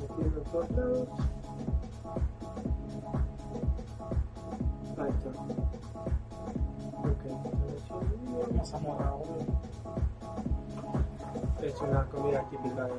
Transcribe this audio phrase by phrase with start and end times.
[0.00, 1.08] metiendo en todos lados.
[4.98, 5.30] Ahí está.
[7.08, 7.22] Ok,
[8.56, 9.58] Mazamorra, boludo.
[11.62, 12.92] es una comida típica de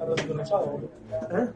[0.00, 1.48] ¿Eh?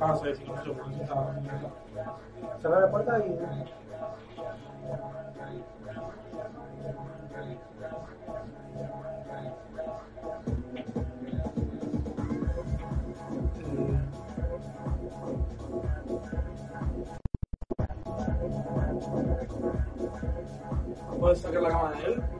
[0.00, 0.54] Ah, sí, sí, no.
[2.60, 3.38] Cerrar la puerta y.
[21.18, 22.37] ¿Puedes sacar la cámara de él?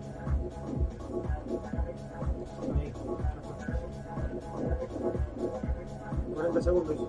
[6.59, 7.09] 40 segundos.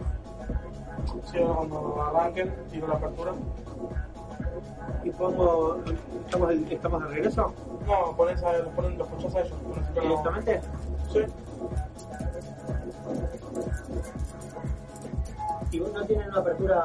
[1.31, 3.31] Sí, cuando arranquen, tiro la apertura.
[5.03, 5.77] Y pongo.
[6.25, 7.53] ¿Estamos, estamos de regreso?
[7.87, 9.57] No, pones a, los, ponen, los escuchás a ellos.
[9.93, 10.61] ¿Directamente?
[11.11, 11.19] Sí.
[15.71, 16.83] ¿Y vos no tienen una apertura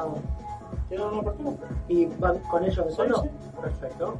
[0.89, 1.51] ¿Tienen una apertura?
[1.87, 3.21] y van con ellos de Sí, solo?
[3.23, 3.29] sí.
[3.61, 4.15] Perfecto.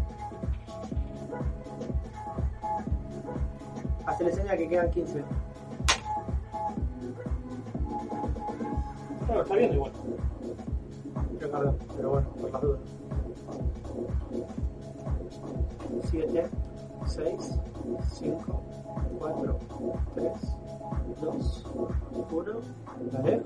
[4.06, 5.24] Hacele señal que quedan 15.
[9.28, 9.92] Bueno, está bien igual.
[11.40, 12.80] Ricardo, pero bueno, por las dudas.
[16.10, 16.50] 7,
[17.08, 17.60] 6,
[18.14, 18.64] 5,
[19.20, 19.60] 4,
[20.14, 20.32] 3,
[21.22, 21.66] 2,
[22.32, 22.54] 1.
[23.12, 23.42] Dale.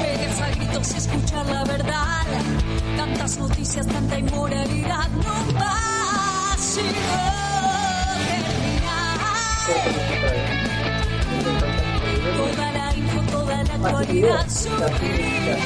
[0.00, 2.63] Pegas a gritos y escuchar la verdad.
[3.04, 5.10] Tantas noticias, tanta inmoralidad.
[5.10, 6.56] No va
[8.16, 9.18] terminar.
[12.34, 14.48] Toda la info, toda la actualidad.
[14.48, 15.56] Sufrir la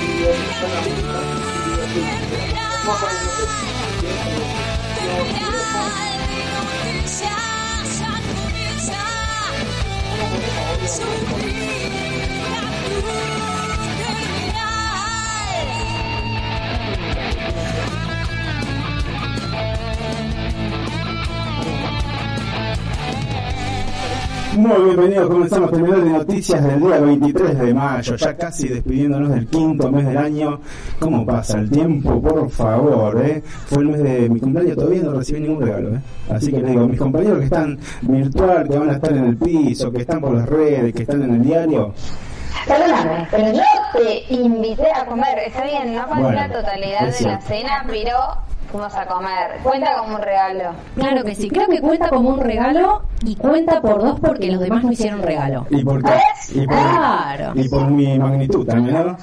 [12.72, 13.57] cruz
[24.58, 29.46] Muy bienvenidos, comenzamos video de noticias del día 23 de mayo, ya casi despidiéndonos del
[29.46, 30.58] quinto mes del año.
[30.98, 32.20] ¿Cómo pasa el tiempo?
[32.20, 33.40] Por favor, ¿eh?
[33.66, 36.00] Fue el mes de mi cumpleaños, todavía no recibí ningún regalo, ¿eh?
[36.28, 39.36] Así que les digo, mis compañeros que están virtual, que van a estar en el
[39.36, 41.94] piso, que están por las redes, que están en el diario,
[42.66, 45.38] Perdóname, pero yo te invité a comer.
[45.46, 48.16] Está bien, no fue Bueno, la totalidad de la cena, pero
[48.70, 49.58] fuimos a comer.
[49.62, 50.72] Cuenta como un regalo.
[50.94, 54.60] Claro que sí, creo que cuenta como un regalo y cuenta por dos porque los
[54.60, 55.66] demás no hicieron regalo.
[55.70, 57.52] y por, y por, Claro.
[57.54, 59.16] y por mi magnitud también, ¿no?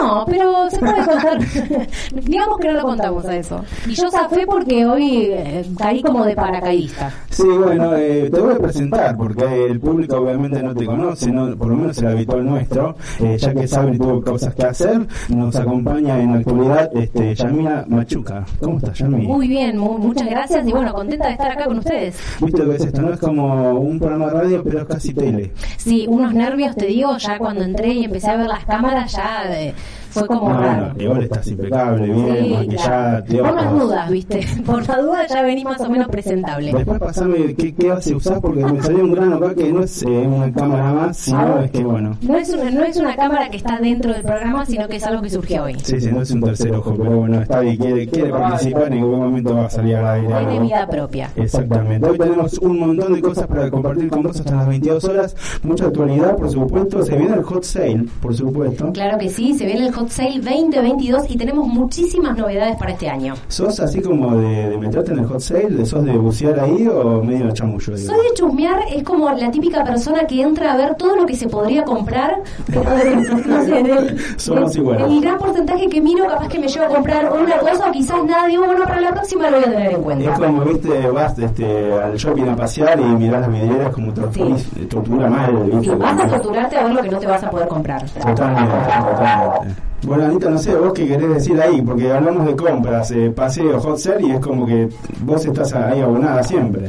[0.00, 1.38] No, pero se puede contar.
[2.24, 3.64] Digamos que no lo contamos a eso.
[3.86, 7.12] Y yo zafé porque hoy eh, caí como de paracaidista.
[7.30, 11.54] Sí, bueno, eh, te voy a presentar porque el público obviamente no te conoce, no,
[11.56, 15.54] por lo menos el habitual nuestro, eh, ya que Sabri tuvo cosas que hacer, nos
[15.56, 18.44] acompaña en la actualidad este, Yamina Machuca.
[18.60, 19.26] ¿Cómo estás, Yami?
[19.26, 22.16] Muy bien, mu- muchas gracias y bueno, contenta de estar acá con ustedes.
[22.40, 25.14] Viste lo que es esto, no es como un programa de radio, pero es casi
[25.14, 25.52] tele.
[25.76, 29.44] Sí, unos nervios, te digo, ya cuando entré y empecé a ver las cámaras, ya
[29.50, 29.74] eh,
[30.10, 30.92] fue como No, raro.
[30.94, 33.44] no, igual estás impecable, bien, Sí, maquillada, claro.
[33.46, 34.40] Por las dudas, ¿viste?
[34.64, 36.72] Por las dudas ya venís más o menos presentable.
[36.72, 40.02] Después pasame qué, qué hace usar porque me salió un grano acá que no es
[40.02, 42.16] eh, una cámara más, sino es que bueno.
[42.22, 45.04] No es, una, no es una cámara que está dentro del programa, sino que es
[45.04, 45.76] algo que surgió hoy.
[45.82, 48.94] Sí, sí, no es un tercer ojo, pero bueno, está bien, quiere, quiere participar, en
[48.94, 50.28] ningún momento va a salir al aire.
[50.28, 51.30] Tiene vida propia.
[51.36, 52.08] Exactamente.
[52.08, 55.36] Hoy tenemos un montón de cosas para compartir con vos hasta las 22 horas.
[55.62, 57.02] Mucha actualidad, por supuesto.
[57.02, 58.92] Se viene el hot sale, por supuesto.
[58.92, 63.08] Claro que sí, se viene el Hot Sale 2022 y tenemos muchísimas novedades para este
[63.08, 63.34] año.
[63.48, 65.84] ¿Sos así como de, de meterte en el hot sale?
[65.84, 67.96] ¿Sos de bucear ahí o medio chamullo?
[67.96, 71.34] Soy de chusmear, es como la típica persona que entra a ver todo lo que
[71.36, 72.82] se podría comprar, pero
[73.46, 75.06] no sé, del, Somos iguales.
[75.06, 78.24] el gran porcentaje que miro, capaz que me llevo a comprar una cosa o quizás
[78.24, 80.34] nada, digo, bueno, para la próxima lo voy a tener en Es cuenta.
[80.34, 85.94] como, viste, vas este, al shopping a pasear y mirás las vidrieras como tortura, viste.
[85.96, 88.04] vas a torturarte a ver lo que no te vas a poder comprar.
[88.10, 89.74] Totalmente, totalmente.
[90.06, 93.80] Bueno, Anita, no sé, vos qué querés decir ahí, porque hablamos de compras, eh, paseo,
[93.80, 94.88] hot sale, y es como que
[95.22, 96.88] vos estás ahí abonada siempre.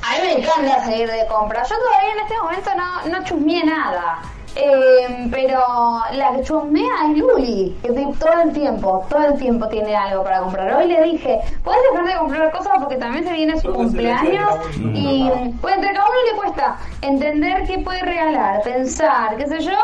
[0.00, 1.62] A mí me encanta salir de compra.
[1.62, 4.22] Yo todavía en este momento no, no chusmeé nada.
[4.54, 5.60] Eh, pero
[6.12, 10.40] la que chusmea es Luli, que todo el tiempo, todo el tiempo tiene algo para
[10.40, 10.74] comprar.
[10.74, 14.54] Hoy le dije, ¿puedes dejar de comprar cosas porque también se viene su cumpleaños?
[14.94, 15.30] Y
[15.60, 19.78] pues entre cada uno le cuesta entender qué puede regalar, pensar, qué sé yo.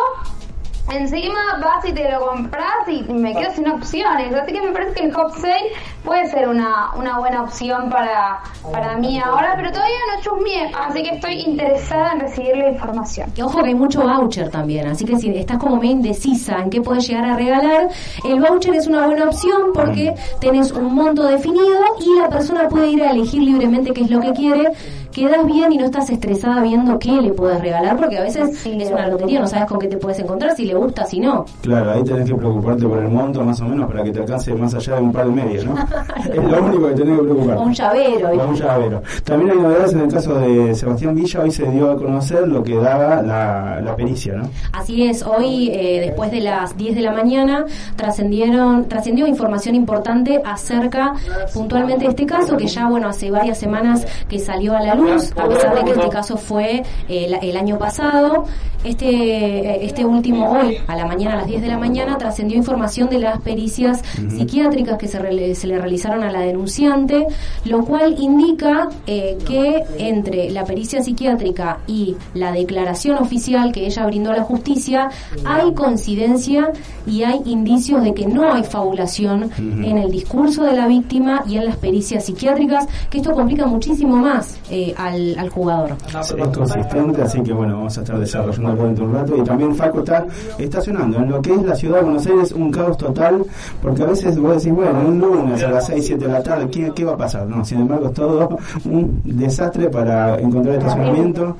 [0.91, 4.35] Encima vas y te lo compras y me quedo sin opciones.
[4.35, 5.73] Así que me parece que el hot sale
[6.05, 8.41] puede ser una, una buena opción para,
[8.73, 13.31] para mí ahora, pero todavía no chusmeé, así que estoy interesada en recibir la información.
[13.37, 16.71] Y ojo que hay mucho voucher también, así que si estás como medio indecisa en
[16.71, 17.89] qué puedes llegar a regalar,
[18.25, 22.89] el voucher es una buena opción porque tenés un monto definido y la persona puede
[22.89, 24.73] ir a elegir libremente qué es lo que quiere.
[25.19, 28.91] Quedas bien y no estás estresada viendo qué le puedes regalar porque a veces es
[28.93, 31.45] una lotería, no sabes con qué te puedes encontrar, si le gusta, si no.
[31.61, 34.55] Claro, ahí tenés que preocuparte por el monto más o menos para que te alcance
[34.55, 35.75] más allá de un par de medias, ¿no?
[36.33, 37.61] es lo único que tenés que preocuparte.
[37.61, 38.29] O un llavero.
[38.29, 39.03] O un llavero.
[39.25, 42.63] También hay novedades en el caso de Sebastián Villa, hoy se dio a conocer lo
[42.63, 44.49] que daba la, la pericia, ¿no?
[44.73, 47.65] Así es, hoy eh, después de las 10 de la mañana
[47.97, 51.15] trascendieron trascendió información importante acerca
[51.53, 55.08] puntualmente de este caso que ya bueno hace varias semanas que salió a la luz,
[55.37, 58.45] a pesar de que este caso fue eh, el, el año pasado.
[58.85, 62.57] Este eh, este último hoy a la mañana a las 10 de la mañana trascendió
[62.57, 67.27] información de las pericias psiquiátricas que se, rele- se le realizaron a la denunciante,
[67.65, 74.07] lo cual indica eh, que entre la pericia psiquiátrica y la declaración oficial que ella
[74.07, 75.09] brindó a la justicia
[75.45, 76.71] hay coincidencia
[77.07, 81.57] y hay indicios de que no hay fabulación en el discurso de la víctima y
[81.57, 85.91] en las pericias psiquiátricas, que esto complica muchísimo más eh, al, al jugador.
[86.21, 89.37] Es consistente, así que bueno, vamos a estar desarrollando durante un rato.
[89.37, 90.27] Y también Facu está
[90.59, 93.45] estacionando en lo que es la ciudad de Buenos Aires un caos total,
[93.83, 96.69] porque a veces vos decís, bueno, un lunes a las 6, 7 de la tarde,
[96.71, 97.47] ¿qué, qué va a pasar?
[97.47, 101.57] No, sin embargo, es todo un desastre para encontrar estacionamiento.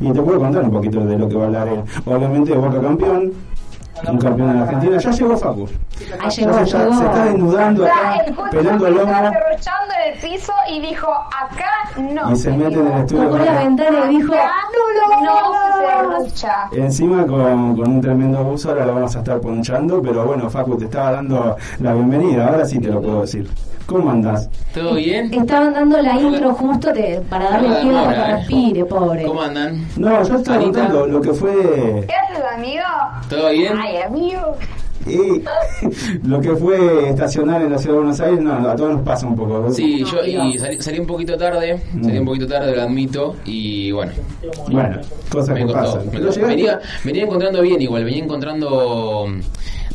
[0.00, 1.80] Y te puedo contar un poquito de lo que va a hablar él.
[2.06, 3.32] Obviamente, Boca campeón,
[4.08, 4.98] un campeón de la Argentina.
[4.98, 5.68] Ya llegó Facu.
[6.20, 6.94] Ahí llegó, se, llegó.
[6.94, 12.32] se está desnudando acá, pelando el derrochando en el piso y dijo, acá no.
[12.32, 13.24] Y se mete en el estudio.
[13.24, 16.68] Tocó la ventana y dijo, no, no no, se derrocha.
[16.72, 20.76] Encima con, con un tremendo abuso, ahora lo vamos a estar ponchando, pero bueno, Facu,
[20.76, 23.48] te estaba dando la bienvenida, ahora sí te lo puedo decir.
[23.86, 24.48] ¿Cómo andás?
[24.72, 25.32] ¿Todo bien?
[25.34, 26.92] Estaban dando la intro justo
[27.28, 29.24] para darle tiempo para que respire, pobre.
[29.24, 29.86] ¿Cómo andan?
[29.96, 32.82] No, yo estaba contando lo que fue ¿Qué haces, amigo?
[33.28, 33.72] ¿Todo bien?
[33.76, 34.56] Ay, amigo.
[35.06, 35.42] y
[36.28, 39.26] lo que fue estacionar en la ciudad de Buenos Aires, no, a todos nos pasa
[39.26, 39.70] un poco.
[39.72, 43.90] Sí, yo y salí, salí un poquito tarde, salí un poquito tarde, lo admito, y
[43.92, 44.12] bueno,
[44.70, 44.98] Bueno,
[45.30, 45.96] cosas me que costó.
[45.98, 46.06] pasan.
[46.12, 49.26] me llegaste- Venía, venía encontrando bien igual, venía encontrando,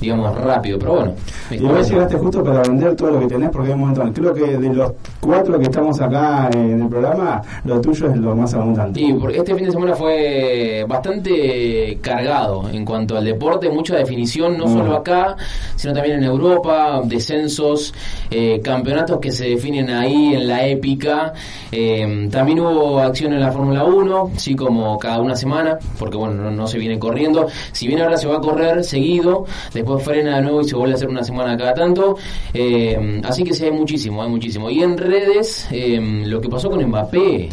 [0.02, 1.14] digamos, rápido, pero bueno.
[1.52, 4.12] Y vos llegaste justo para vender todo lo que tenés, porque hay un montón.
[4.12, 4.92] Creo que de los
[5.28, 9.00] cuatro que estamos acá en el programa, lo tuyo es lo más abundante.
[9.00, 14.58] Sí, porque este fin de semana fue bastante cargado en cuanto al deporte, mucha definición,
[14.58, 14.74] no Mm.
[14.78, 15.36] solo acá,
[15.76, 17.94] sino también en Europa, descensos,
[18.32, 21.34] eh, campeonatos que se definen ahí en la épica.
[21.72, 26.36] Eh, también hubo acción en la Fórmula 1, sí, como cada una semana, porque bueno,
[26.36, 27.48] no, no se viene corriendo.
[27.74, 30.94] Si bien ahora se va a correr seguido, después frena de nuevo y se vuelve
[30.94, 32.16] a hacer una semana cada tanto.
[32.54, 34.70] Eh, así que sí, hay muchísimo, hay muchísimo.
[34.70, 37.50] Y en redes, eh, lo que pasó con Mbappé.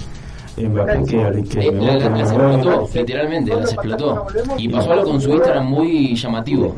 [0.57, 4.27] Mbappé que, que Eh, la- gusta, las explotó, literalmente, las explotó.
[4.57, 6.75] Y pasó algo con su Instagram muy llamativo.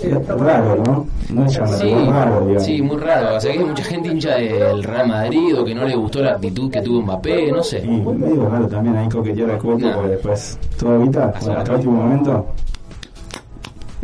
[0.00, 1.06] Es raro, ¿no?
[1.32, 2.64] No es llamativo, Sí, raro, digamos.
[2.64, 3.36] sí, muy raro.
[3.36, 6.20] O sea, que hay mucha gente hincha del Real Madrid o que no le gustó
[6.20, 7.78] la actitud que tuvo Mbappé, no sé.
[7.84, 11.92] Y medio raro también ahí coquetear el cuerpo, porque después todo ahorita, hasta el último
[11.92, 12.46] momento.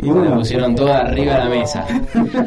[0.01, 0.35] Y bueno.
[0.35, 1.85] pusieron toda arriba de la mesa.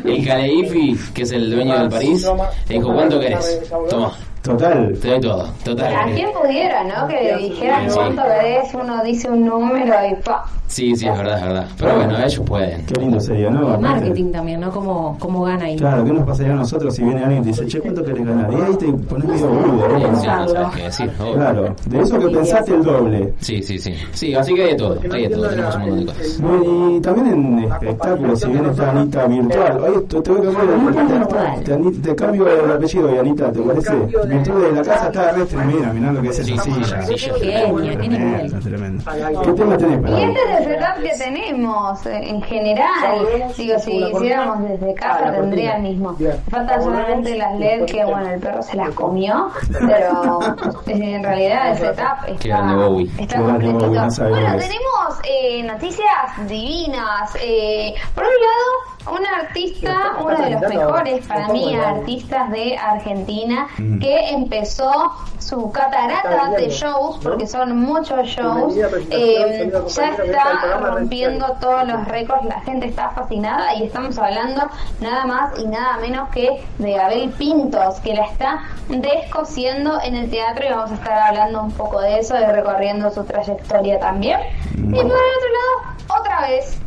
[0.05, 2.27] El Caleifi, que es el dueño del París,
[2.69, 3.63] dijo, ¿cuánto querés?
[3.89, 4.93] Toma, Total.
[5.01, 6.15] te doy todo, A total.
[6.15, 7.07] quien pudiera, ¿no?
[7.09, 7.97] Que le dijeran Sí.
[7.97, 10.45] cuánto querés, uno dice un número y pa.
[10.67, 11.67] Sí, sí, es verdad, es verdad.
[11.79, 12.87] Pero bueno, ellos pueden.
[12.87, 13.69] Qué lindo sería, ¿no?
[13.69, 14.71] Aparte- Marketing también, ¿no?
[14.71, 15.77] Cómo, cómo gana ahí.
[15.77, 18.25] Claro, ¿qué nos pasaría a nosotros si viene alguien y te dice, che, ¿cuánto querés
[18.27, 18.51] ganar?
[18.51, 20.17] Y ahí te pones medio boludo, Sí, ¿no?
[20.23, 21.11] sí, no sabes qué decir.
[21.21, 21.35] obvio.
[21.35, 23.35] Claro, de eso que pensaste el doble.
[23.41, 23.95] Sí, sí, sí.
[24.13, 26.41] Sí, así que hay de todo, hay de todo, tenemos un montón de cosas.
[26.41, 30.53] Bueno, y también en espectáculos, si bien está Anita virtual, oye, te, voy a
[30.95, 33.93] cambiar el, te- te cambio el apellido y Anita, ¿te parece?
[34.33, 37.03] Virtual de la casa está re tremenda, mirá lo que es esa silla.
[37.03, 37.31] sí, sí.
[37.41, 39.05] Tremendo, tremendo.
[39.43, 43.27] ¿Qué tema tenés para Y este es el setup que tenemos eh, en general.
[43.57, 46.17] Digo, si hiciéramos desde casa tendría el mismo.
[46.51, 50.41] Faltan solamente las LED que, bueno, el perro se las comió, pero
[50.87, 53.11] eh, en realidad el setup está, Bowie.
[53.19, 53.89] está completito.
[53.89, 57.37] Bueno, tenemos eh, noticias divinas.
[57.41, 63.69] Eh, por un lado, un artista, uno de los mejores para mí artistas de Argentina,
[63.79, 63.99] Mm.
[63.99, 68.75] que empezó su catarata de shows, porque son muchos shows,
[69.11, 74.63] eh, ya está rompiendo todos los récords, la gente está fascinada y estamos hablando
[75.01, 80.31] nada más y nada menos que de Abel Pintos, que la está descosiendo en el
[80.31, 84.41] teatro y vamos a estar hablando un poco de eso y recorriendo su trayectoria también.
[84.75, 86.79] Y por el otro lado, otra vez,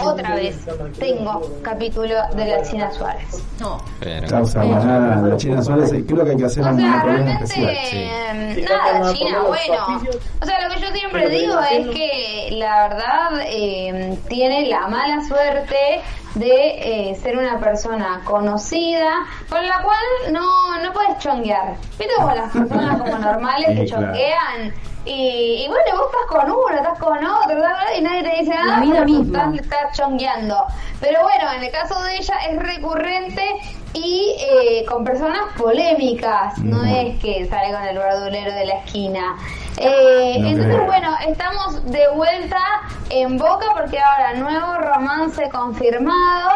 [0.00, 0.58] otra vez,
[0.98, 3.42] tengo capítulo de la China Suárez.
[3.60, 3.78] No.
[4.00, 7.76] Pero, Causa la China Suárez, creo que hay que hacer O sea, realmente, especial.
[7.92, 10.00] eh, nada, China, bueno.
[10.40, 15.22] O sea, lo que yo siempre digo es que la verdad eh, tiene la mala
[15.26, 15.76] suerte
[16.34, 21.76] de eh, ser una persona conocida con la cual no, no puedes chonguear.
[21.98, 24.06] ¿Viste como las personas como normales Sí, que claro.
[24.06, 24.74] chonguean?
[25.04, 27.62] Y, y bueno, vos estás con uno, estás con otro,
[27.96, 28.80] y nadie te dice nada.
[28.80, 29.38] Vida porque misma.
[29.54, 30.64] Estás, estás chongueando.
[31.00, 33.42] Pero bueno, en el caso de ella es recurrente
[33.92, 36.58] y eh, con personas polémicas.
[36.58, 39.36] No es que sale con el verdulero de la esquina.
[39.78, 40.86] Eh, No entonces, creo.
[40.86, 42.58] bueno, estamos de vuelta
[43.10, 46.50] en Boca porque ahora nuevo romance confirmado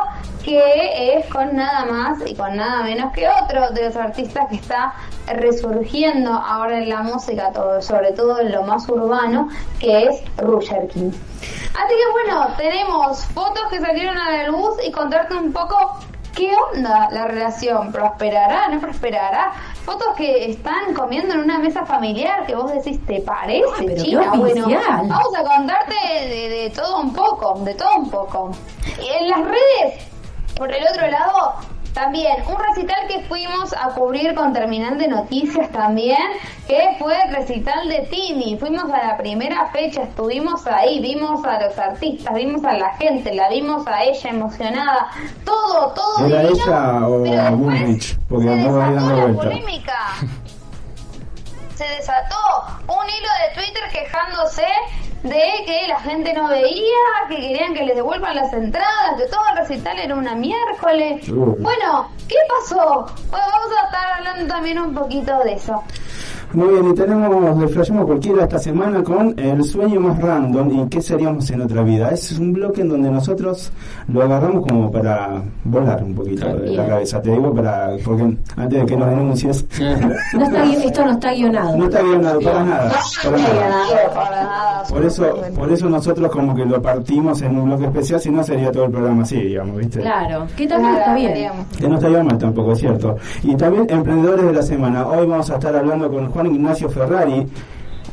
[0.44, 4.56] que es con nada más y con nada menos que otro de los artistas que
[4.56, 4.94] está
[5.26, 9.48] resurgiendo ahora en la música, todo, sobre todo en lo más urbano,
[9.78, 11.10] que es Roger King.
[11.10, 15.98] Así que bueno, tenemos fotos que salieron a la luz y contarte un poco
[16.34, 19.52] qué onda la relación, prosperará, no prosperará.
[19.88, 24.04] Fotos que están comiendo en una mesa familiar que vos decís, ¿te parece, Ay, pero
[24.04, 24.32] China?
[24.36, 28.50] Bueno, vamos a contarte de, de todo un poco, de todo un poco.
[29.02, 30.06] Y en las redes,
[30.58, 31.54] por el otro lado,
[31.98, 36.18] también un recital que fuimos a cubrir con Terminal de Noticias también,
[36.68, 38.56] que fue el recital de Tini.
[38.56, 43.34] Fuimos a la primera fecha, estuvimos ahí, vimos a los artistas, vimos a la gente,
[43.34, 45.08] la vimos a ella emocionada,
[45.44, 48.18] todo, todo ¿Era divino, ella o pero Bullrich?
[48.28, 49.98] Porque se desató la polémica
[51.74, 52.36] se desató
[52.88, 54.66] un hilo de Twitter quejándose
[55.22, 56.82] de que la gente no veía,
[57.28, 61.28] que querían que les devuelvan las entradas, que todo el recital era una miércoles.
[61.28, 63.06] Bueno, ¿qué pasó?
[63.30, 65.82] Bueno, vamos a estar hablando también un poquito de eso.
[66.54, 70.88] Muy bien, y tenemos, le flasheamos cualquiera esta semana con el sueño más random y
[70.88, 72.08] qué seríamos en otra vida.
[72.08, 73.70] Es un bloque en donde nosotros
[74.08, 78.80] lo agarramos como para volar un poquito de la cabeza, te digo, para porque antes
[78.80, 79.66] de que nos denuncies,
[80.32, 81.76] No está, esto no está guionado.
[81.76, 82.92] no está guionado para nada,
[84.14, 84.82] para nada.
[84.88, 88.42] Por eso, por eso nosotros como que lo partimos en un bloque especial, si no
[88.42, 90.00] sería todo el programa así, digamos, ¿viste?
[90.00, 91.52] Claro, que también está bien.
[91.78, 93.16] Que no estaría mal tampoco, es cierto.
[93.42, 95.06] Y también emprendedores de la semana.
[95.06, 97.46] Hoy vamos a estar hablando con Juan Ignacio Ferrari,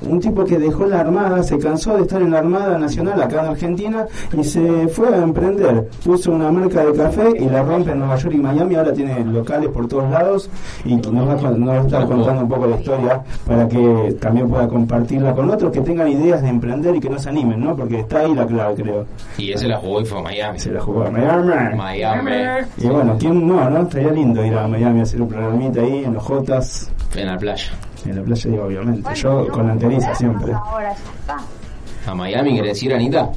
[0.02, 3.42] un tipo que dejó la Armada, se cansó de estar en la Armada Nacional acá
[3.42, 4.06] en Argentina
[4.38, 5.88] y se fue a emprender.
[6.04, 8.76] Puso una marca de café y la rompe en Nueva York y Miami.
[8.76, 10.50] Ahora tiene locales por todos lados
[10.84, 14.50] y nos va, nos va a estar contando un poco la historia para que también
[14.50, 17.76] pueda compartirla con otros que tengan ideas de emprender y que no se animen, ¿no?
[17.76, 19.06] Porque está ahí la clave, creo.
[19.38, 20.60] y ese la jugó y fue a Miami.
[20.60, 21.76] Se la jugó a Miami.
[21.78, 22.32] Miami.
[22.78, 23.82] Y bueno, ¿quién no, no?
[23.84, 27.38] Estaría lindo ir a Miami a hacer un programita ahí en los Jotas, En la
[27.38, 27.72] playa.
[28.06, 29.16] En la playa, digo, obviamente.
[29.16, 30.54] Yo con la anteriza siempre.
[30.54, 32.12] Ahora ya está.
[32.12, 33.30] ¿A Miami quiere decir, Anita?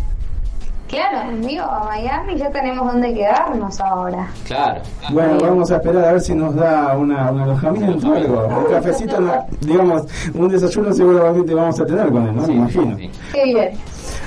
[0.89, 4.27] Claro, amigo, a Miami ya tenemos donde quedarnos ahora.
[4.47, 4.81] Claro.
[5.11, 8.47] Bueno, vamos a esperar a ver si nos da una, un alojamiento o algo.
[8.47, 9.19] Un cafecito,
[9.61, 12.47] digamos, un desayuno seguramente vamos a tener con él, ¿no?
[12.47, 12.97] Me imagino.
[12.97, 13.11] Sí.
[13.35, 13.71] Qué bien.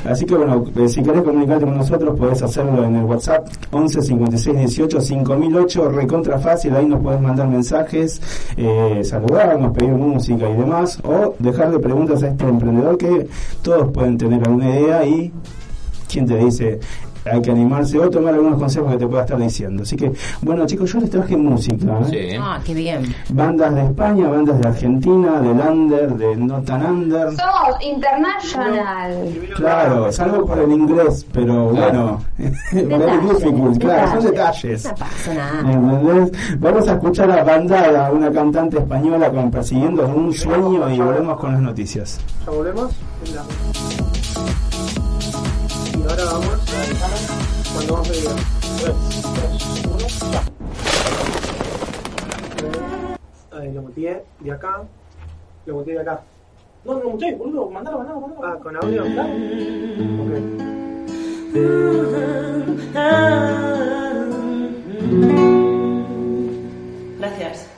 [0.05, 4.01] Así que bueno, eh, si querés comunicarte con nosotros, podés hacerlo en el WhatsApp 11
[4.01, 8.21] 56 18 5008, recontra fácil, ahí nos podés mandar mensajes,
[8.57, 13.27] eh, saludarnos, pedir música y demás, o dejarle preguntas a este emprendedor que
[13.61, 15.31] todos pueden tener alguna idea y,
[16.09, 16.79] ¿quién te dice?
[17.25, 19.83] Hay que animarse o tomar algunos consejos que te pueda estar diciendo.
[19.83, 20.11] Así que,
[20.41, 21.99] bueno chicos, yo les traje música.
[22.11, 22.31] ¿eh?
[22.31, 22.37] Sí.
[22.39, 23.15] Ah, qué bien.
[23.29, 27.29] Bandas de España, bandas de Argentina, del Under, de Not Tan Under.
[27.35, 29.39] Somos international.
[29.55, 32.21] Claro, salvo por el inglés, pero bueno,
[32.71, 34.85] very difficult, claro, son detalles.
[34.85, 35.71] No pasa nada.
[35.71, 36.59] ¿Entendés?
[36.59, 41.53] Vamos a escuchar a Bandada, una cantante española con Persiguiendo un sueño y volvemos con
[41.53, 42.19] las noticias.
[42.45, 42.91] ¿Ya volvemos?
[47.73, 48.23] Cuando vamos a ir.
[48.79, 48.95] 3,
[49.35, 50.41] 2, 1, ya.
[53.71, 54.83] Lo muteé de acá.
[55.65, 56.23] Lo muteé de acá.
[56.83, 57.69] No, no lo muté, boludo.
[57.69, 58.47] Mandalo, mandalo, mandalo.
[58.47, 59.03] Ah, con audio.
[59.03, 59.29] Claro.
[60.21, 60.31] Ok.
[67.19, 67.70] Gracias.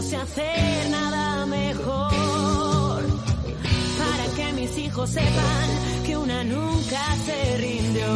[0.00, 3.02] No sé hacer nada mejor.
[3.98, 5.68] Para que mis hijos sepan
[6.06, 8.06] que una nunca se rindió.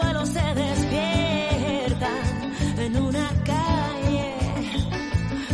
[0.00, 2.24] Suelo se despiertan
[2.78, 4.34] en una calle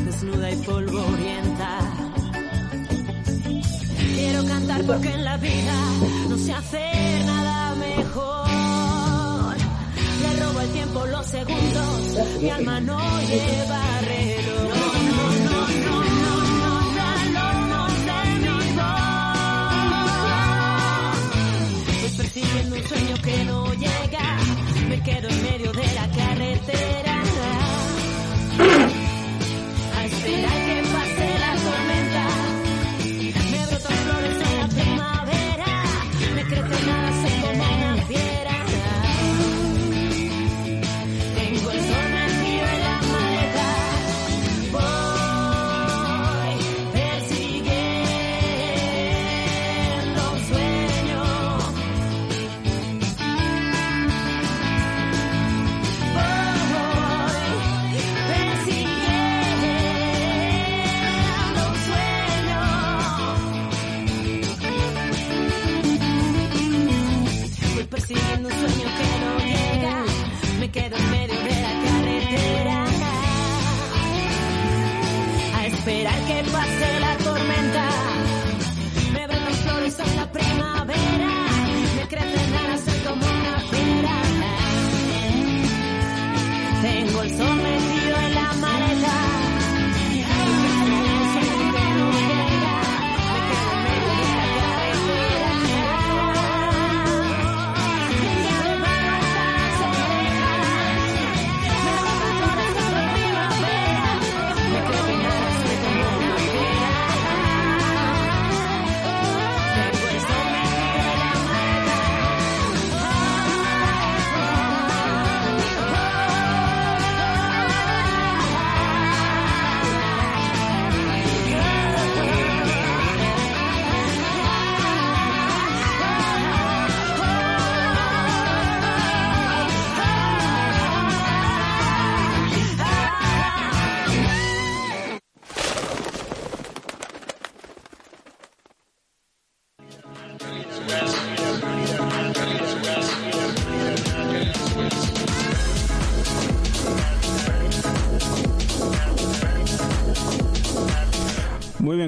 [0.05, 1.79] desnuda y polvorienta.
[4.17, 5.75] Quiero cantar porque en la vida
[6.29, 9.57] no sé hacer nada mejor.
[10.23, 14.02] Le robo el tiempo, los segundos, mi alma no lleva
[22.43, 24.37] persiguiendo un sueño que no llega,
[24.89, 27.12] me quedo en medio de la carretera.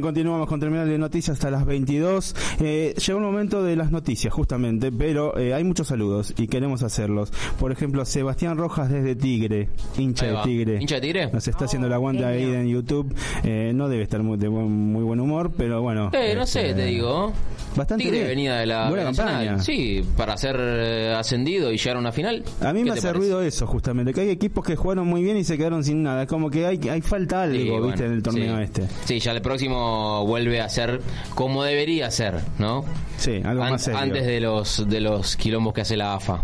[0.05, 2.37] Continuamos con Terminal de Noticias hasta las 22.
[2.61, 6.83] Eh, llegó el momento de las noticias, justamente, pero eh, hay muchos saludos y queremos
[6.83, 7.33] hacerlos.
[7.59, 10.43] Por ejemplo, Sebastián Rojas desde Tigre, hincha Ahí de.
[10.43, 10.79] Tigre.
[10.83, 11.31] ¿Hincha de Tigre?
[11.33, 12.55] Nos está haciendo la aguanta ahí genio.
[12.61, 13.15] en YouTube.
[13.45, 16.11] Eh, no debe estar muy, de buen, muy buen humor, pero bueno.
[16.13, 17.33] Eh, no sé, este, te digo.
[17.75, 18.29] Bastante Tigre bien.
[18.29, 19.59] venía de la Buena campaña.
[19.59, 22.45] Sí, para ser eh, ascendido y llegar a una final.
[22.61, 23.13] A mí ¿Qué me hace parece?
[23.19, 26.27] ruido eso, justamente, que hay equipos que jugaron muy bien y se quedaron sin nada.
[26.27, 28.63] Como que hay, hay falta algo, Sí, viste, bueno, en el torneo sí.
[28.63, 28.83] este.
[29.07, 29.94] Sí, ya el próximo
[30.27, 31.01] vuelve a ser
[31.35, 32.85] como debería ser, ¿no?
[33.17, 34.01] Sí, algo An- más serio.
[34.01, 36.43] Antes de los de los quilombos que hace la AFA.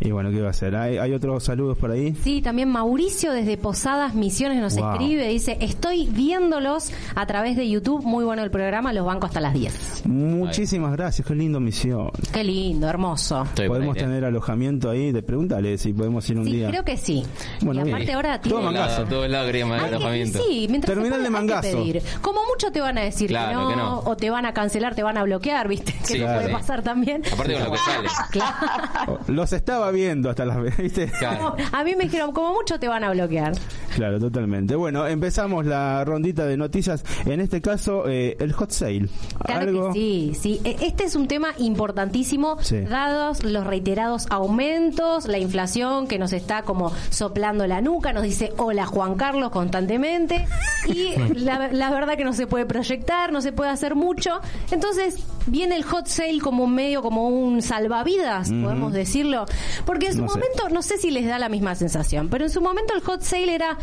[0.00, 0.76] Y bueno, ¿qué va a hacer?
[0.76, 2.14] ¿Hay, hay otros saludos por ahí?
[2.22, 4.92] Sí, también Mauricio desde Posadas Misiones nos Wow.
[4.92, 9.40] escribe, dice, estoy viéndolos a través de YouTube, muy bueno el programa, los banco hasta
[9.40, 10.02] las 10.
[10.06, 12.10] Muchísimas gracias, qué lindo misión.
[12.32, 13.42] Qué lindo, hermoso.
[13.42, 16.68] Estoy podemos tener alojamiento ahí, de pregúntale si podemos ir un Sí, día.
[16.68, 17.24] creo que sí.
[17.62, 17.96] Bueno, y bien.
[17.96, 18.64] aparte ahora Todo tiene...
[18.66, 19.04] mangazo.
[19.04, 20.38] Todo lágrima alojamiento.
[20.46, 21.76] sí, mientras Terminal de mangazo.
[21.76, 22.02] pedir.
[22.22, 23.98] Como mucho te van a decir Claro que, no, que no.
[24.00, 25.92] o te van a cancelar, te van a bloquear, ¿viste?
[25.92, 26.40] Que Sí, no claro.
[26.42, 27.22] puede pasar también.
[27.32, 28.08] Aparte con lo que sale.
[28.30, 29.18] Claro.
[29.26, 31.06] Los estaba viendo hasta las ¿viste?
[31.18, 31.54] Claro.
[31.72, 33.52] A mí me dijeron, como mucho te van a bloquear.
[33.94, 34.76] Claro, totalmente.
[34.76, 37.04] Bueno, empezamos la rondita de noticias.
[37.26, 39.08] En este caso, eh, el hot sale.
[39.44, 39.86] Claro Algo.
[39.88, 40.60] que sí, sí.
[40.64, 42.80] E- Este es un tema importantísimo, Sí.
[42.82, 48.52] dados los reiterados aumentos, la inflación que nos está como soplando la nuca, nos dice
[48.56, 50.46] hola Juan Carlos constantemente,
[50.86, 54.40] y la, la verdad que no se puede proyectar, no se puede hacer mucho.
[54.70, 59.46] Entonces viene el hot sale como un medio, como un salvavidas, podemos decirlo,
[59.84, 60.38] porque en su No sé.
[60.38, 63.22] momento, no sé si les da la misma sensación, pero en su momento el hot
[63.22, 63.78] sale era,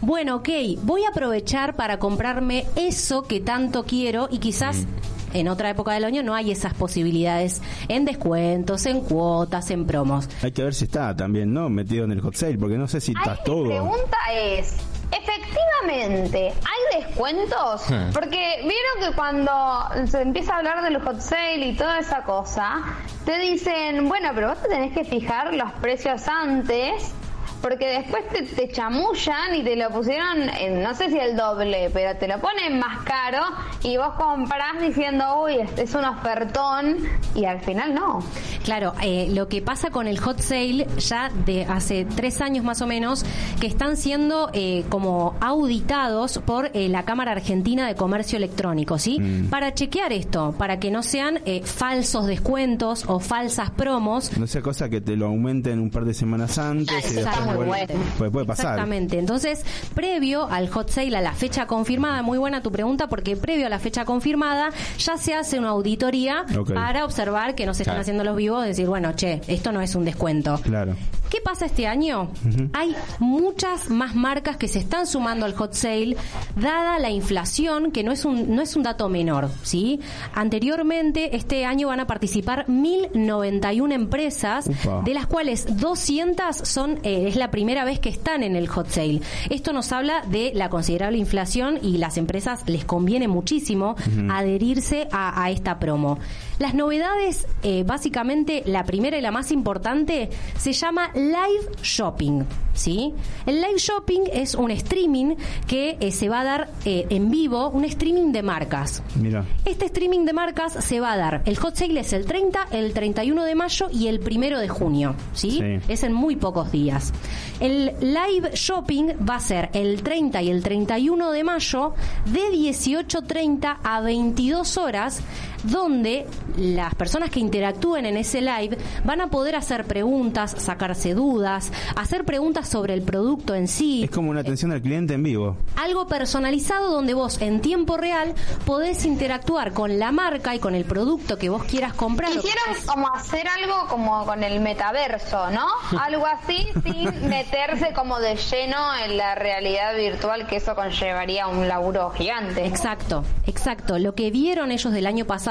[0.00, 0.48] bueno, ok,
[0.82, 4.84] voy a aprovechar para comprarme eso que tanto quiero y quizás
[5.32, 10.28] en otra época del año no hay esas posibilidades en descuentos, en cuotas, en promos.
[10.42, 11.68] Hay que ver si está también, ¿no?
[11.68, 13.64] Metido en el hot sale, porque no sé si está Ahí mi todo.
[13.66, 14.74] pregunta es,
[15.12, 17.88] efectivamente, ¿hay descuentos?
[17.88, 18.12] Hmm.
[18.12, 22.82] Porque vieron que cuando se empieza a hablar del hot sale y toda esa cosa,
[23.24, 27.14] te dicen, bueno, pero vos te tenés que fijar los precios antes.
[27.60, 31.90] Porque después te, te chamullan y te lo pusieron, en, no sé si el doble,
[31.92, 33.42] pero te lo ponen más caro
[33.82, 36.96] y vos comprás diciendo, uy, este es un ofertón
[37.34, 38.24] y al final no.
[38.64, 42.82] Claro, eh, lo que pasa con el hot sale ya de hace tres años más
[42.82, 43.24] o menos,
[43.60, 49.18] que están siendo eh, como auditados por eh, la Cámara Argentina de Comercio Electrónico, ¿sí?
[49.20, 49.48] Mm.
[49.48, 54.36] Para chequear esto, para que no sean eh, falsos descuentos o falsas promos.
[54.38, 57.14] No sea cosa que te lo aumenten un par de semanas antes
[57.54, 57.94] muy bueno.
[58.18, 58.66] puede, puede pasar.
[58.66, 59.18] Exactamente.
[59.18, 63.66] Entonces, previo al hot sale, a la fecha confirmada, muy buena tu pregunta, porque previo
[63.66, 67.94] a la fecha confirmada ya se hace una auditoría para observar que no se están
[67.94, 68.00] Claro.
[68.02, 70.58] haciendo los vivos, decir, bueno, che, esto no es un descuento.
[70.62, 70.94] Claro.
[71.30, 72.30] ¿Qué pasa este año?
[72.72, 76.16] Hay muchas más marcas que se están sumando al hot sale,
[76.56, 80.00] dada la inflación, que no es un, no es un dato menor, ¿sí?
[80.34, 85.02] Anteriormente, este año van a participar 1.091 empresas, Upa.
[85.04, 88.88] de las cuales 200 son, eh, es la primera vez que están en el hot
[88.88, 89.20] sale.
[89.50, 93.94] Esto nos habla de la considerable inflación y las empresas les conviene muchísimo
[94.30, 96.18] adherirse a, a esta promo.
[96.60, 102.42] Las novedades, eh, básicamente, la primera y la más importante, se llama live shopping,
[102.74, 103.14] ¿sí?
[103.46, 107.70] El live shopping es un streaming que eh, se va a dar eh, en vivo,
[107.70, 109.02] un streaming de marcas.
[109.14, 109.42] Mira.
[109.64, 111.42] Este streaming de marcas se va a dar.
[111.46, 115.14] El hot sale es el 30, el 31 de mayo y el 1 de junio,
[115.32, 115.52] ¿sí?
[115.52, 115.78] Sí.
[115.88, 117.14] Es en muy pocos días.
[117.60, 121.94] El live shopping va a ser el 30 y el 31 de mayo
[122.26, 125.22] de 18.30 a 22 horas,
[125.64, 131.72] donde las personas que interactúen en ese live van a poder hacer preguntas, sacarse dudas,
[131.96, 134.04] hacer preguntas sobre el producto en sí.
[134.04, 135.56] Es como una atención al cliente en vivo.
[135.76, 140.84] Algo personalizado donde vos en tiempo real podés interactuar con la marca y con el
[140.84, 142.30] producto que vos quieras comprar.
[142.30, 145.66] Quisieron como hacer algo como con el metaverso, ¿no?
[146.00, 151.68] Algo así sin meterse como de lleno en la realidad virtual que eso conllevaría un
[151.68, 152.66] laburo gigante.
[152.66, 153.98] Exacto, exacto.
[153.98, 155.49] Lo que vieron ellos del año pasado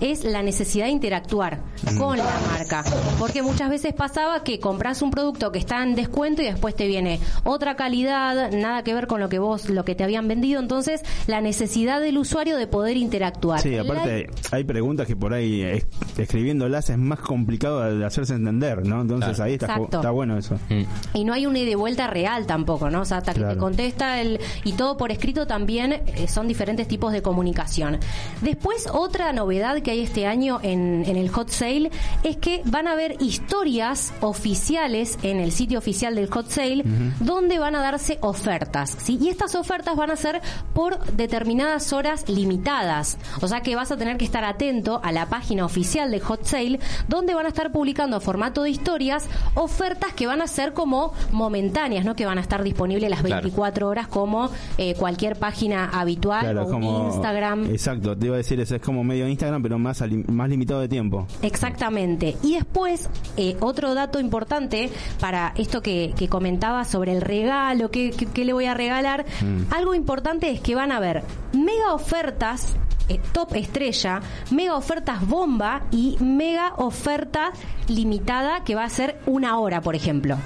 [0.00, 1.60] es la necesidad de interactuar
[1.98, 2.84] con la marca.
[3.18, 6.86] Porque muchas veces pasaba que compras un producto que está en descuento y después te
[6.86, 10.60] viene otra calidad, nada que ver con lo que vos, lo que te habían vendido.
[10.60, 13.60] Entonces, la necesidad del usuario de poder interactuar.
[13.60, 15.86] Sí, aparte hay preguntas que por ahí es-
[16.18, 19.00] escribiéndolas es más complicado de hacerse entender, ¿no?
[19.00, 19.44] Entonces Claro.
[19.44, 20.56] ahí está, bueno eso.
[20.68, 20.82] Mm.
[21.14, 23.02] Y no hay una ida y vuelta real tampoco, ¿no?
[23.02, 23.54] O sea, hasta que Claro.
[23.54, 27.98] te contesta el y todo por escrito también eh, son diferentes tipos de comunicación.
[28.42, 31.90] Después, otra novedad que hay este año en, en el Hot Sale
[32.22, 36.84] es que van a haber historias oficiales en el sitio oficial del Hot Sale,
[37.20, 39.18] donde van a darse ofertas, ¿sí?
[39.20, 40.40] Y estas ofertas van a ser
[40.74, 43.18] por determinadas horas limitadas.
[43.40, 46.44] O sea que vas a tener que estar atento a la página oficial de Hot
[46.44, 50.72] Sale, donde van a estar publicando a formato de historias ofertas que van a ser
[50.72, 52.14] como momentáneas, ¿no?
[52.14, 53.42] Que van a estar disponibles las Claro.
[53.42, 57.66] 24 horas como eh, cualquier página habitual Claro, o como Instagram.
[57.70, 60.88] Exacto, te iba a decir eso, es como medio Instagram, pero más más limitado de
[60.88, 61.26] tiempo.
[61.42, 62.36] Exactamente.
[62.42, 68.10] Y después, eh, otro dato importante para esto que, que comentaba sobre el regalo, qué
[68.10, 69.72] qué- qué le voy a regalar, Mm.
[69.74, 72.74] algo importante es que van a haber mega ofertas.
[73.08, 74.20] eh, top estrella,
[74.52, 77.50] mega ofertas bomba y mega oferta
[77.88, 80.36] limitada que va a ser una hora, por ejemplo.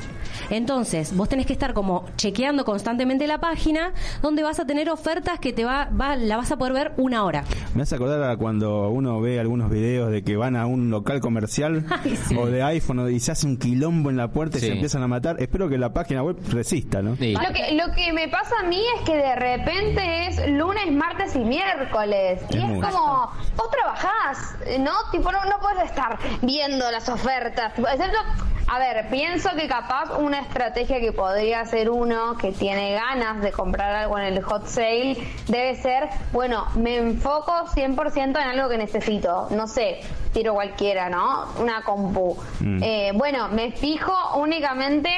[0.51, 5.39] Entonces, vos tenés que estar como chequeando constantemente la página donde vas a tener ofertas
[5.39, 7.45] que te va, va la vas a poder ver una hora.
[7.75, 11.21] Me hace acordar a cuando uno ve algunos videos de que van a un local
[11.21, 12.37] comercial Ay, sí.
[12.37, 15.09] o de iPhone y se hace un quilombo en la puerta y se empiezan a
[15.09, 15.37] matar.
[15.41, 17.17] Espero que la página web resista, ¿no?
[17.17, 17.33] Sí.
[17.35, 21.35] Lo que, lo que me pasa a mí es que de repente es lunes, martes
[21.37, 22.43] y miércoles.
[22.51, 24.93] Y Es como, vos trabajás, ¿no?
[25.11, 27.73] Tipo, no, no puedes estar viendo las ofertas.
[27.79, 28.19] Excepto-
[28.67, 33.53] a ver, pienso que capaz una estrategia que podría hacer uno que tiene ganas de
[33.53, 35.17] comprar algo en el hot sale
[35.49, 39.49] debe ser, bueno, me enfoco 100% en algo que necesito.
[39.51, 40.01] No sé,
[40.33, 41.47] tiro cualquiera, ¿no?
[41.61, 42.37] Una compu.
[42.61, 42.83] Mm.
[42.83, 45.11] Eh, bueno, me fijo únicamente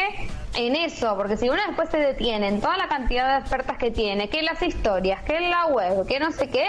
[0.57, 3.91] en eso, porque si uno después se detiene en toda la cantidad de ofertas que
[3.91, 6.67] tiene, que las historias, que en la web, que no sé qué,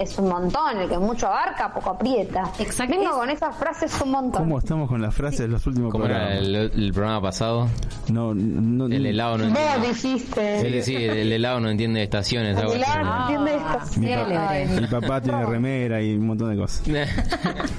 [0.00, 2.50] es un montón, el que mucho abarca, poco aprieta.
[2.58, 2.96] Exacto.
[2.96, 4.42] Vengo con esas frases un montón.
[4.42, 6.42] ¿Cómo estamos con las frases de los últimos ¿Cómo era programas?
[6.46, 7.68] el, el programa pasado?
[8.08, 9.88] No, no, El helado no Vos entiende.
[9.88, 10.82] dijiste.
[10.82, 12.56] Sí, sí, el helado no entiende estaciones.
[12.58, 13.78] El helado no entiende Ah.
[13.96, 14.34] Mi, célebre.
[14.34, 16.82] papá, mi papá tiene remera y un montón de cosas.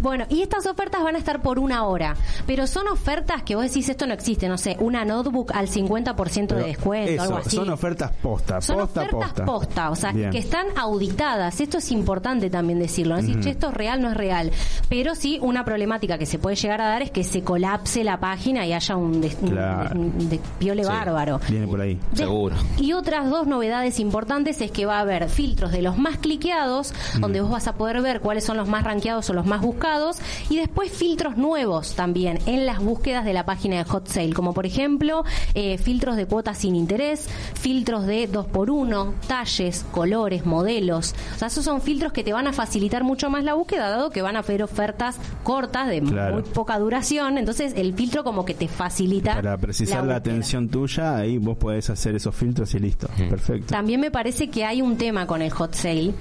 [0.00, 2.16] Bueno, y estas ofertas van a estar por una hora,
[2.46, 6.54] pero son ofertas que vos decís esto no existe, no sé, una notebook al 50%
[6.54, 7.56] de descuento, eso, algo así.
[7.56, 9.44] son ofertas posta, Son posta, ofertas posta.
[9.44, 10.30] posta, o sea, Bien.
[10.30, 11.45] que están auditadas.
[11.48, 13.14] Esto es importante también decirlo.
[13.16, 13.20] ¿no?
[13.22, 13.44] Decir, Ujú.
[13.44, 14.50] "Che, esto es real, no es real.
[14.88, 18.18] Pero sí, una problemática que se puede llegar a dar es que se colapse la
[18.20, 19.98] página y haya un, des- un- Claro.
[20.00, 20.88] un despiole Sí.
[20.88, 21.40] bárbaro.
[21.48, 21.98] Viene por ahí.
[22.12, 22.56] De- Seguro.
[22.78, 26.92] Y otras dos novedades importantes es que va a haber filtros de los más cliqueados,
[27.16, 27.20] Mm.
[27.20, 30.18] donde vos vas a poder ver cuáles son los más rankeados o los más buscados,
[30.50, 34.52] y después filtros nuevos también en las búsquedas de la página de Hot Sale, como
[34.54, 41.14] por ejemplo eh, filtros de cuotas sin interés, filtros de 2x1, talles, colores, modelos.
[41.36, 44.08] O sea, esos son filtros que te van a facilitar mucho más la búsqueda, dado
[44.08, 46.34] que van a haber ofertas cortas de Claro.
[46.34, 47.36] muy poca duración.
[47.36, 49.34] Entonces, el filtro como que te facilita.
[49.34, 50.16] Para precisar la, búsqueda.
[50.16, 53.08] atención tuya, ahí vos podés hacer esos filtros y listo.
[53.28, 53.66] Perfecto.
[53.66, 56.14] También me parece que hay un tema con el hot sale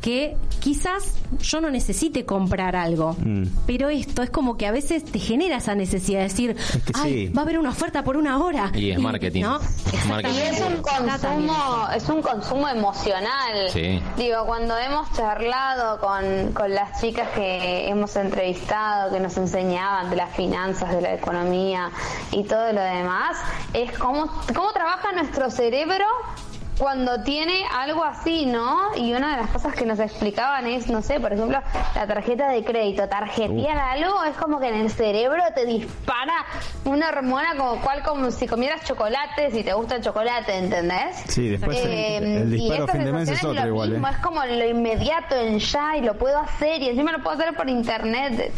[0.00, 3.44] que quizás yo no necesite comprar algo, Mm.
[3.66, 7.26] pero esto es como que a veces te genera esa necesidad de decir, que ay,
[7.28, 7.32] sí.
[7.32, 8.70] va a haber una oferta por una hora.
[8.74, 9.42] Y es marketing.
[9.44, 9.58] ¿no?
[10.08, 10.34] Marketing.
[10.34, 13.68] Y es un consumo, es un consumo emocional.
[13.70, 14.00] Sí.
[14.16, 20.16] Digo, cuando hemos charlado con, con las chicas que hemos entrevistado, que nos enseñaban de
[20.16, 21.90] las finanzas, de la economía
[22.32, 23.36] y todo lo demás,
[23.74, 26.04] es cómo, cómo trabaja nuestro cerebro
[26.80, 28.96] cuando tiene algo así, ¿no?
[28.96, 31.60] Y una de las cosas que nos explicaban es, no sé, por ejemplo,
[31.94, 36.32] la tarjeta de crédito, tarjetear algo es como que en el cerebro te dispara
[36.86, 41.16] una hormona como cual como si comieras chocolate, si te gusta el chocolate, ¿entendés?
[41.26, 43.90] Sí, después Eh, el, y disparo a esta fin de mes es otro lo igual,
[43.90, 44.10] mismo, ¿eh?
[44.12, 47.54] es como lo inmediato en ya y lo puedo hacer y encima lo puedo hacer
[47.54, 48.50] por internet.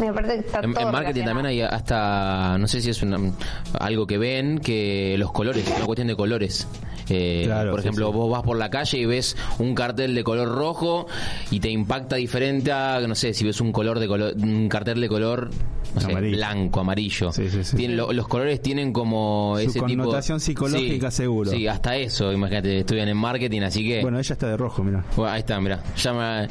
[0.00, 3.02] Me parece que está En, todo en marketing también hay hasta, no sé si es
[3.02, 3.32] una-
[3.80, 6.68] algo que ven, que los colores, una cuestión de colores.
[7.08, 8.12] Eh, Claro, por sí, ejemplo, sí.
[8.16, 11.06] vos vas por la calle y ves un cartel de color rojo
[11.50, 15.00] y te impacta diferente a, no sé, si ves un color de color, un cartel
[15.00, 15.50] de color,
[15.94, 16.36] no sé, Amarillo.
[16.36, 17.30] blanco, amarillo.
[17.32, 17.76] Sí, sí, sí.
[17.76, 21.50] Tienen- lo- los colores tienen como Su ese tipo connotación psicológica, Sí, seguro.
[21.50, 25.04] Sí, hasta eso, imagínate, estudian en marketing, así que Bueno, ella está de rojo, mira.
[25.16, 25.82] bueno, ahí está, mira.
[25.96, 26.46] Llama.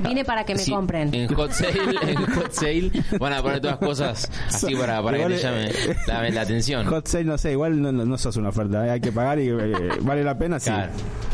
[0.00, 1.12] Vine para que me Sí, compren.
[1.14, 1.72] En hot sale,
[2.06, 5.96] en hot sale van a poner todas cosas así para, para que te llame eh,
[6.06, 6.86] la, la atención.
[6.86, 8.90] Hot sale, no sé, igual no, no, no sos una oferta, ¿eh?
[8.90, 10.70] hay que pagar y eh, vale la pena, sí.
[10.70, 10.92] Claro.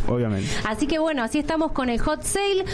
[0.09, 0.49] Obviamente.
[0.69, 2.65] Así que bueno, así estamos con el hot sale.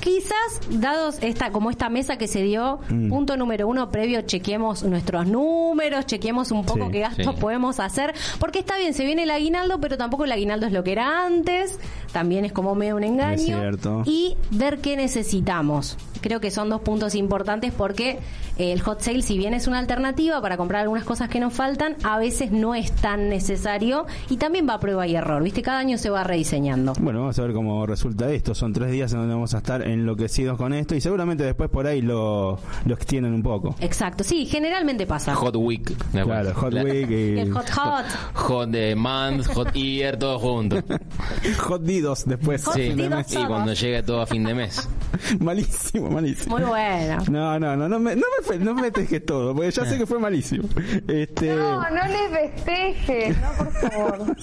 [0.00, 3.08] Quizás, dados esta, como esta mesa que se dio, Mm.
[3.08, 7.40] punto número uno, previo, chequeemos nuestros números, chequeemos un poco Sí, qué gastos sí.
[7.40, 10.84] podemos hacer, porque está bien, se viene el aguinaldo, pero tampoco el aguinaldo es lo
[10.84, 11.80] que era antes,
[12.12, 14.02] también es como medio un engaño, Es cierto.
[14.06, 15.96] y ver qué necesitamos.
[16.20, 18.18] Creo que son dos puntos importantes porque
[18.58, 21.52] eh, el hot sale, si bien es una alternativa para comprar algunas cosas que nos
[21.52, 25.62] faltan, a veces no es tan necesario y también va a prueba y error, ¿viste?
[25.62, 26.92] Cada año se va rediseñando.
[27.00, 28.54] Bueno, vamos a ver cómo resulta esto.
[28.54, 31.86] Son tres días en donde vamos a estar enloquecidos con esto y seguramente después por
[31.86, 33.74] ahí lo, lo extienden un poco.
[33.80, 35.34] Exacto, sí, generalmente pasa.
[35.34, 35.90] Hot Week.
[36.12, 36.42] me acuerdo.
[36.52, 38.04] Claro, Hot La- Week y El hot hot.
[38.34, 40.76] Hot de Month, Hot Year, todo junto.
[41.60, 42.64] Hot Didos después.
[42.64, 43.32] Hot Sí, Didos.
[43.32, 44.88] y cuando llega todo a fin de mes.
[45.40, 46.58] malísimo, malísimo.
[46.58, 47.18] Muy bueno.
[47.30, 49.96] No, no, no, no me, no me, fe- no me festejes todo, porque ya sé
[49.98, 50.68] que fue malísimo.
[51.08, 54.36] Este, No, no le festejes, no, por favor.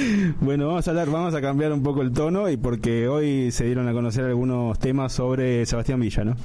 [0.40, 3.64] bueno, vamos a hablar, vamos a cambiar un poco el tono y porque hoy se
[3.64, 6.36] dieron a conocer algunos temas sobre Sebastián Villa, ¿no?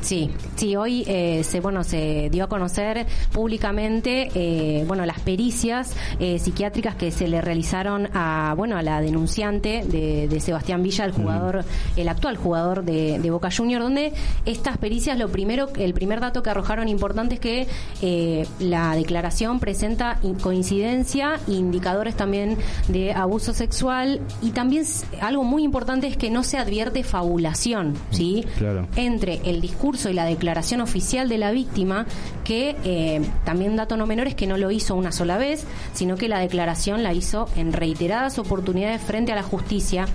[0.00, 5.94] Sí, sí, hoy eh, se bueno se dio a conocer públicamente eh, bueno las pericias
[6.18, 11.04] eh, psiquiátricas que se le realizaron a bueno a la denunciante de, de Sebastián Villa,
[11.04, 11.64] el jugador,
[11.96, 14.01] el actual jugador de, de Boca Junior, donde
[14.46, 17.66] estas pericias lo primero, el primer dato que arrojaron importante es que
[18.00, 22.56] eh, la declaración presenta in- coincidencia, indicadores también
[22.88, 24.84] de abuso sexual y también
[25.20, 28.44] algo muy importante es que no se advierte fabulación, ¿sí?
[28.58, 28.86] Claro.
[28.96, 32.06] entre el discurso y la declaración oficial de la víctima,
[32.44, 36.16] que eh, también dato no menor es que no lo hizo una sola vez, sino
[36.16, 40.06] que la declaración la hizo en reiteradas oportunidades frente a la justicia.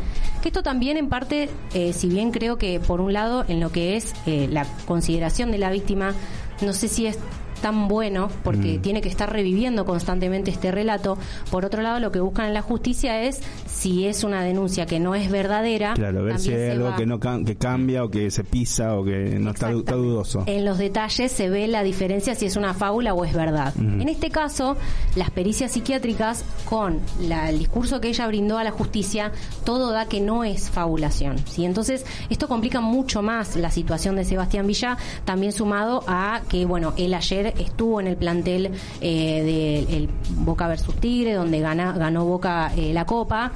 [0.47, 3.97] Esto también en parte, eh, si bien creo que por un lado en lo que
[3.97, 6.13] es eh, la consideración de la víctima,
[6.61, 7.19] no sé si es
[7.61, 8.81] tan bueno porque Mm.
[8.81, 11.17] tiene que estar reviviendo constantemente este relato.
[11.51, 14.99] Por otro lado, lo que buscan en la justicia es si es una denuncia que
[14.99, 15.93] no es verdadera.
[15.93, 19.03] Claro, ver si hay algo va- que no que cambia o que se pisa o
[19.03, 20.43] que no está, du- está dudoso.
[20.45, 23.73] en los detalles se ve la diferencia si es una fábula o es verdad.
[23.77, 24.77] En este caso,
[25.15, 29.31] las pericias psiquiátricas con la- el discurso que ella brindó a la justicia,
[29.65, 31.37] todo da que no es fabulación.
[31.47, 31.65] ¿sí?
[31.65, 36.93] Entonces, esto complica mucho más la situación de Sebastián Villa, también sumado a que, bueno,
[36.97, 40.09] él ayer estuvo en el plantel eh, del
[40.43, 43.51] Boca versus Tigre, donde gana, ganó Boca eh, la Copa.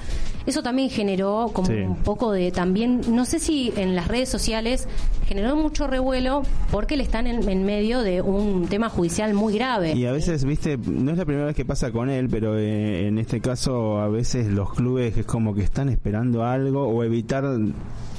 [0.46, 1.74] Eso también generó como Sí.
[1.76, 4.88] un poco de también, no sé si en las redes sociales
[5.28, 9.94] generó mucho revuelo porque le están en, en medio de un tema judicial muy grave.
[9.94, 13.08] Y a veces, viste, no es la primera vez que pasa con él, pero eh,
[13.08, 17.46] en este caso a veces los clubes es como que están esperando algo o evitar,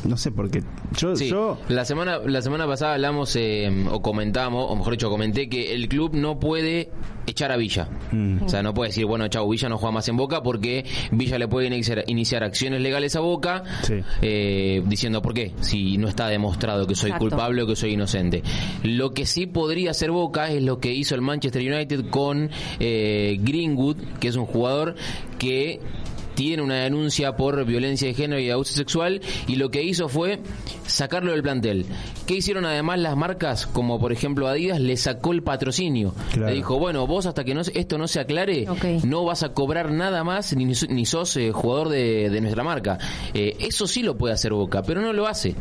[0.04, 0.62] no sé, porque
[0.96, 5.08] yo, Sí, yo la semana la semana pasada hablamos eh, o comentamos, o mejor dicho,
[5.10, 6.90] comenté que el club no puede
[7.26, 7.88] echar a Villa.
[8.10, 8.42] Mm.
[8.44, 11.38] O sea, no puede decir, bueno, chau, Villa no juega más en Boca porque Villa
[11.38, 13.94] le puede iniciar, iniciar acciones legales a Boca Sí.
[14.22, 17.28] eh, diciendo por qué, si no está demostrado que soy Exacto.
[17.28, 18.42] culpable o que soy inocente.
[18.82, 23.38] Lo que sí podría hacer Boca es lo que hizo el Manchester United con eh,
[23.40, 24.96] Greenwood, que es un jugador
[25.38, 25.80] que
[26.34, 30.40] tiene una denuncia por violencia de género y abuso sexual y lo que hizo fue
[30.86, 31.86] sacarlo del plantel.
[32.26, 33.66] ¿Qué hicieron además las marcas?
[33.66, 36.14] Como por ejemplo Adidas le sacó el patrocinio.
[36.32, 36.48] Claro.
[36.48, 38.66] Le dijo, bueno, vos hasta que no, esto no se aclare,
[39.04, 42.98] no vas a cobrar nada más ni, ni sos eh, jugador de, de nuestra marca.
[43.34, 45.54] Eh, eso sí lo puede hacer Boca, pero no lo hace.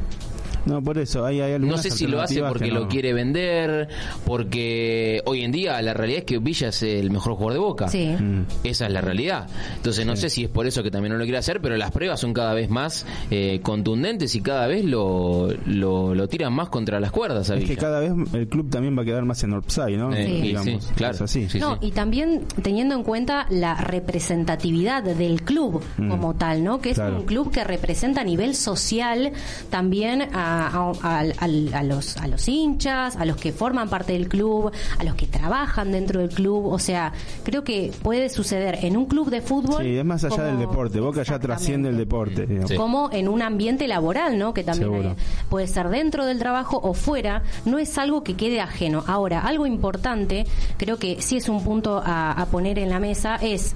[0.65, 2.87] No por eso hay, hay No sé si lo hace porque que lo no.
[2.87, 3.87] quiere vender,
[4.25, 7.87] porque hoy en día la realidad es que Villa es el mejor jugador de Boca.
[7.87, 8.07] Sí.
[8.07, 8.45] Mm.
[8.63, 9.47] Esa es la realidad.
[9.75, 11.91] Entonces no sé si es por eso que también no lo quiere hacer, pero las
[11.91, 16.69] pruebas son cada vez más eh, contundentes y cada vez lo, lo, lo tiran más
[16.69, 17.49] contra las cuerdas.
[17.49, 20.13] a Es que cada vez el club también va a quedar más en offside, ¿no?
[20.13, 20.41] Eh, Sí.
[20.41, 21.15] Digamos, sí, claro.
[21.15, 21.49] es así.
[21.49, 21.87] Sí, no, sí.
[21.87, 26.09] y también teniendo en cuenta la representatividad del club Mm.
[26.09, 26.79] como tal, ¿no?
[26.79, 27.17] Que es Claro.
[27.17, 29.31] un club que representa a nivel social
[29.69, 35.03] también a, a- los, a los hinchas, a los que forman parte del club, a
[35.03, 36.65] los que trabajan dentro del club.
[36.67, 37.11] O sea,
[37.43, 39.83] creo que puede suceder en un club de fútbol.
[39.83, 40.99] Sí, es más allá como- del deporte.
[40.99, 42.47] Boca ya trasciende el deporte.
[42.67, 42.75] Sí.
[42.75, 44.53] como en un ambiente laboral, ¿no?
[44.53, 45.15] Que también hay-
[45.49, 49.03] puede ser dentro del trabajo o fuera, no es algo que quede ajeno.
[49.07, 50.45] Ahora, algo importante,
[50.77, 53.73] creo que sí es un punto a, a poner en la mesa, es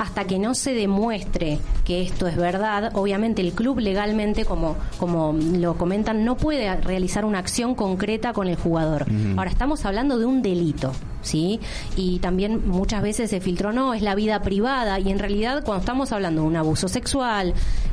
[0.00, 5.34] hasta que no se demuestre que esto es verdad, obviamente el club legalmente, como, como
[5.34, 9.04] lo comentan, no puede realizar una acción concreta con el jugador.
[9.36, 11.60] Ahora, estamos hablando de un delito, ¿sí?
[11.96, 15.80] Y también muchas veces se filtró, no, es la vida privada, y en realidad cuando
[15.80, 17.52] estamos hablando de un abuso sexual,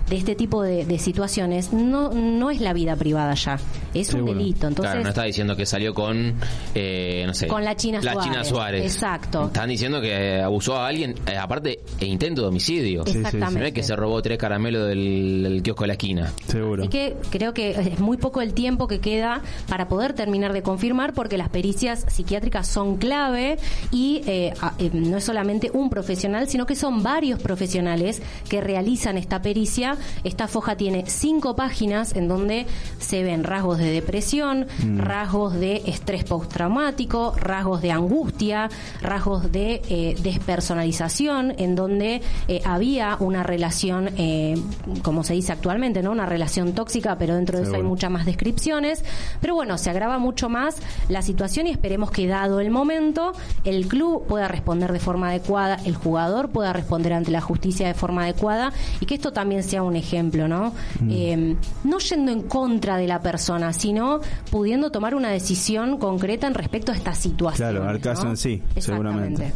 [0.09, 3.57] de este tipo de, de situaciones, no, no es la vida privada ya,
[3.93, 4.31] es Seguro.
[4.31, 4.67] un delito.
[4.67, 6.35] Entonces, claro, no está diciendo que salió con,
[6.75, 8.31] eh, no sé, Con la China la Suárez.
[8.31, 8.83] China Suárez.
[8.85, 9.45] Exacto.
[9.47, 13.03] Están diciendo que abusó a alguien, eh, aparte, e intento de homicidio.
[13.05, 13.59] Exactamente.
[13.59, 16.31] No es que se robó tres caramelos del, del kiosco de la esquina.
[16.47, 16.83] Seguro.
[16.83, 20.61] Así que creo que es muy poco el tiempo que queda para poder terminar de
[20.61, 23.57] confirmar, porque las pericias psiquiátricas son clave
[23.91, 28.61] y eh, a- eh, no es solamente un profesional, sino que son varios profesionales que
[28.61, 32.65] realizan esta pericia Esta foja tiene cinco páginas en donde
[32.99, 34.99] se ven rasgos de depresión, Mm.
[34.99, 38.69] rasgos de estrés postraumático, rasgos de angustia,
[39.01, 44.55] rasgos de eh, despersonalización, en donde eh, había una relación, eh,
[45.03, 46.11] como se dice actualmente, ¿no?
[46.11, 49.03] Una relación tóxica, pero dentro de eso hay muchas más descripciones.
[49.41, 50.75] Pero bueno, se agrava mucho más
[51.09, 53.33] la situación y esperemos que dado el momento,
[53.63, 57.93] el club pueda responder de forma adecuada, el jugador pueda responder ante la justicia de
[57.93, 60.73] forma adecuada y que esto también sea un ejemplo, ¿no?
[60.99, 61.09] Mm.
[61.11, 64.19] Eh, no yendo en contra de la persona, sino
[64.51, 67.71] pudiendo tomar una decisión concreta en respecto a esta situación.
[67.71, 68.31] Claro, al caso ¿no?
[68.31, 68.81] en sí, Exactamente.
[68.81, 69.53] seguramente.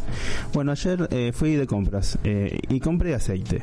[0.52, 3.62] Bueno, ayer eh, fui de compras eh, y compré aceite.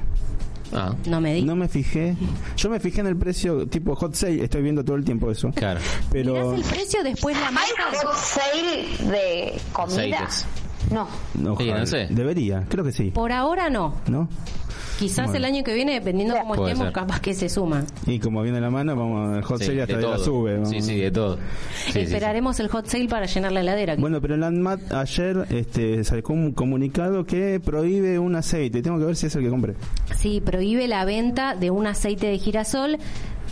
[0.71, 1.47] Ah, No me digas.
[1.47, 2.15] No me fijé.
[2.55, 5.49] Yo me fijé en el precio tipo hot sale, estoy viendo todo el tiempo eso.
[5.55, 5.79] claro.
[6.11, 9.95] Pero el precio después la ¿Hay marca hot sale de comida?
[10.19, 10.45] Aceites.
[10.91, 11.07] No.
[11.51, 11.73] ojalá.
[11.73, 12.07] Sí, no sé.
[12.13, 13.09] debería, creo que sí.
[13.11, 13.95] por ahora no.
[14.07, 14.29] ¿No?
[14.99, 15.37] Quizás Bueno.
[15.37, 16.93] el año que viene, dependiendo cómo Puede estemos, ser.
[16.93, 17.85] capaz que se suma.
[18.05, 20.25] Y como viene la mano, vamos el hot Sí, sale hasta de la todo.
[20.25, 20.53] sube.
[20.55, 20.69] vamos.
[20.69, 21.37] Sí, sí, de todo.
[21.85, 23.95] Sí, sí, Esperaremos el hot sale para llenar la heladera.
[23.97, 28.81] Bueno, pero el ANMAT ayer este, sacó un comunicado que prohíbe un aceite.
[28.81, 29.75] Tengo que ver si es el que compré.
[30.17, 32.97] Sí, prohíbe la venta de un aceite de girasol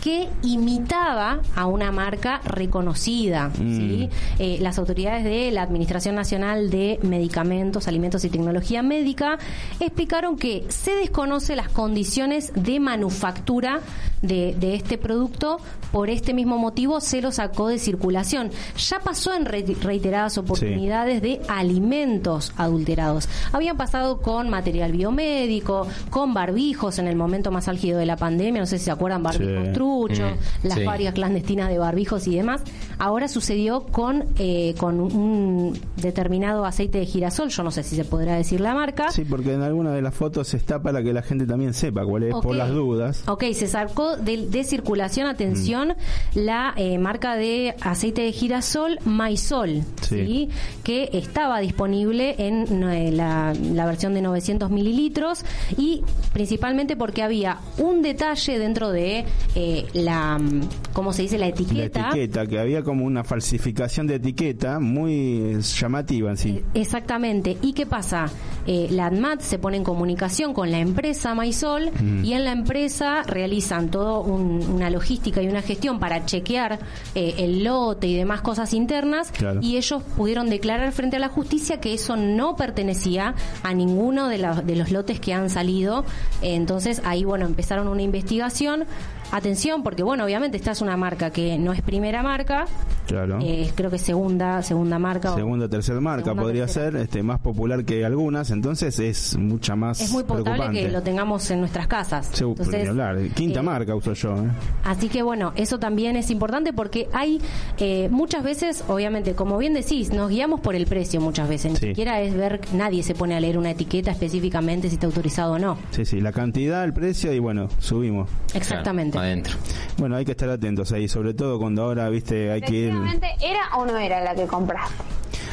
[0.02, 3.48] que imitaba a una marca reconocida.
[3.48, 3.76] Mm.
[3.76, 4.08] ¿sí?
[4.38, 9.38] Eh, las autoridades de la Administración Nacional de Medicamentos, Alimentos y Tecnología Médica
[9.80, 13.80] explicaron que se desconoce las condiciones de manufactura
[14.22, 15.58] de, de este producto.
[15.92, 18.50] Por este mismo motivo se lo sacó de circulación.
[18.76, 23.28] Ya pasó en re- reiteradas oportunidades de alimentos adulterados.
[23.52, 28.60] Habían pasado con material biomédico, con barbijos en el momento más álgido de la pandemia,
[28.60, 29.72] no sé si se acuerdan, barbijos Sí.
[29.72, 30.84] truchos, Mm, las sí.
[30.84, 32.62] varias clandestinas de barbijos y demás.
[32.98, 38.04] Ahora sucedió con, eh, con un determinado aceite de girasol, yo no sé si se
[38.04, 39.10] podrá decir la marca.
[39.10, 42.24] Sí, porque en alguna de las fotos está para que la gente también sepa cuál
[42.24, 43.22] es, por las dudas.
[43.28, 45.94] Ok, se sacó de, de circulación, atención,
[46.34, 50.26] la eh, marca de aceite de girasol Maisol, Sí.
[50.26, 50.48] ¿sí?
[50.84, 55.44] que estaba disponible en eh, la, la versión de 900 mililitros
[55.76, 56.02] y
[56.32, 60.60] principalmente porque había un detalle dentro de eh, la, mm,
[60.92, 61.36] ¿cómo se dice?
[61.38, 62.08] La La etiqueta.
[62.10, 66.60] etiqueta, que había como una falsificación de etiqueta muy llamativa en sí.
[66.74, 67.56] Exactamente.
[67.62, 68.26] ¿Y qué pasa?
[68.66, 72.24] La ANMAT se pone en comunicación con la empresa Maisol Mm.
[72.24, 76.78] y en la empresa realizan toda una logística y una gestión para chequear
[77.16, 79.58] eh, el lote y demás cosas internas Claro.
[79.60, 83.34] y ellos pudieron declarar frente a la justicia que eso no pertenecía
[83.64, 86.04] a ninguno de, la- de los lotes que han salido.
[86.42, 88.84] Entonces ahí, bueno, empezaron una investigación.
[89.30, 92.64] Atención, porque bueno, obviamente esta es una marca que no es primera marca,
[93.06, 93.38] Claro.
[93.42, 95.34] eh, creo que segunda, segunda marca.
[95.34, 96.90] Segunda o tercera marca Segunda, podría tercera.
[96.92, 100.82] ser, este, más popular que algunas, entonces es mucha más es muy potable preocupante.
[100.82, 102.30] que lo tengamos en nuestras casas.
[102.32, 103.18] Sí, Entonces, hablar.
[103.34, 104.34] Quinta eh, marca uso yo.
[104.36, 104.48] ¿eh?
[104.84, 107.40] Así que bueno, eso también es importante porque hay
[107.78, 111.72] eh, muchas veces, obviamente, como bien decís, nos guiamos por el precio muchas veces.
[111.72, 111.86] Ni Sí.
[111.88, 115.58] siquiera es ver, nadie se pone a leer una etiqueta específicamente si está autorizado o
[115.58, 115.76] no.
[115.90, 118.28] Sí, sí, la cantidad, el precio y bueno, subimos.
[118.54, 119.12] Exactamente.
[119.12, 119.54] Claro, adentro.
[119.98, 122.92] Bueno, hay que estar atentos ahí, sobre todo cuando ahora, viste, hay que ir...
[123.40, 124.94] ¿era o no era la que compraste?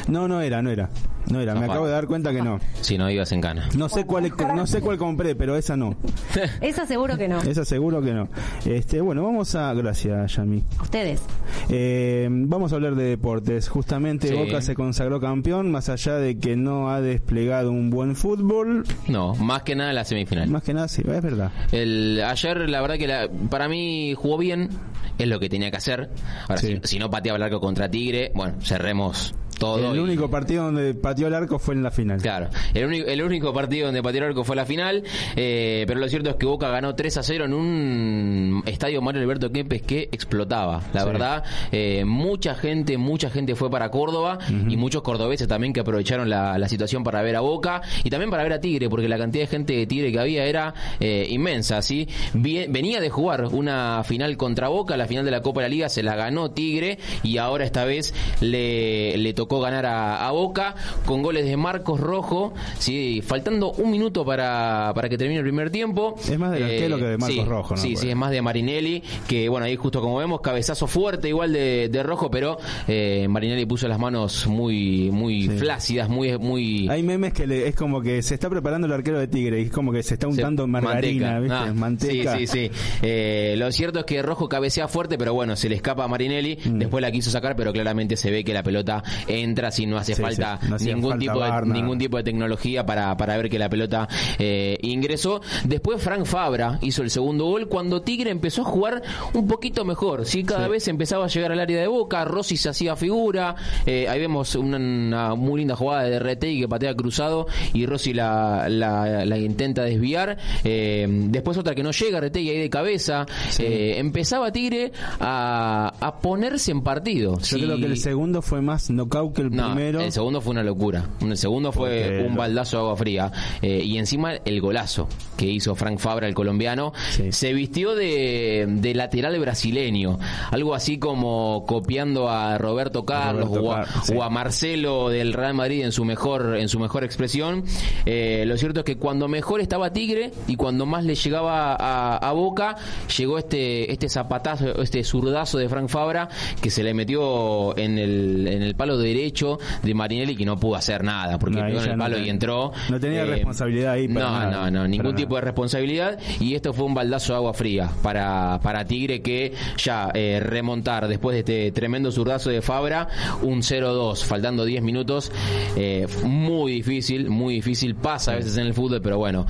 [0.08, 0.88] No, no era, no era.
[1.28, 2.60] No era, me acabo de dar cuenta que no.
[2.82, 3.68] Si no ibas en cana.
[3.76, 5.96] No sé cuál no sé cuál compré, pero esa no.
[6.60, 7.40] Esa seguro que no.
[7.40, 8.28] Esa seguro que no.
[8.64, 10.62] Este, bueno, vamos a gracias, Yami.
[10.80, 11.20] Ustedes.
[11.68, 13.68] Eh, vamos a hablar de deportes.
[13.68, 14.34] Justamente Sí.
[14.34, 18.84] Boca se consagró campeón, más allá de que no ha desplegado un buen fútbol.
[19.08, 20.48] No, más que nada la semifinal.
[20.48, 21.50] Más que nada, sí, es verdad.
[21.72, 24.68] El, ayer, la verdad que la- para mí jugó bien,
[25.16, 26.10] es lo que tenía que hacer.
[26.42, 26.78] Ahora, Sí.
[26.82, 29.90] si, si no pateaba el arco contra Tigre, bueno, cerremos todo.
[29.92, 32.20] El y- único partido donde pateó el arco fue en la final.
[32.20, 35.02] Claro, el único, el único partido donde pateó el arco fue la final,
[35.36, 39.22] eh, pero lo cierto es que Boca ganó 3 a 0 en un estadio Mario
[39.22, 40.82] Alberto Kempes que explotaba.
[40.92, 41.06] La Sí.
[41.06, 44.38] verdad, eh, mucha gente, mucha gente fue para Córdoba
[44.68, 48.30] y muchos cordobeses también que aprovecharon la, la situación para ver a Boca y también
[48.30, 51.26] para ver a Tigre, porque la cantidad de gente de Tigre que había era eh,
[51.30, 52.08] inmensa, ¿sí?
[52.34, 55.88] Venía de jugar una final contra Boca, la final de la Copa de la Liga
[55.88, 60.74] se la ganó Tigre y ahora esta vez le, le tocó ganar a, a Boca
[61.04, 63.22] con goles de Marcos Rojo, ¿sí?
[63.24, 66.14] faltando un minuto para, para que termine el primer tiempo.
[66.18, 67.80] Es más del arquero que de Marcos sí, Rojo, ¿no?
[67.80, 68.00] Sí, Pues.
[68.00, 71.88] sí, es más de Marinelli, que bueno, ahí justo como vemos, cabezazo fuerte igual de,
[71.88, 75.58] de Rojo, pero eh, Marinelli puso las manos muy muy Sí.
[75.58, 76.36] flácidas, muy...
[76.38, 79.60] muy Hay memes que le- es como que se está preparando el arquero de Tigre
[79.60, 81.56] y es como que se está untando se- margarina, ¿viste?
[81.56, 82.36] Ah, manteca.
[82.36, 82.70] Sí, sí, sí.
[83.02, 86.58] Eh, lo cierto es que Rojo cabecea fuerte, pero bueno, se le escapa a Marinelli.
[86.64, 86.78] Mm.
[86.78, 89.02] Después la quiso sacar, pero claramente se ve que la pelota
[89.42, 91.80] entra si no hace Sí, falta sí, no hacía ningún falta tipo de VAR, nada.
[91.80, 94.08] ningún tipo de tecnología para, para ver que la pelota
[94.38, 95.40] eh, ingresó.
[95.64, 99.02] Después Frank Fabra hizo el segundo gol cuando Tigre empezó a jugar
[99.34, 100.26] un poquito mejor.
[100.26, 103.54] Sí, cada vez empezaba a llegar al área de Boca, Rossi se hacía figura.
[103.86, 108.12] eh, ahí vemos una, una muy linda jugada de RTI que patea cruzado y Rossi
[108.14, 110.36] la, la, la intenta desviar.
[110.64, 113.26] Eh, después otra que no llega, RTI ahí de cabeza.
[113.58, 117.38] Empezaba Tigre a, a ponerse en partido.
[117.40, 120.00] Yo creo que el segundo fue más knockout el No, primero.
[120.00, 121.04] el segundo fue una locura.
[121.20, 123.32] El segundo fue Porque un lo- baldazo de agua fría.
[123.62, 126.92] Eh, y encima el golazo que hizo Frank Fabra, el colombiano,
[127.30, 130.18] se vistió de, de lateral brasileño.
[130.50, 134.14] Algo así como copiando a Roberto Carlos Roberto o, a, Car- sí.
[134.16, 137.64] o a Marcelo del Real Madrid en su mejor, en su mejor expresión.
[138.04, 142.16] Eh, lo cierto es que cuando mejor estaba Tigre y cuando más le llegaba a,
[142.16, 142.76] a Boca,
[143.16, 146.28] llegó este, este zapatazo, este zurdazo de Frank Fabra
[146.60, 150.76] que se le metió en el, en el palo derecho de Marinelli que no pudo
[150.76, 152.72] hacer nada porque No, pegó en el palo y entró.
[152.90, 156.54] no tenía Eh, responsabilidad ahí para No, nada, no, no, ningún tipo de responsabilidad y
[156.54, 161.34] esto fue un baldazo de agua fría para, para Tigre que ya eh, remontar después
[161.34, 163.08] de este tremendo zurdazo de Fabra
[163.42, 165.32] un 0-2 faltando 10 minutos
[165.76, 169.46] eh, muy difícil muy difícil pasa a veces en el fútbol pero bueno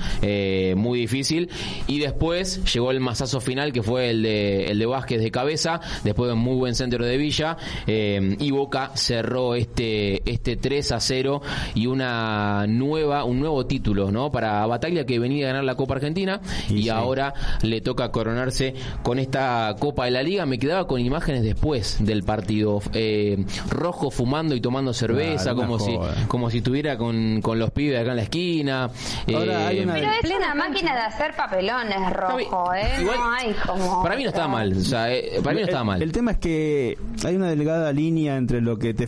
[0.75, 1.49] muy difícil
[1.87, 5.79] y después llegó el masazo final que fue el de el de Vázquez de cabeza
[6.03, 7.57] después de un muy buen centro de Villa
[7.87, 11.41] y Boca cerró este este 3 a 0
[11.75, 15.95] y una nueva un nuevo título no para Bataglia que venía a ganar la Copa
[15.95, 16.39] Argentina
[16.69, 17.33] y, ahora
[17.63, 20.45] le toca coronarse con esta Copa de la Liga.
[20.45, 25.97] Me quedaba con imágenes después del partido eh, rojo fumando y tomando cerveza como si
[26.27, 28.89] como si estuviera con, con los pibes acá en la esquina.
[29.33, 33.01] Ahora hay Eh, una- Pero es una máquina de hacer papelones rojo, ¿eh?
[33.01, 34.03] Igual, no hay como...
[34.03, 36.01] para mí no estaba mal o sea, eh, para mí no estaba El- mal.
[36.01, 39.07] El tema es que hay una delgada línea entre lo que te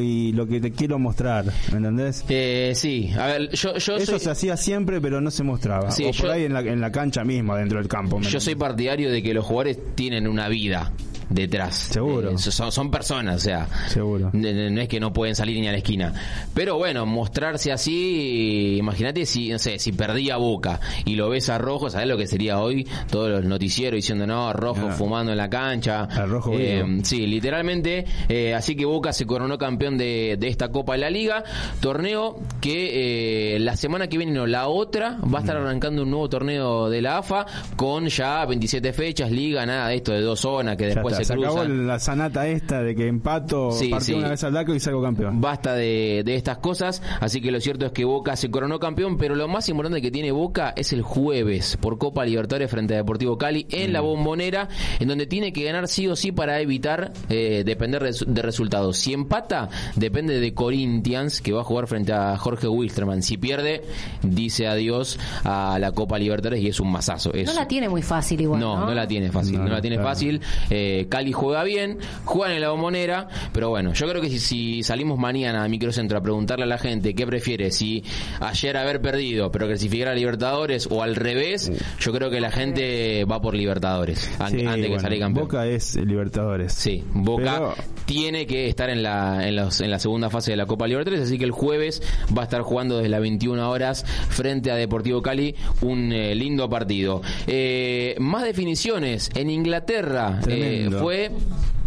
[0.00, 2.24] y lo que te quiero mostrar, ¿me entendés?
[2.28, 5.90] Eh, sí, a ver, yo, yo Eso soy, se hacía siempre, pero no se mostraba.
[5.90, 8.18] Sí, o por yo- ahí en la, en la cancha misma, dentro del campo.
[8.18, 10.92] ¿me yo soy partidario de que los jugadores tienen una vida
[11.30, 11.74] detrás.
[11.90, 12.30] Seguro.
[12.32, 14.28] Eh, son, son personas, o sea, Seguro.
[14.34, 16.12] no es que no pueden salir ni a la esquina.
[16.52, 21.56] Pero bueno, mostrarse así, imagínate si, no sé, si perdía Boca y lo ves a
[21.56, 22.86] Rojo, ¿sabes lo que sería hoy?
[23.10, 24.92] Todos los noticieros diciendo, no, Rojo Ah.
[24.92, 26.02] fumando en la cancha.
[26.04, 26.84] Al Rojo Eh.
[27.02, 28.04] Sí, literalmente.
[28.28, 31.42] eh, así que Boca se coronó campeón de, de esta Copa de la Liga.
[31.80, 36.10] Torneo que eh, la semana que viene, no, la otra, va a estar arrancando un
[36.10, 37.44] nuevo torneo de la AFA
[37.76, 41.26] con ya 27 fechas, liga, nada de esto de dos zonas que después está, se
[41.26, 41.86] se acabó cruzan.
[41.86, 44.20] la sanata esta de que empato, Sí, partió sí.
[44.20, 45.40] una vez al DACO y salgo campeón.
[45.40, 49.16] Basta de, de estas cosas, así que lo cierto es que Boca se coronó campeón,
[49.18, 52.98] pero lo más importante que tiene Boca es el jueves por Copa Libertadores frente a
[52.98, 54.68] Deportivo Cali en la bombonera,
[55.00, 58.42] en donde tiene que ganar sí o sí para evitar eh, depender de, su- de
[58.42, 58.96] resultados.
[58.98, 63.22] Si empata, depende de Corinthians, que va a jugar frente a Jorge Wilstermann.
[63.22, 63.82] Si pierde,
[64.22, 67.32] dice adiós a la Copa Libertadores y es un masazo.
[67.32, 68.60] Es, No la tiene muy fácil igual.
[68.60, 70.10] no, No, no, la tiene fácil, no, No, la tiene claro.
[70.10, 70.40] fácil.
[70.68, 74.82] Eh, Cali juega bien, juegan en la bombonera, pero bueno, yo creo que si, si
[74.82, 78.04] salimos mañana a Microcentro a preguntarle a la gente qué prefiere, si
[78.40, 83.24] ayer haber perdido pero clasificar a Libertadores o al revés, yo creo que la gente
[83.24, 84.18] va por Libertadores
[84.50, 85.46] Sí, antes que salir campeón.
[85.46, 86.72] Boca es Libertadores.
[86.74, 87.74] Sí, Boca Pero-
[88.04, 91.26] tiene que estar en la, en, los- en la segunda fase de la Copa Libertadores,
[91.26, 92.02] así que el jueves
[92.36, 96.68] va a estar jugando desde las 21 horas frente a Deportivo Cali, un eh, lindo
[96.68, 97.22] partido.
[97.46, 101.30] Eh, más definiciones en Inglaterra eh, fue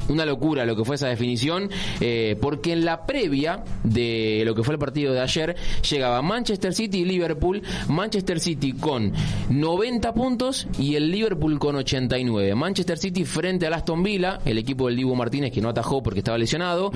[0.09, 4.63] una locura lo que fue esa definición, eh, porque en la previa de lo que
[4.63, 5.55] fue el partido de ayer
[5.89, 9.13] llegaba Manchester City y Liverpool, Manchester City con
[9.49, 12.55] 90 puntos y el Liverpool con 89.
[12.55, 16.19] Manchester City frente al Aston Villa, el equipo del Dibu Martínez que no atajó porque
[16.19, 16.91] estaba lesionado,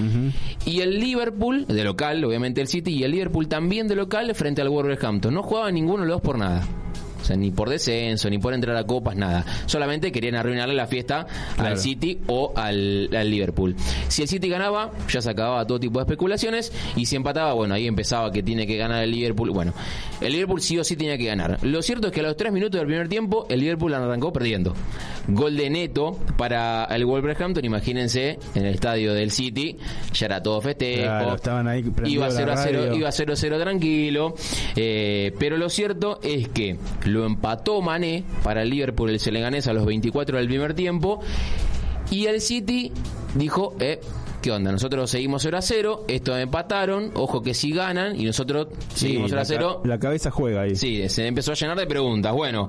[0.66, 4.62] y el Liverpool de local, obviamente el City, y el Liverpool también de local frente
[4.62, 5.34] al Wolverhampton.
[5.34, 6.66] No jugaba ninguno de los dos por nada.
[7.30, 9.46] Sea, ni por descenso, ni por entrar a copas, nada.
[9.68, 11.70] Solamente querían arruinarle la fiesta Claro.
[11.72, 13.76] al City o al, al Liverpool.
[14.08, 16.72] Si el City ganaba, ya se acababa todo tipo de especulaciones.
[16.96, 19.52] Y si empataba, bueno, ahí empezaba que tiene que ganar el Liverpool.
[19.52, 19.74] Bueno,
[20.22, 21.60] el Liverpool sí o sí tenía que ganar.
[21.62, 24.74] Lo cierto es que a los tres minutos del primer tiempo, el Liverpool arrancó perdiendo.
[25.28, 27.64] Gol de neto para el Wolverhampton.
[27.64, 29.78] Imagínense, en el estadio del City,
[30.14, 31.04] ya era todo festejo.
[31.04, 32.96] Claro, estaban ahí Iba prendidos 0 la a 0, radio.
[32.98, 34.36] iba 0 a 0 tranquilo.
[34.76, 39.74] Eh, pero lo cierto es que lo empató Mané para el Liverpool, el Seneganés a
[39.74, 41.20] los 24 del primer tiempo.
[42.12, 42.92] Y el City
[43.36, 44.00] dijo, eh,
[44.42, 44.72] ¿qué onda?
[44.72, 49.30] Nosotros seguimos 0 a 0, estos empataron, ojo que si ganan y nosotros Sí, seguimos
[49.30, 49.80] 0 la a 0.
[49.84, 50.76] ca- La cabeza juega ahí.
[50.76, 52.34] Sí, se empezó a llenar de preguntas.
[52.34, 52.68] Bueno,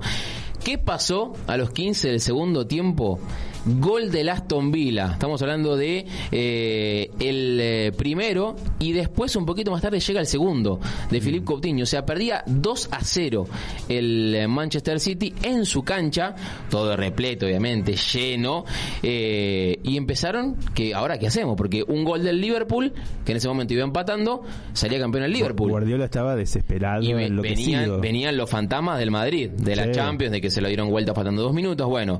[0.63, 3.19] ¿qué pasó a los 15 del segundo tiempo?
[3.65, 5.11] Gol del Aston Villa.
[5.13, 10.25] Estamos hablando de eh, el eh, primero y después un poquito más tarde llega el
[10.25, 11.23] segundo de Mm.
[11.23, 11.83] Philippe Coutinho.
[11.83, 13.47] O sea, perdía 2 a 0
[13.87, 16.35] el eh, Manchester City en su cancha,
[16.69, 18.65] todo repleto obviamente, lleno.
[19.03, 22.93] eh, y empezaron que ahora qué hacemos porque un gol del Liverpool
[23.25, 24.41] que en ese momento iba empatando
[24.73, 25.69] salía campeón el Liverpool.
[25.69, 29.91] Guardiola estaba desesperado, Y venían, venían los fantasmas del Madrid, de la Sí.
[29.91, 31.87] Champions, de que se lo dieron vuelta faltando dos minutos.
[31.87, 32.19] Bueno,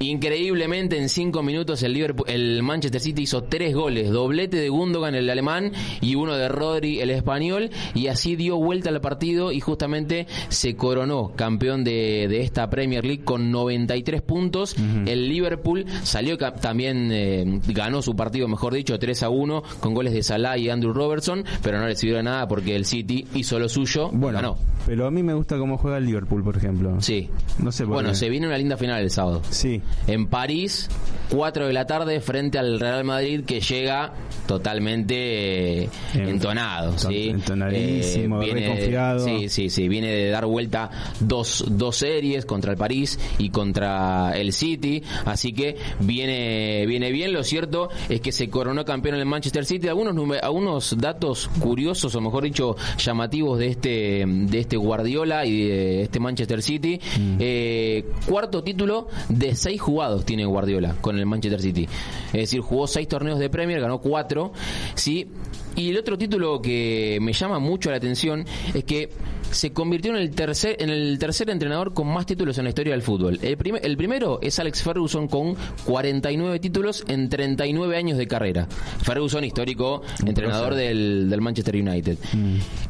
[0.00, 5.14] increíblemente en cinco minutos el Liverpool, el Manchester City hizo tres goles, doblete de Gundogan
[5.14, 9.60] el alemán y uno de Rodri el español y así dio vuelta al partido y
[9.60, 14.76] justamente se coronó campeón de, de esta Premier League con 93 puntos.
[15.06, 20.12] El Liverpool salió también eh, ganó su partido, mejor dicho, 3 a 1 con goles
[20.12, 23.68] de Salah y Andrew Robertson, pero no le sirvió nada porque el City hizo lo
[23.68, 24.56] suyo, Bueno, ganó.
[24.86, 27.00] pero a mí me gusta cómo juega el Liverpool, por ejemplo.
[27.00, 27.28] Sí.
[27.58, 28.14] No sé por Bueno, qué.
[28.16, 29.42] se viene una linda final el sábado.
[29.50, 29.80] Sí.
[30.06, 30.88] En París,
[31.30, 34.12] 4 de la tarde, frente al Real Madrid, que llega
[34.46, 36.92] totalmente eh, En- entonado.
[36.94, 37.28] enton- ¿sí?
[37.28, 39.20] entonadísimo, viene, reconfiado.
[39.24, 39.88] Sí, sí, sí.
[39.88, 45.02] Viene de dar vuelta dos, dos series contra el París y contra el City.
[45.26, 47.32] Así que viene, viene bien.
[47.32, 49.88] Lo cierto es que se coronó campeón en el Manchester City.
[49.88, 56.02] Algunos, algunos datos curiosos, o mejor dicho, llamativos de este, de este Guardiola y de
[56.02, 57.00] este Manchester City.
[57.38, 61.88] Eh, cuarto título de seis jugados tiene Guardiola con el Manchester City.
[62.26, 64.52] Es decir, jugó seis torneos de Premier, ganó cuatro.
[64.94, 65.28] Sí.
[65.76, 69.10] Y el otro título que me llama mucho la atención es que
[69.50, 72.92] se convirtió en el tercer en el tercer entrenador con más títulos en la historia
[72.92, 73.38] del fútbol.
[73.42, 78.66] El, primer- el primero es Alex Ferguson con 49 títulos en 39 años de carrera.
[79.02, 82.18] Ferguson, histórico entrenador del, del Manchester United.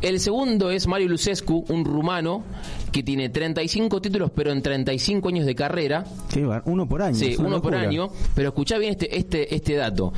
[0.00, 2.44] El segundo es Mario Lucescu, un rumano
[2.92, 6.04] que tiene 35 títulos pero en 35 años de carrera.
[6.42, 7.14] Bar- uno por año.
[7.14, 8.08] Sí, uno por año.
[8.34, 10.12] Pero escuchá bien este, este, este dato.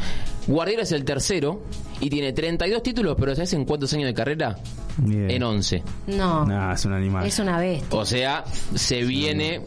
[0.47, 1.63] Guardiola es el tercero
[2.01, 4.57] y tiene 32 títulos, pero ¿sabes en cuántos años de carrera?
[4.99, 5.31] Bien.
[5.31, 5.83] En 11.
[6.09, 7.27] No, Nah, es un animal.
[7.27, 7.99] es una bestia.
[7.99, 9.61] O sea, se viene.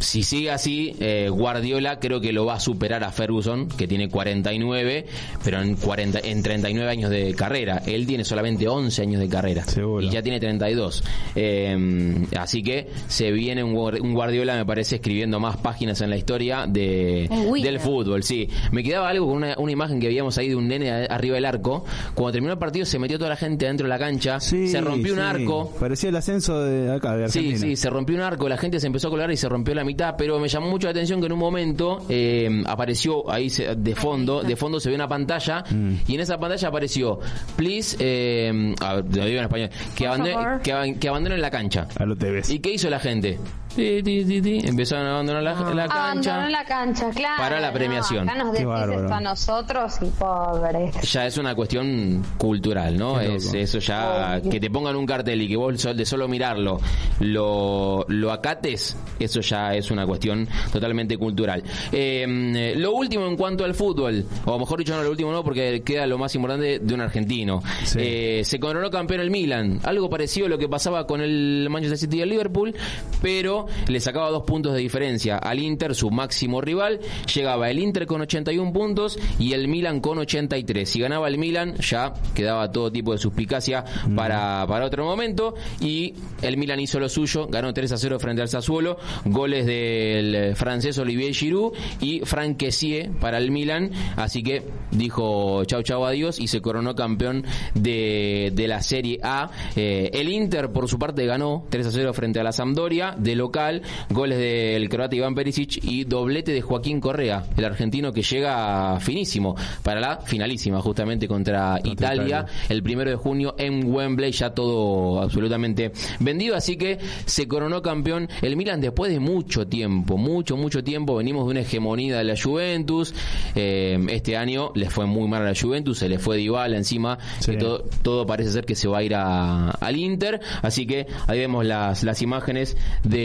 [0.00, 4.08] Si sigue así, eh, Guardiola creo que lo va a superar a Ferguson, que tiene
[4.08, 5.06] 49,
[5.44, 7.82] pero en, 40, en 39 años de carrera.
[7.86, 9.64] Él tiene solamente 11 años de carrera.
[9.64, 10.02] Seguro.
[10.04, 11.02] Y ya tiene 32.
[11.34, 16.10] Eh, así que se viene un, Guar- un Guardiola, me parece, escribiendo más páginas en
[16.10, 17.28] la historia de,
[17.62, 18.22] del fútbol.
[18.22, 21.36] Sí, me quedaba algo con una, una imagen que veíamos ahí de un nene arriba
[21.36, 21.84] del arco.
[22.14, 24.40] Cuando terminó el partido, se metió toda la gente dentro de la cancha.
[24.40, 25.24] Sí, se rompió un sí.
[25.24, 25.72] arco.
[25.78, 27.66] Parecía el ascenso de acá, de Sí, Argentina.
[27.70, 29.84] sí, se rompió un arco, la gente se empezó a colgar y se rompió la
[29.88, 33.74] mitad, pero me llamó mucho la atención que en un momento eh, apareció ahí se-
[33.74, 35.92] de fondo, de fondo se ve una pantalla Mm.
[36.06, 37.18] y en esa pantalla apareció,
[37.56, 41.50] please, eh, a ver, lo digo en español, que, abandone- que, ab- que abandonen la
[41.50, 41.88] cancha.
[41.98, 42.50] A lo te ves.
[42.50, 43.38] ¿Y qué hizo la gente?
[43.74, 44.58] Ti, ti, ti, ti.
[44.64, 46.00] Empezaron a abandonar la, la cancha.
[46.34, 47.36] Abandonó la cancha, claro.
[47.42, 48.28] Para la no, premiación.
[48.28, 49.02] acá nos Qué decís bárbaro.
[49.02, 51.12] esto a nosotros y pobres.
[51.12, 53.20] ya es una cuestión cultural, ¿no?
[53.20, 56.80] Es eso ya que te pongan un cartel y que vos sol- de solo mirarlo
[57.20, 61.62] lo, lo acates, eso ya es una cuestión totalmente cultural.
[61.92, 65.82] Eh, lo último en cuanto al fútbol, o mejor dicho, no lo último no, porque
[65.82, 67.62] queda lo más importante de un argentino.
[67.84, 67.98] Sí.
[68.00, 71.98] Eh, se coronó campeón el Milan, algo parecido a lo que pasaba con el Manchester
[71.98, 72.74] City y el Liverpool,
[73.22, 73.57] pero
[73.88, 77.00] le sacaba dos puntos de diferencia al Inter, su máximo rival.
[77.34, 80.88] Llegaba el Inter con 81 puntos y el Milan con 83.
[80.88, 83.84] Si ganaba el Milan, ya quedaba todo tipo de suspicacia
[84.14, 85.54] para, para otro momento.
[85.80, 88.98] Y el Milan hizo lo suyo, ganó 3 a 0 frente al Sassuolo.
[89.24, 93.90] Goles del eh, francés Olivier Giroud y Franck Kessié para el Milan.
[94.16, 97.44] Así que dijo chau chau adiós y se coronó campeón
[97.74, 99.50] de, de la Serie A.
[99.76, 103.34] Eh, el Inter, por su parte, ganó 3 a 0 frente a la Sampdoria de
[103.48, 103.82] local.
[104.10, 109.56] Goles del croata Iván Perisic y doblete de Joaquín Correa, el argentino que llega finísimo
[109.82, 111.94] para la finalísima, justamente contra, Italia,
[112.26, 112.46] Italia.
[112.68, 116.56] el primero de junio en Wembley, ya todo absolutamente vendido.
[116.56, 121.16] Así que se coronó campeón el Milan después de mucho tiempo, mucho, mucho tiempo.
[121.16, 123.14] Venimos de una hegemonía de la Juventus.
[123.54, 127.18] Eh, este año les fue muy mal a la Juventus, se le fue Dybala encima,
[127.40, 127.56] Sí.
[127.56, 130.40] todo, todo parece ser que se va a ir a- al Inter.
[130.62, 133.18] Así que ahí vemos las, las imágenes de,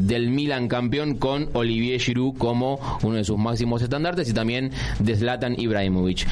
[0.00, 5.16] del Milan campeón con Olivier Giroud como uno de sus máximos estandartes y también de
[5.16, 6.26] Zlatan Ibrahimovic.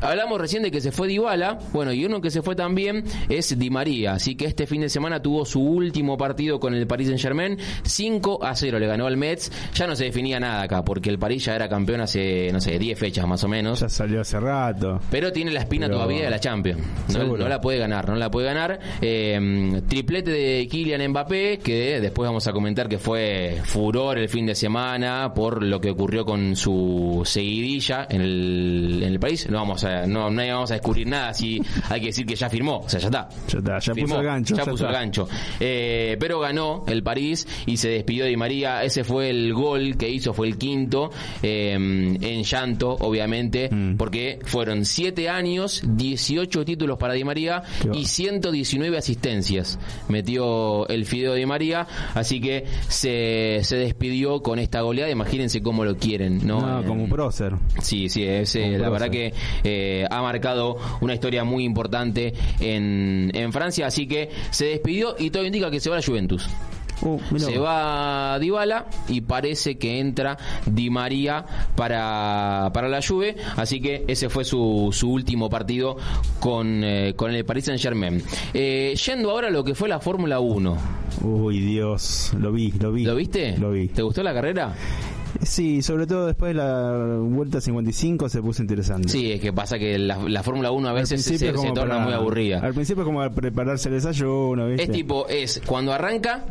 [0.00, 3.58] Hablamos recién de que se fue Dybala, bueno, y uno que se fue también es
[3.58, 7.08] Di María, así que este fin de semana tuvo su último partido con el Paris
[7.08, 11.10] Saint-Germain, 5 a 0 le ganó al Metz, ya no se definía nada acá, porque
[11.10, 13.80] el París ya era campeón hace, no sé, 10 fechas más o menos.
[13.80, 15.00] Ya salió hace rato.
[15.10, 16.80] Pero tiene la espina Pero- todavía de la Champions.
[17.12, 18.78] No la puede ganar, no la puede ganar.
[19.00, 24.46] Eh, triplete de Kylian Mbappé, que después vamos a comentar que fue furor el fin
[24.46, 29.48] de semana por lo que ocurrió con su seguidilla en el, en el país.
[29.50, 32.48] No vamos a, no, no vamos a descubrir nada si hay que decir que ya
[32.48, 32.78] firmó.
[32.80, 33.28] O sea, ya está.
[33.48, 34.54] Ya está, ya Firmó, puso el gancho.
[34.56, 35.00] Ya, ya puso el está.
[35.00, 35.28] gancho.
[35.60, 38.82] Eh, pero ganó el París y se despidió de Di María.
[38.84, 41.10] Ese fue el gol que hizo, fue el quinto.
[41.42, 43.96] eh, en llanto, obviamente, Mm.
[43.96, 49.78] porque fueron 7 años, 18 títulos para Di María Qué y 119 asistencias.
[50.08, 55.10] Metió el Fideo Di María, así que se, se despidió con esta goleada.
[55.10, 56.60] Imagínense cómo lo quieren, ¿no?
[56.60, 57.52] No, como un prócer.
[57.80, 58.90] Sí, sí, es, eh, la prócer.
[58.92, 59.34] verdad que
[59.64, 59.77] eh,
[60.10, 65.44] ha marcado una historia muy importante en, en Francia, así que se despidió y todo
[65.44, 66.48] indica que se va a la Juventus.
[67.00, 73.80] Uh, Se va Dybala y parece que entra Di María para, para la Juve, así
[73.80, 75.96] que ese fue su, su último partido
[76.40, 78.20] con, eh, con el Paris Saint Germain.
[78.52, 80.76] yendo ahora a lo que fue la Fórmula 1.
[81.22, 82.32] Uy, Dios.
[82.38, 83.04] Lo vi, lo vi.
[83.04, 83.56] ¿Lo viste?
[83.58, 83.88] Lo vi.
[83.88, 84.74] ¿Te gustó la carrera?
[85.42, 89.08] Sí, sobre todo después de la vuelta 55 se puso interesante.
[89.08, 92.12] Sí, es que pasa que la, la Fórmula 1 a veces se, torna para- muy
[92.12, 92.60] aburrida.
[92.60, 94.84] Al principio es como para prepararse el desayuno, ¿viste?
[94.84, 96.44] Es tipo, es cuando arranca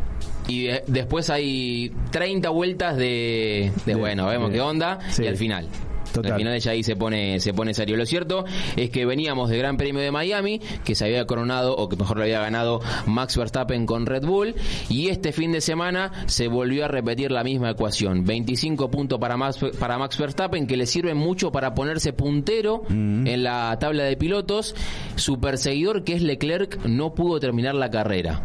[0.48, 5.24] y de- después hay 30 vueltas de, de, De- bueno, vemos de- qué onda sí.
[5.24, 5.68] y al final.
[6.14, 6.34] Total.
[6.34, 7.98] Al final ya ahí se pone, se pone serio.
[7.98, 8.46] Lo cierto
[8.76, 12.18] es que veníamos del Gran Premio de Miami, que se había coronado, o que mejor
[12.18, 14.56] lo había ganado Max Verstappen con Red Bull,
[14.90, 18.26] y este fin de semana se volvió a repetir la misma ecuación.
[18.26, 23.28] 25 puntos para Max, para Max Verstappen, que le sirven mucho para ponerse puntero Mm.
[23.28, 24.76] en la tabla de pilotos.
[25.16, 28.42] Su perseguidor, que es Leclerc, no pudo terminar la carrera.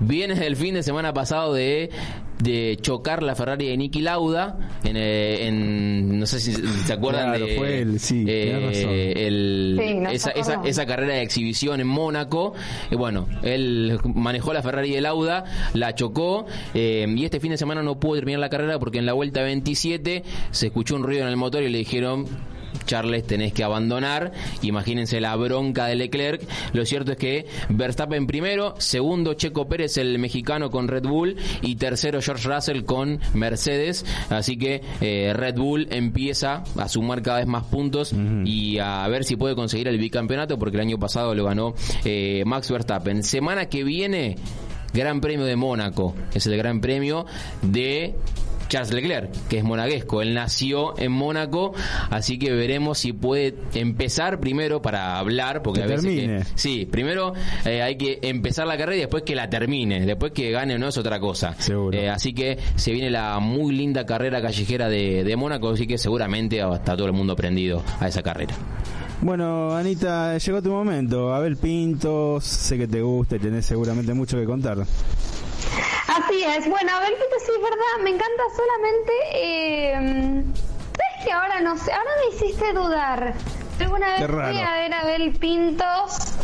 [0.00, 1.90] Viene del fin de semana pasado de,
[2.44, 7.30] de chocar la Ferrari de Niki Lauda en, eh, en- no sé si se acuerdan
[7.30, 8.94] Claro, de fue él, sí, eh, tenés razón.
[8.94, 12.54] el- Sí, nos esa, esa, esa carrera de exhibición en Mónaco.
[12.90, 17.56] Eh, bueno, él manejó la Ferrari de Lauda, la chocó eh, y este fin de
[17.56, 21.22] semana no pudo terminar la carrera porque en la vuelta 27 se escuchó un ruido
[21.22, 22.26] en el motor y le dijeron
[22.86, 24.32] Charles tenés que abandonar.
[24.62, 26.42] Imagínense la bronca de Leclerc.
[26.72, 31.76] Lo cierto es que Verstappen primero segundo Checo Pérez el mexicano con Red Bull y
[31.76, 34.04] tercero George Russell con Mercedes.
[34.30, 38.14] Así que eh, Red Bull empieza a sumar cada vez más puntos
[38.44, 41.74] y a ver si puede conseguir el bicampeonato porque el año pasado lo ganó
[42.04, 43.22] eh, Max Verstappen.
[43.22, 44.36] Semana que viene
[44.92, 46.14] Gran Premio de Mónaco.
[46.32, 47.26] Es el Gran Premio
[47.62, 48.14] de
[48.68, 50.22] Charles Leclerc, que es monaguesco.
[50.22, 51.74] Él nació en Mónaco,
[52.10, 56.38] así que veremos si puede empezar primero para hablar, porque Que a veces termine.
[56.38, 57.34] que- sí, primero
[57.64, 60.78] eh, hay que empezar la carrera y después que la termine, después que gane o
[60.78, 61.54] no es otra cosa.
[61.58, 61.96] Seguro.
[61.96, 65.98] Eh, así que se viene la muy linda carrera callejera de, de Mónaco, así que
[65.98, 68.54] seguramente está todo el mundo prendido a esa carrera.
[69.20, 71.32] Bueno, Anita, llegó tu momento.
[71.32, 74.78] Abel Pintos, sé que te gusta y tenés seguramente mucho que contar.
[76.16, 76.68] Así es.
[76.68, 79.12] Bueno, Abel Pintos sí es verdad, me encanta solamente.
[79.32, 80.44] Eh,
[80.96, 81.92] ¿Sabes que ahora no sé?
[81.92, 83.34] Ahora me hiciste dudar.
[83.80, 86.34] Alguna Qué vez fui a ver a Abel Pintos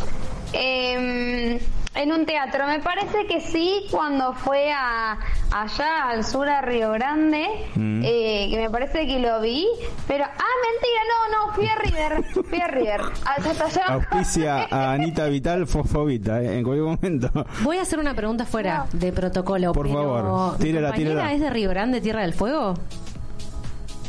[0.53, 1.61] eh,
[1.95, 2.65] en un teatro.
[2.67, 5.17] Me parece que sí, cuando fue a,
[5.51, 8.01] allá al sur a Río Grande, Mm.
[8.05, 9.67] eh, que me parece que lo vi.
[10.07, 12.23] Pero, ah, mentira, no, no, fui a River.
[12.45, 13.01] Fui a River.
[13.25, 13.83] Hasta allá.
[13.95, 17.29] Auspicia a Anita Vital Fosfobita, eh, en cualquier momento.
[17.61, 19.71] Voy a hacer una pregunta fuera de protocolo.
[19.73, 21.33] Por pero favor, ¿mi tírala, tírala.
[21.33, 22.73] es de Río Grande, Tierra del Fuego?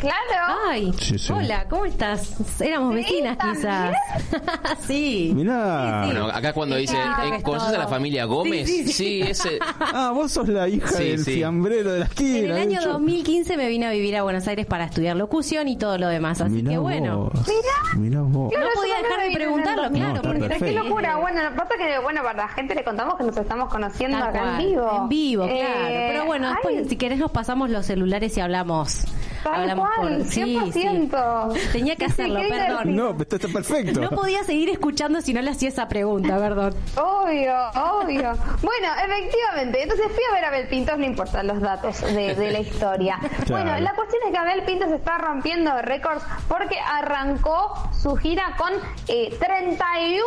[0.03, 0.59] Claro.
[0.68, 1.32] Ay, Sí, sí.
[1.32, 2.34] hola, ¿cómo estás?
[2.61, 3.94] Éramos Sí, vecinas quizás.
[4.86, 5.32] sí.
[5.32, 6.03] Mirá.
[6.07, 8.66] Bueno, acá cuando dice, eh, es ¿conoces a la familia Gómez?
[8.68, 9.22] Sí, sí, sí.
[9.22, 9.59] ese...
[9.94, 11.34] Ah, vos sos la hija Sí, del sí.
[11.34, 12.38] fiambrero de la esquina.
[12.38, 12.92] En el año de hecho.
[12.94, 16.40] 2015 me vine a vivir a Buenos Aires para estudiar locución y todo lo demás,
[16.40, 17.30] así Mirá que bueno.
[17.32, 17.48] vos.
[17.96, 18.50] Mirá vos.
[18.53, 22.22] Claro, No podía dejar de preguntarlo, claro, No, porque qué locura, bueno, pasa que, bueno,
[22.22, 24.90] para la gente le contamos que nos estamos conociendo Tal acá cual, en vivo.
[25.03, 25.88] En vivo, Eh, claro.
[26.11, 29.05] Pero bueno, después, ay, si querés, nos pasamos los celulares y hablamos.
[29.43, 30.26] Tal hablamos cual, por.
[30.26, 30.80] Sí, sí.
[30.86, 31.72] 100%.
[31.72, 32.97] Tenía que sí, hacerlo, perdón.
[32.97, 34.01] No, esto está perfecto.
[34.01, 36.74] No podía seguir escuchando si no le hacía esa pregunta, perdón.
[36.97, 38.32] Obvio, obvio.
[38.62, 42.51] Bueno, efectivamente, entonces fui a ver a Abel Pintos, no importan los datos de, de
[42.51, 43.18] la historia.
[43.49, 48.72] Bueno, la cuestión es que Abel Pintos está rompiendo récords porque arrancó su gira con
[49.09, 50.22] eh, 31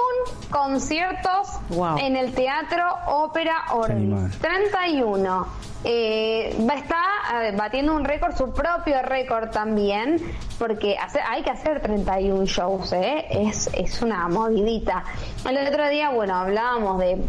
[0.52, 1.98] conciertos Wow.
[2.00, 4.38] en el Teatro Ópera Orbis.
[4.40, 5.48] 31.
[5.88, 10.18] Eh, está batiendo un récord, su propio récord también,
[10.58, 10.98] porque
[11.30, 13.26] hay que hacer 31 shows, ¿eh?
[13.30, 15.04] es, es una movidita.
[15.48, 17.24] El otro día, bueno, hablábamos de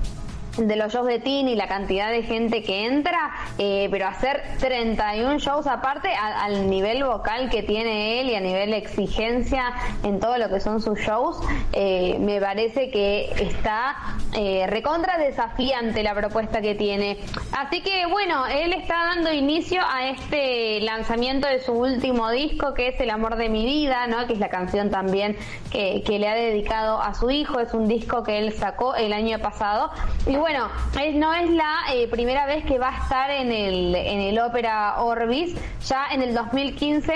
[0.56, 5.38] de los shows de Tini, la cantidad de gente que entra, eh, pero hacer 31
[5.38, 10.38] shows aparte al nivel vocal que tiene él y a nivel de exigencia en todo
[10.38, 11.38] lo que son sus shows,
[11.72, 13.96] eh, me parece que está
[14.34, 17.18] eh, recontra desafiante la propuesta que tiene.
[17.52, 22.88] Así que bueno, él está dando inicio a este lanzamiento de su último disco que
[22.88, 24.26] es El amor de mi vida, ¿no?
[24.26, 25.36] que es la canción también
[25.70, 29.38] que, le ha dedicado a su hijo, es un disco que él sacó el año
[29.38, 29.90] pasado.
[30.26, 34.20] Y es- no es la eh, primera vez que va a estar en el, en
[34.20, 35.54] el Ópera Orbis,
[35.86, 37.12] ya en el 2015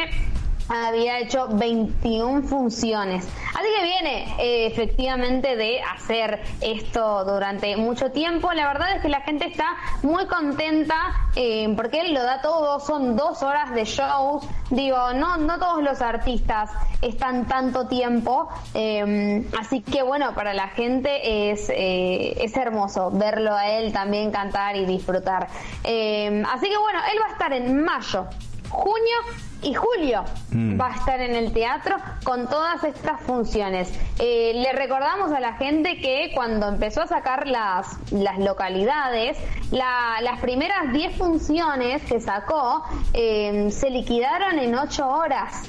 [0.70, 3.26] había hecho 21 funciones.
[3.54, 8.52] Así que viene eh, efectivamente de hacer esto durante mucho tiempo.
[8.52, 10.94] La verdad es que la gente está muy contenta
[11.36, 12.80] eh, porque él lo da todo.
[12.80, 14.46] Son dos horas de shows.
[14.70, 16.70] Digo, no, no todos los artistas
[17.02, 18.48] están tanto tiempo.
[18.74, 24.30] eh, así que bueno, para la gente es, eh, es hermoso verlo a él también
[24.30, 25.48] cantar y disfrutar.
[25.84, 28.26] Eh, así que bueno, él va a estar en mayo,
[28.68, 30.80] junio y julio Mm.
[30.80, 33.92] va a estar en el teatro con todas estas funciones.
[34.18, 39.38] Eh, le recordamos a la gente que cuando empezó a sacar las, las localidades,
[39.70, 42.82] la- las primeras 10 funciones que sacó
[43.12, 45.64] eh, se liquidaron en 8 horas.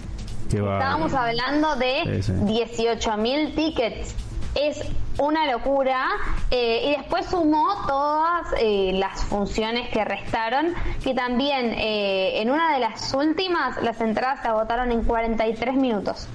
[0.48, 2.34] Estábamos hablando de Sí, sí.
[2.46, 4.16] 18 mil tickets.
[4.54, 4.82] Es
[5.20, 6.08] una locura.
[6.50, 12.74] eh, y después sumó todas eh, las funciones que restaron, que también eh, en una
[12.74, 16.28] de las últimas las entradas se agotaron en 43 minutos.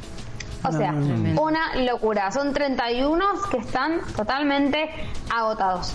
[0.64, 2.32] O sea, una locura.
[2.32, 4.90] Son 31 que están totalmente
[5.30, 5.94] agotados.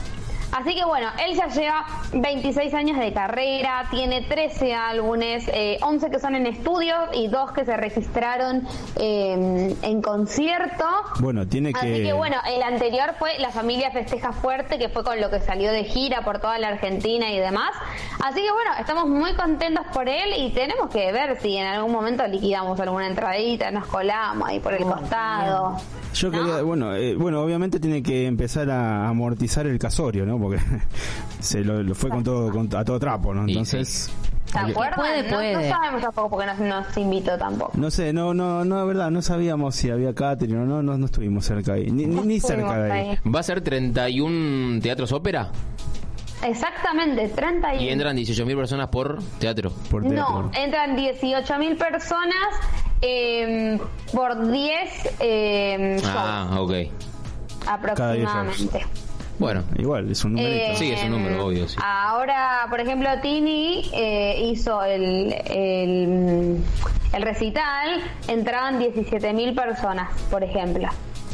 [0.51, 6.09] Así que bueno, él ya lleva 26 años de carrera, tiene 13 álbumes, eh, 11
[6.09, 10.85] que son en estudio y 2 que se registraron eh, en concierto.
[11.19, 12.03] Bueno, tiene Así que...
[12.03, 15.71] que bueno, el anterior fue La Familia Festeja Fuerte, que fue con lo que salió
[15.71, 17.71] de gira por toda la Argentina y demás.
[18.23, 21.91] Así que bueno, estamos muy contentos por él y tenemos que ver si en algún
[21.91, 25.77] momento liquidamos alguna entradita, nos colamos ahí por el costado.
[26.13, 30.37] Yo quería, bueno, eh, bueno, obviamente tiene que empezar a amortizar el casorio, ¿no?
[30.41, 30.59] Porque
[31.39, 33.47] se lo, lo fue con todo, con- a todo trapo, ¿no?
[33.47, 34.09] Y Entonces,
[34.45, 34.95] ¿Se acuerdan?
[34.95, 35.69] puede, No- No, puede.
[35.69, 37.71] sabemos tampoco porque nos, nos invitó tampoco.
[37.75, 40.97] no sé, no, no, no, de verdad, no sabíamos si había catering o no, no,
[40.97, 43.19] no estuvimos cerca ahí, ni, ni, ni cerca de ahí.
[43.33, 45.51] ¿Va a ser 31 teatros ópera?
[46.43, 49.71] Exactamente, 30 Y entran 18.000 personas por teatro.
[49.91, 50.43] Por teatro.
[50.43, 52.35] No, entran 18.000 personas
[53.01, 53.79] eh,
[54.11, 56.71] por 10 eh, shows Ah, ok.
[57.67, 58.85] aproximadamente.
[59.41, 60.71] Bueno, Igual, es un numerito.
[60.73, 61.75] Eh, Sí, es un número, obvio, sí.
[61.83, 66.57] Ahora, por ejemplo, Tini eh, hizo el, el,
[67.11, 70.89] el recital, entraban 17.000 personas, por ejemplo.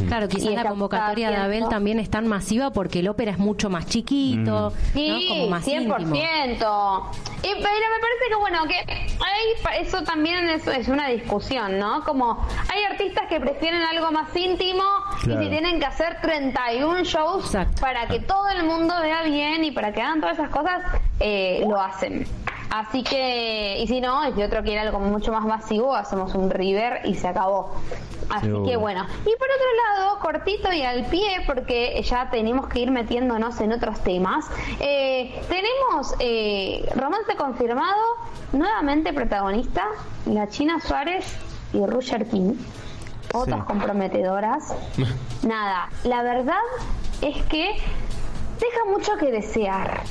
[0.05, 3.69] Claro, quizás la convocatoria de Abel también es tan masiva porque el ópera es mucho
[3.69, 5.19] más chiquito, Sí, ¿no?
[5.35, 5.73] Como más 100%.
[5.77, 7.11] íntimo.
[7.43, 9.17] Y, pero me parece que, bueno, que
[9.63, 12.03] pa- eso también es, es una discusión, ¿no?
[12.03, 14.83] Como hay artistas que prefieren algo más íntimo
[15.21, 15.41] Claro.
[15.41, 17.81] y si tienen que hacer 31 shows Exacto.
[17.81, 20.83] para que todo el mundo vea bien y para que hagan todas esas cosas,
[21.19, 22.25] eh, lo hacen.
[22.69, 27.01] Así que, y si no, si otro quiere algo mucho más masivo, hacemos un River
[27.05, 27.71] y se acabó.
[28.29, 28.65] Así Seguro.
[28.65, 29.05] que bueno.
[29.21, 33.71] Y por otro lado, cortito y al pie, porque ya tenemos que ir metiéndonos en
[33.71, 34.45] otros temas,
[34.81, 38.01] eh, tenemos eh, romance confirmado,
[38.51, 39.85] nuevamente protagonista,
[40.25, 41.25] la China Suárez
[41.73, 42.53] y Roger King.
[43.33, 43.65] Otras Sí.
[43.65, 44.73] comprometedoras.
[45.43, 46.59] Nada, la verdad
[47.21, 47.75] es que
[48.59, 50.01] deja mucho que desear.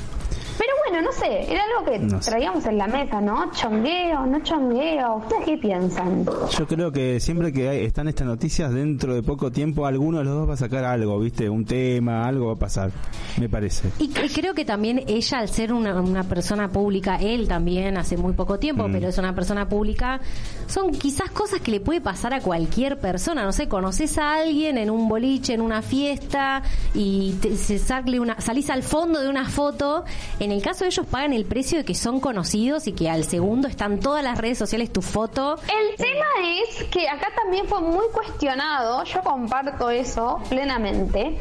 [0.57, 2.31] Pero bueno, no sé, era algo que No sé.
[2.31, 3.51] traíamos en la mesa, ¿no?
[3.51, 5.15] Chongueo, no chongueo.
[5.17, 6.25] ¿Ustedes qué piensan?
[6.57, 10.23] Yo creo que siempre que hay- están estas noticias, dentro de poco tiempo, alguno de
[10.25, 11.49] los dos va a sacar algo, ¿viste?
[11.49, 12.91] Un tema, algo va a pasar,
[13.39, 13.89] me parece.
[13.99, 18.17] Y, y creo que también ella, al ser una, una persona pública, él también hace
[18.17, 18.91] muy poco tiempo, Mm.
[18.91, 20.19] pero es una persona pública,
[20.67, 23.43] son quizás cosas que le puede pasar a cualquier persona.
[23.43, 28.19] No sé, conoces a alguien en un boliche, en una fiesta, y te- se sale
[28.19, 30.03] una, salís al fondo de una foto.
[30.39, 33.23] En el caso de ellos, pagan el precio de que son conocidos y que al
[33.23, 35.55] segundo están todas las redes sociales tu foto.
[35.55, 36.25] El tema
[36.69, 41.39] es que acá también fue muy cuestionado, yo comparto eso plenamente.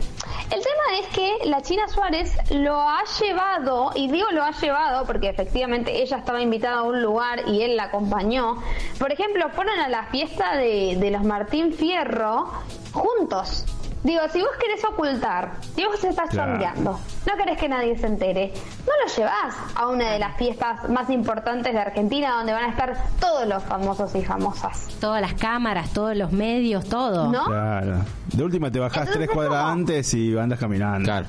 [0.50, 5.04] El tema es que la China Suárez lo ha llevado, y digo lo ha llevado
[5.04, 8.62] porque efectivamente ella estaba invitada a un lugar y él la acompañó.
[8.98, 12.50] Por ejemplo, fueron a la fiesta de los Martín Fierro
[12.92, 13.64] juntos.
[14.06, 16.52] Digo, si vos querés ocultar, si vos estás Claro.
[16.52, 18.52] chongueando, no querés que nadie se entere,
[18.86, 22.68] no lo llevas a una de las fiestas más importantes de Argentina donde van a
[22.68, 24.86] estar todos los famosos y famosas.
[25.00, 27.32] Todas las cámaras, todos los medios, todo.
[27.32, 27.46] ¿No?
[27.46, 28.04] Claro.
[28.32, 29.72] De última te bajás Entonces, tres cuadras ¿cómo?
[29.72, 31.04] antes y andas caminando.
[31.04, 31.26] Claro.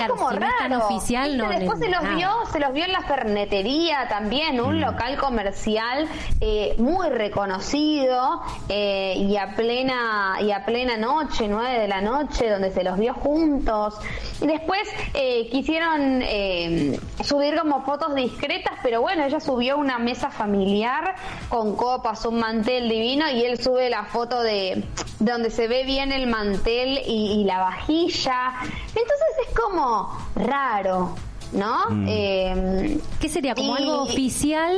[0.00, 0.86] Es como si no es tan raro.
[0.86, 1.48] oficial, no.
[1.48, 2.16] Después se los nada.
[2.16, 6.08] vio, se los vio en la fernetería también, un local comercial
[6.40, 12.48] eh, muy reconocido eh, y a plena y a plena noche, nueve de la noche,
[12.50, 13.94] donde se los vio juntos.
[14.40, 14.80] Y después
[15.14, 21.14] eh, quisieron eh, subir como fotos discretas, pero bueno, ella subió una mesa familiar
[21.48, 24.84] con copas, un mantel divino y él sube la foto de
[25.20, 28.52] donde se ve bien el mantel y, y la vajilla.
[28.96, 31.10] Entonces es como raro,
[31.52, 31.90] ¿no?
[31.90, 32.06] Mm.
[32.08, 33.54] Eh, ¿Qué sería?
[33.54, 34.76] ¿Como Y- algo oficial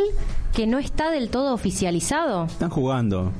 [0.54, 2.44] que no está del todo oficializado?
[2.46, 3.32] Están jugando.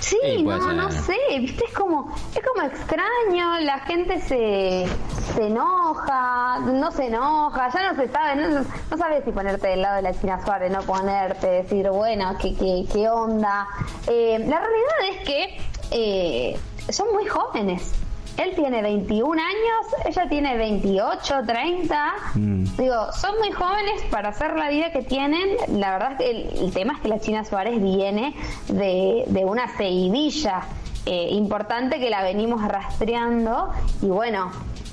[0.00, 0.74] Sí, no, ser.
[0.74, 4.86] no sé, viste, es como, es como extraño, la gente se,
[5.34, 9.80] se enoja, no se enoja, ya no se sabe, no, no sabes si ponerte del
[9.80, 13.66] lado de la China Suárez, no ponerte, decir, bueno, qué, qué, qué onda.
[14.06, 15.56] Eh, la realidad es que
[15.92, 16.58] eh,
[16.90, 17.94] son muy jóvenes.
[18.36, 22.14] Él tiene 21 años, ella tiene 28, 30.
[22.34, 22.64] Mm.
[22.76, 25.56] Digo, son muy jóvenes para hacer la vida que tienen.
[25.68, 28.34] La verdad es que el, el tema es que la China Suárez viene
[28.68, 30.62] de, de una seguidilla
[31.06, 33.70] eh, importante que la venimos rastreando.
[34.00, 34.50] Y bueno,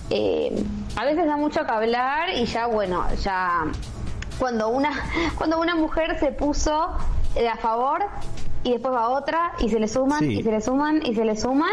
[0.09, 0.63] eh,
[0.97, 3.63] a veces da mucho que hablar y ya, bueno, ya
[4.37, 4.91] cuando una,
[5.37, 6.97] cuando una mujer se puso
[7.35, 8.03] eh, a favor
[8.63, 10.39] y después va otra y se le suman Sí.
[10.39, 11.71] y se le suman y se le suman,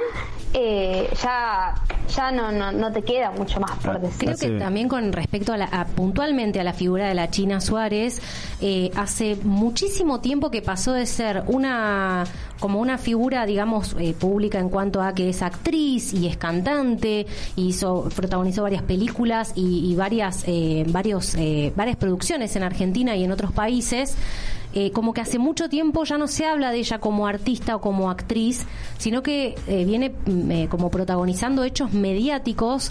[0.55, 1.75] eh, ya,
[2.17, 4.35] ya no, no, no te queda mucho más por Ah, decir.
[4.35, 7.61] Creo que también con respecto a, la, a- puntualmente a la figura de la China
[7.61, 8.23] Suárez,
[8.63, 12.25] eh, hace muchísimo tiempo que pasó de ser una
[12.59, 17.27] como una figura, digamos, eh, pública en cuanto a que es actriz y es cantante,
[17.55, 23.23] hizo protagonizó varias películas y, y varias eh, varios eh, varias producciones en Argentina y
[23.25, 24.17] en otros países.
[24.75, 27.81] Eh, como que hace mucho tiempo ya no se habla de ella como artista o
[27.81, 28.67] como actriz,
[28.99, 32.91] sino que eh, viene mm, eh, como protagonizando hechos mediáticos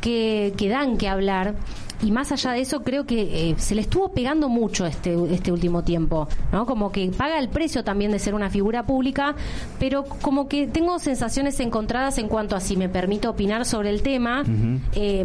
[0.00, 1.54] que, que dan que hablar.
[2.02, 5.50] Y más allá de eso, creo que eh, se le estuvo pegando mucho este, este
[5.50, 6.66] último tiempo, ¿no?
[6.66, 9.34] Como que paga el precio también de ser una figura pública,
[9.78, 14.02] pero como que tengo sensaciones encontradas en cuanto a si me permito opinar sobre el
[14.02, 14.44] tema,
[14.94, 15.24] eh,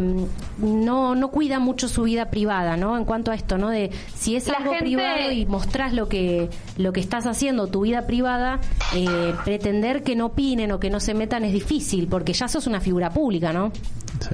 [0.58, 2.96] no, no cuida mucho su vida privada, ¿no?
[2.96, 3.68] En cuanto a esto, ¿no?
[3.68, 6.48] De si es La algo gente- privado y mostrás lo que,
[6.78, 8.60] lo que estás haciendo, tu vida privada,
[8.94, 12.66] eh, pretender que no opinen o que no se metan es difícil, porque ya sos
[12.66, 13.72] una figura pública, ¿no?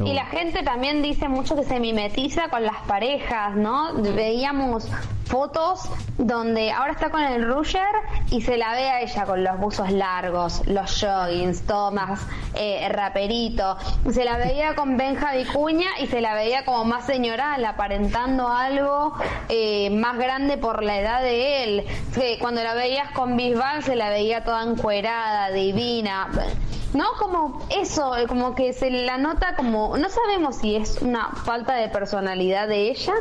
[0.04, 3.94] Y la gente también dice mucho que se mimetiza con las parejas, ¿no?
[3.94, 4.88] Veíamos
[5.28, 5.82] fotos
[6.16, 7.82] donde ahora está con el Rusher
[8.30, 12.20] y se la ve a ella con los buzos largos, los joggings, Thomas,
[12.54, 13.76] eh, raperito.
[14.10, 19.14] Se la veía con Benja Vicuña y se la veía como más señoral, aparentando algo
[19.48, 21.84] eh, más grande por la edad de él.
[22.40, 26.28] Cuando la veías con Bisbal se la veía toda encuerada, divina.
[26.94, 27.04] ¿No?
[27.18, 31.74] Como eso, eh, como que se la nota como, no sabemos si es una falta
[31.74, 33.12] de personalidad de ella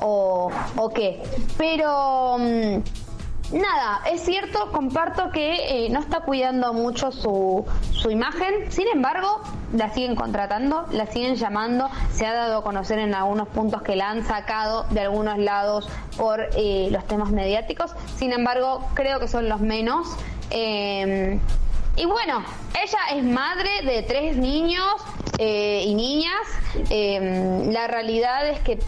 [0.00, 1.20] o, o qué,
[1.56, 8.70] pero mm, nada, es cierto, comparto que eh, no está cuidando mucho su, su imagen,
[8.70, 9.40] sin embargo,
[9.72, 13.96] la siguen contratando, la siguen llamando, se ha dado a conocer en algunos puntos que
[13.96, 19.28] la han sacado de algunos lados por eh, los temas mediáticos, sin embargo, creo que
[19.28, 20.08] son los menos.
[20.50, 21.38] Eh,
[21.96, 22.44] y bueno,
[22.74, 24.84] ella es madre de tres niños
[25.38, 26.46] eh, y niñas.
[26.90, 28.78] Eh, la realidad es que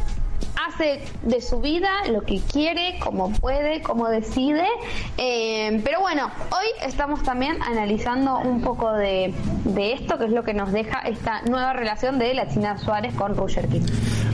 [0.66, 4.66] hace de su vida lo que quiere, como puede, como decide.
[5.16, 9.32] Eh, pero bueno, hoy estamos también analizando un poco de,
[9.64, 13.14] de esto, que es lo que nos deja esta nueva relación de la China Suárez
[13.14, 13.86] con Roger King.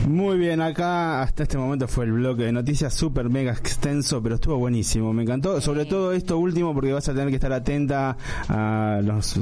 [0.07, 4.35] Muy bien, acá hasta este momento fue el bloque de noticias súper mega extenso, pero
[4.35, 8.15] estuvo buenísimo, me encantó, sobre todo esto último porque vas a tener que estar atenta
[8.47, 9.39] a los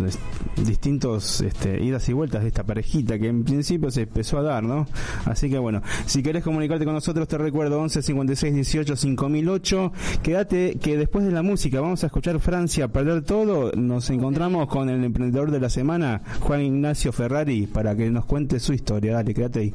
[0.56, 4.64] distintos este, idas y vueltas de esta parejita que en principio se empezó a dar,
[4.64, 4.88] ¿no?
[5.26, 9.92] Así que bueno, si querés comunicarte con nosotros te recuerdo 11 56 18 5008,
[10.22, 14.88] quédate que después de la música vamos a escuchar Francia perder todo, nos encontramos con
[14.88, 19.34] el emprendedor de la semana, Juan Ignacio Ferrari, para que nos cuente su historia, dale,
[19.34, 19.74] quédate ahí.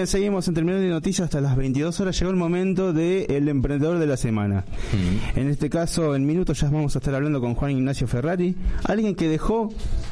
[0.00, 2.18] Bien, seguimos en Terminal de Noticias hasta las 22 horas.
[2.18, 4.64] Llegó el momento del el emprendedor de la semana.
[5.36, 9.14] En este caso, en minutos ya vamos a estar hablando con Juan Ignacio Ferrari, alguien
[9.14, 9.68] que dejó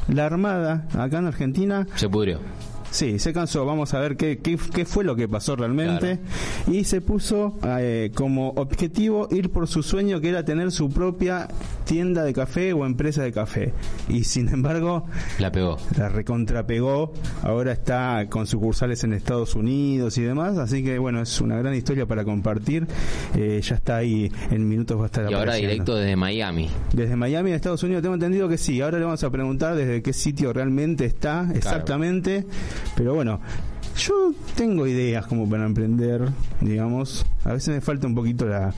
[0.07, 1.87] la Armada acá en Argentina.
[1.95, 2.39] Se pudrió.
[2.91, 3.65] Sí, se cansó.
[3.65, 6.19] Vamos a ver qué, qué, qué fue lo que pasó realmente.
[6.67, 11.47] Y se puso eh, como objetivo ir por su sueño, que era tener su propia
[11.89, 13.73] tienda de café o empresa de café.
[14.07, 15.07] Y sin embargo,
[15.39, 15.77] La pegó.
[15.97, 17.11] la recontrapegó.
[17.41, 20.59] Ahora está con sucursales en Estados Unidos y demás.
[20.59, 22.85] Así que bueno, es una gran historia para compartir.
[23.35, 26.69] Eh, ya está ahí en minutos va a estar Y ahora directo desde Miami.
[26.93, 28.81] Desde Miami, en Estados Unidos, tengo entendido que sí.
[28.81, 32.45] Ahora le vamos a preguntar desde qué sitio realmente está, exactamente.
[32.95, 33.39] Pero bueno,
[33.97, 36.21] yo tengo ideas como para emprender,
[36.61, 37.25] digamos.
[37.45, 38.71] A veces me falta un poquito la.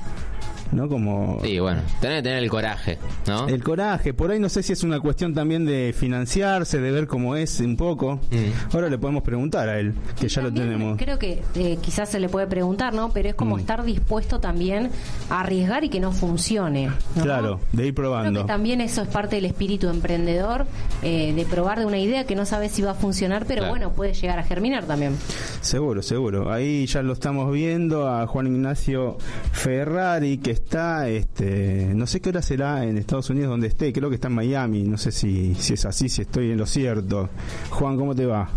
[0.72, 0.88] ¿No?
[0.88, 1.40] Como.
[1.44, 3.48] Sí, bueno, tenés que tener el coraje, ¿no?
[3.48, 7.08] El coraje, por ahí no sé si es una cuestión también de financiarse, de ver
[7.08, 8.16] cómo es un poco.
[8.32, 8.74] Mm.
[8.76, 10.98] Ahora le podemos preguntar a él, que ya lo tenemos.
[10.98, 13.12] Creo que eh, quizás se le puede preguntar, ¿no?
[13.12, 13.60] Pero es como Mm.
[13.60, 14.90] estar dispuesto también
[15.30, 16.90] a arriesgar y que no funcione.
[17.16, 17.24] ¿no?
[17.24, 18.42] Claro, de ir Creo probando.
[18.42, 20.66] que también eso es parte del espíritu emprendedor,
[21.04, 23.72] eh, de probar de una idea que no sabes si va a funcionar, pero Claro.
[23.72, 25.18] bueno, puede llegar a germinar también.
[25.60, 26.52] Seguro, seguro.
[26.52, 29.18] Ahí ya lo estamos viendo a Juan Ignacio
[29.52, 34.10] Ferrari que está, este, no sé qué hora será en Estados Unidos donde esté, creo
[34.10, 37.30] que está en Miami, no sé si, si es así, si estoy en lo cierto.
[37.70, 38.50] Juan, ¿cómo te va?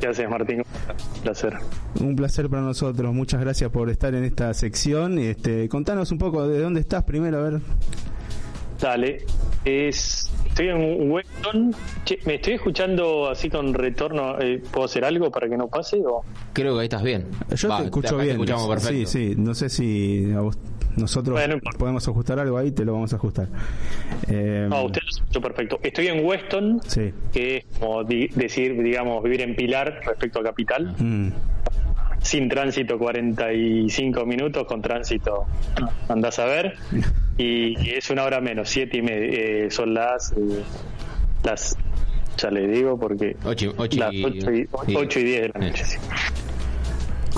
[0.00, 0.58] ¿Qué haces, Martín?
[1.16, 1.58] Un placer.
[2.00, 5.18] Un placer para nosotros, muchas gracias por estar en esta sección.
[5.18, 7.60] Este, contanos un poco de dónde estás primero, a ver.
[8.80, 9.24] Dale.
[9.64, 11.74] Es, estoy en.
[12.04, 14.38] Che, ¿Me estoy escuchando así con retorno?
[14.40, 15.96] Eh, ¿Puedo hacer algo para que no pase?
[16.06, 16.22] O?
[16.52, 17.26] Creo que ahí estás bien.
[17.56, 18.28] Yo Va, te escucho bien.
[18.28, 19.10] Te escuchamos perfecto.
[19.10, 20.56] Sí, sí, no sé si a vos-
[20.98, 21.78] nosotros Bueno, no importa.
[21.78, 23.48] podemos ajustar algo ahí, te lo vamos a ajustar.
[24.28, 25.80] Eh, No, usted lo escucho perfecto.
[25.82, 27.12] Estoy en Weston, Sí.
[27.32, 30.94] que es como di- decir, digamos, vivir en Pilar respecto a Capital.
[30.98, 31.28] Mm.
[32.20, 35.46] Sin tránsito 45 minutos, con tránsito
[36.08, 36.74] andás a ver.
[37.38, 39.28] Y, y es una hora menos, siete y media.
[39.32, 40.62] Eh, son las, eh,
[41.44, 41.76] las,
[42.36, 45.48] ya le digo, porque Ocho, ocho las y, 8 y, y- ocho y 10 de
[45.54, 45.84] la noche.
[45.84, 45.98] sí.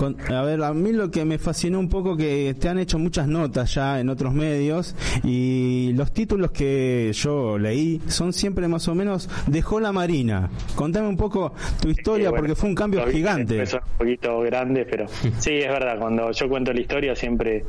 [0.00, 2.98] Con- a ver, a mí lo que me fascinó un poco que te han hecho
[2.98, 8.88] muchas notas ya en otros medios y los títulos que yo leí son siempre más
[8.88, 10.48] o menos dejó la Marina.
[10.74, 11.52] Contame un poco
[11.82, 13.66] tu historia bueno, porque fue un cambio gigante.
[13.66, 15.04] Son un poquito grande, pero
[15.38, 17.64] sí, es verdad, cuando yo cuento la historia siempre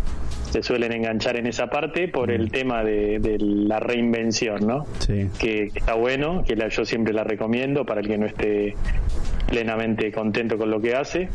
[0.52, 2.32] se suelen enganchar en esa parte por Mm.
[2.32, 4.86] el tema de, de la reinvención, ¿no?
[4.99, 5.28] Sí.
[5.38, 8.76] Que, que está bueno, que la- yo siempre la recomiendo para el que no esté
[9.49, 11.28] plenamente contento con lo que hace.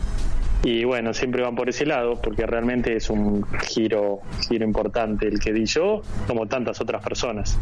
[0.67, 4.19] Y bueno, siempre van por ese lado, porque realmente es un giro,
[4.49, 7.57] giro importante el que di yo, como tantas otras personas.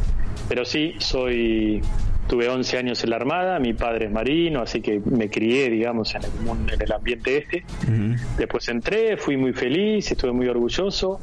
[0.48, 1.82] Pero sí, soy,
[2.28, 6.14] tuve 11 años en la Armada, mi padre es marino, así que me crié, digamos,
[6.14, 7.64] en el, mundo- en el ambiente este.
[7.82, 8.16] Ujú.
[8.39, 11.20] Después entré, fui muy feliz, estuve muy orgulloso.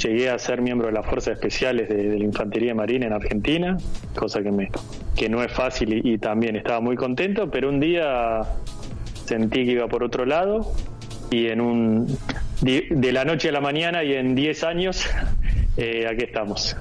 [0.00, 3.76] Llegué a ser miembro de las Fuerzas Especiales de, de la Infantería Marina en Argentina,
[4.14, 4.70] cosa que, me,
[5.16, 8.42] que no es fácil y, y también estaba muy contento, pero un día
[9.24, 10.72] sentí que iba por otro lado
[11.30, 12.18] y en un
[12.62, 15.06] de la noche a la mañana y en 10 años
[15.76, 16.76] eh, aquí estamos.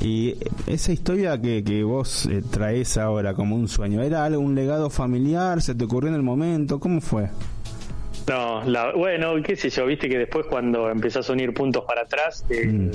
[0.00, 0.34] Y
[0.66, 4.90] esa historia que, que vos eh, traes ahora como un sueño, ¿era algo, un legado
[4.90, 5.62] familiar?
[5.62, 6.78] ¿Se te ocurrió en el momento?
[6.78, 7.28] ¿Cómo fue?
[8.28, 12.02] No, la, bueno, qué sé yo, viste que después cuando empezás a unir puntos para
[12.02, 12.90] atrás, eh, Mm.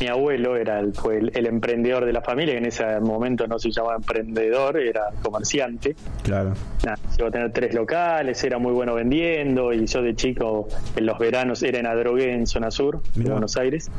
[0.00, 3.46] Mi abuelo era el, fue el, el emprendedor de la familia, que en ese momento
[3.46, 5.94] no se llamaba emprendedor, era comerciante.
[6.22, 6.54] Claro.
[6.84, 11.06] Nada, llegó a tener tres locales, era muy bueno vendiendo y yo de chico en
[11.06, 13.32] los veranos era en Adrogué, en zona sur de Mirá.
[13.32, 13.90] Buenos Aires.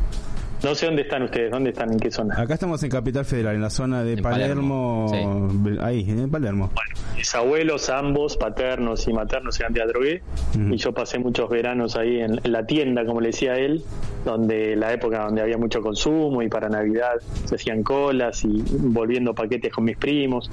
[0.64, 2.40] No sé dónde están ustedes, dónde están, en qué zona.
[2.40, 5.08] Acá estamos en Capital Federal, en la zona de En Palermo.
[5.10, 6.70] Palermo, Ahí, en Palermo.
[6.76, 10.22] Bueno, mis abuelos, ambos, paternos y maternos, eran de Adrogué.
[10.70, 13.84] Y yo pasé muchos veranos ahí en, en la tienda, como le decía él,
[14.24, 17.14] donde la época donde había mucho consumo y para Navidad
[17.46, 20.48] se hacían colas y volviendo paquetes con mis primos.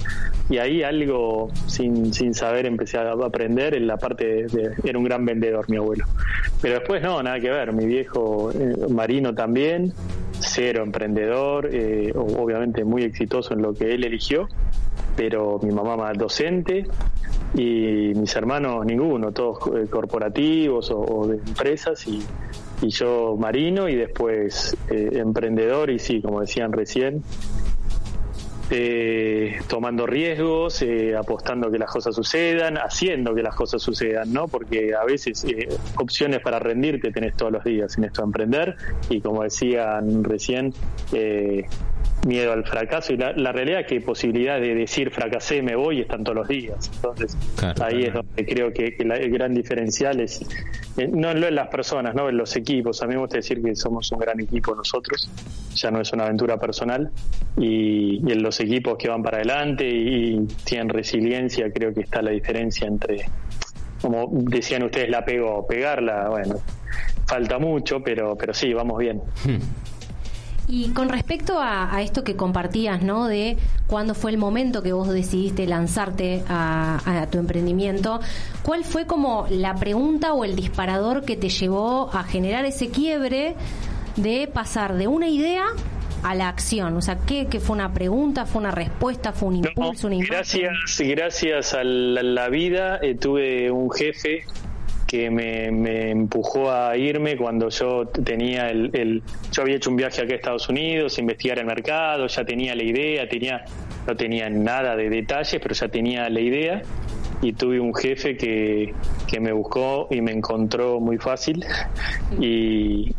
[0.49, 4.97] Y ahí algo, sin, sin saber, empecé a aprender en la parte de, de- Era
[4.97, 6.05] un gran vendedor, mi abuelo.
[6.63, 7.73] Pero después no, nada que ver.
[7.73, 9.93] Mi viejo eh, marino también,
[10.39, 14.47] cero emprendedor, eh, obviamente muy exitoso en lo que él eligió
[15.19, 16.85] pero mi mamá más docente
[17.53, 22.23] y mis hermanos ninguno, todos eh, corporativos o, de empresas y,
[22.81, 27.21] y yo marino y después eh, emprendedor y sí, como decían recién,
[28.71, 34.47] eh, tomando riesgos, eh, apostando que las cosas sucedan, haciendo que las cosas sucedan, ¿no?
[34.47, 38.75] Porque a veces eh, opciones para rendirte tenés todos los días en esto de emprender
[39.09, 40.73] y como decían recién,
[41.13, 41.65] eh,
[42.27, 46.01] miedo al fracaso y la, la realidad es que posibilidad de decir fracasé, me voy
[46.01, 46.89] están todos los días.
[46.95, 47.83] Entonces Claro.
[47.83, 50.41] ahí es donde creo que, que la- el gran diferencial es
[50.97, 53.01] eh, no en las personas, no en los equipos.
[53.01, 55.29] A mí me gusta decir que somos un gran equipo nosotros,
[55.75, 57.09] ya no es una aventura personal
[57.57, 62.21] y, y en los equipos que van para adelante y, tienen resiliencia, creo que está
[62.21, 63.25] la diferencia entre
[64.01, 66.55] como decían ustedes, la pegó, pegarla, bueno,
[67.27, 69.21] falta mucho, pero, pero sí, vamos bien.
[70.71, 73.27] Y con respecto a, a esto que compartías, ¿no?
[73.27, 78.19] De cuándo fue el momento que vos decidiste lanzarte a, a tu emprendimiento,
[78.61, 83.55] ¿cuál fue como la pregunta o el disparador que te llevó a generar ese quiebre
[84.15, 85.63] de pasar de una idea
[86.21, 86.95] a la acción?
[86.95, 90.35] O sea, ¿qué, qué fue una pregunta, fue una respuesta, fue un impulso, una imagen?
[90.35, 94.45] Gracias, gracias a la, la vida eh, tuve un jefe
[95.09, 99.95] que me, me empujó a irme cuando yo tenía el, el- yo había hecho un
[99.95, 103.65] viaje acá a Estados Unidos, a investigar el mercado, ya tenía la idea, tenía
[104.05, 106.83] no tenía nada de detalles, pero ya tenía la idea.
[107.41, 108.93] Y tuve un jefe que,
[109.27, 111.65] que me buscó y me encontró muy fácil.
[112.39, 113.11] Y,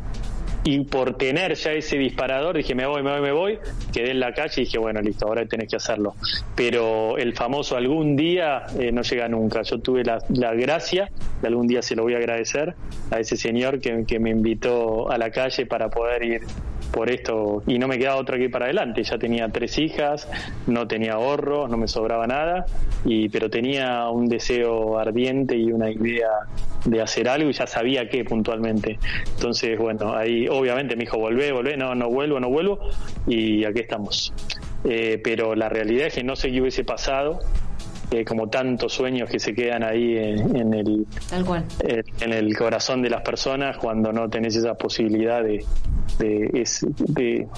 [0.63, 3.59] y por tener ya ese disparador dije me voy, me voy, me voy,
[3.93, 6.15] quedé en la calle y dije bueno listo, ahora tenés que hacerlo.
[6.55, 9.63] Pero el famoso algún día eh, no llega nunca.
[9.63, 11.11] Yo tuve la, la gracia,
[11.43, 12.75] y algún día se lo voy a agradecer
[13.11, 16.43] a ese señor que, que me invitó a la calle para poder ir
[16.91, 19.03] por esto y no me quedaba otra que ir para adelante.
[19.03, 20.29] Ya tenía tres hijas,
[20.67, 22.67] no tenía ahorros, no me sobraba nada,
[23.05, 26.29] y pero tenía un deseo ardiente y una idea
[26.85, 28.99] de hacer algo y ya sabía qué puntualmente.
[29.37, 32.79] Entonces, bueno, ahí obviamente me dijo, volvé, volvé, no, no vuelvo, no vuelvo,
[33.27, 34.33] y aquí estamos.
[34.85, 37.41] Eh, pero la realidad es que no sé qué hubiese pasado,
[38.11, 41.65] eh, como tantos sueños que se quedan ahí en, en el, Tal cual.
[41.87, 45.65] eh, en el corazón de las personas cuando no tenés esa posibilidad de,
[46.19, 47.49] de, es- de- de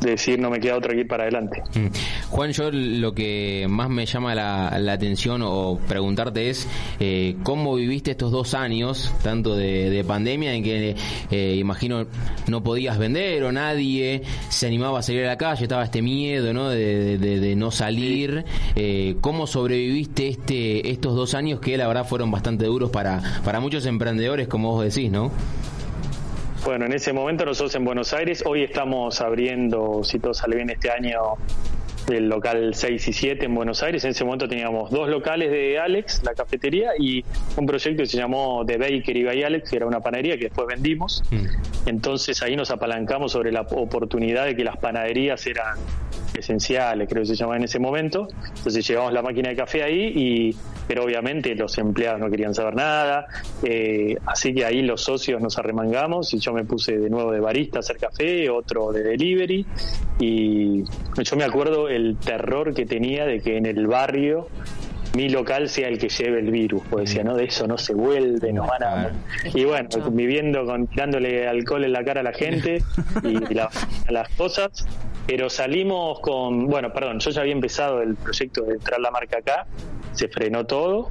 [0.00, 1.62] decir no me queda otra que ir para adelante.
[1.74, 1.86] Mm.
[2.30, 6.68] Juan, yo lo que más me llama la, la atención o preguntarte es
[7.00, 10.96] eh, cómo viviste estos dos años, tanto de, de pandemia, en que
[11.30, 12.06] eh, imagino
[12.48, 16.52] no podías vender o nadie se animaba a salir a la calle, estaba este miedo
[16.52, 16.68] ¿no?
[16.68, 18.44] de, de- de no salir.
[18.76, 23.60] Eh, ¿Cómo sobreviviste este estos dos años que la verdad fueron bastante duros para, para
[23.60, 25.30] muchos emprendedores, como vos decís, ¿no?
[26.64, 30.70] Bueno, en ese momento nosotros en Buenos Aires, hoy estamos abriendo, si todo sale bien
[30.70, 31.34] este año,
[32.10, 34.02] el local 6 y 7 en Buenos Aires.
[34.04, 37.22] En ese momento teníamos dos locales de Alex, la cafetería, y
[37.58, 40.66] un proyecto que se llamó The Bakery by Alex, que era una panadería que después
[40.66, 41.22] vendimos.
[41.84, 45.76] Entonces ahí nos apalancamos sobre la oportunidad de que las panaderías eran
[46.38, 48.28] esenciales, creo que se llamaba en ese momento.
[48.56, 50.56] Entonces llevamos la máquina de café ahí, y
[50.86, 53.26] pero obviamente los empleados no querían saber nada.
[53.62, 57.40] eh, así que ahí los socios nos arremangamos y yo me puse de nuevo de
[57.40, 59.64] barista a hacer café, otro de delivery.
[60.20, 60.84] Y
[61.22, 64.48] yo me acuerdo el terror que tenía de que en el barrio
[65.14, 67.94] mi local sea el que lleve el virus, pues decía, no, de eso no se
[67.94, 69.12] vuelve, nos van a...
[69.54, 72.82] Y bueno, viviendo con, tirándole alcohol en la cara a la gente
[73.22, 73.70] y la-
[74.08, 74.84] las cosas,
[75.26, 79.38] pero salimos con, bueno, perdón, yo ya había empezado el proyecto de entrar la marca
[79.38, 79.66] acá,
[80.12, 81.10] se frenó todo,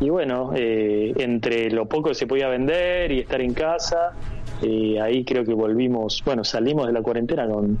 [0.00, 4.12] y bueno, eh, entre lo poco que se podía vender y estar en casa,
[4.62, 7.78] eh, ahí creo que volvimos, bueno, salimos de la cuarentena con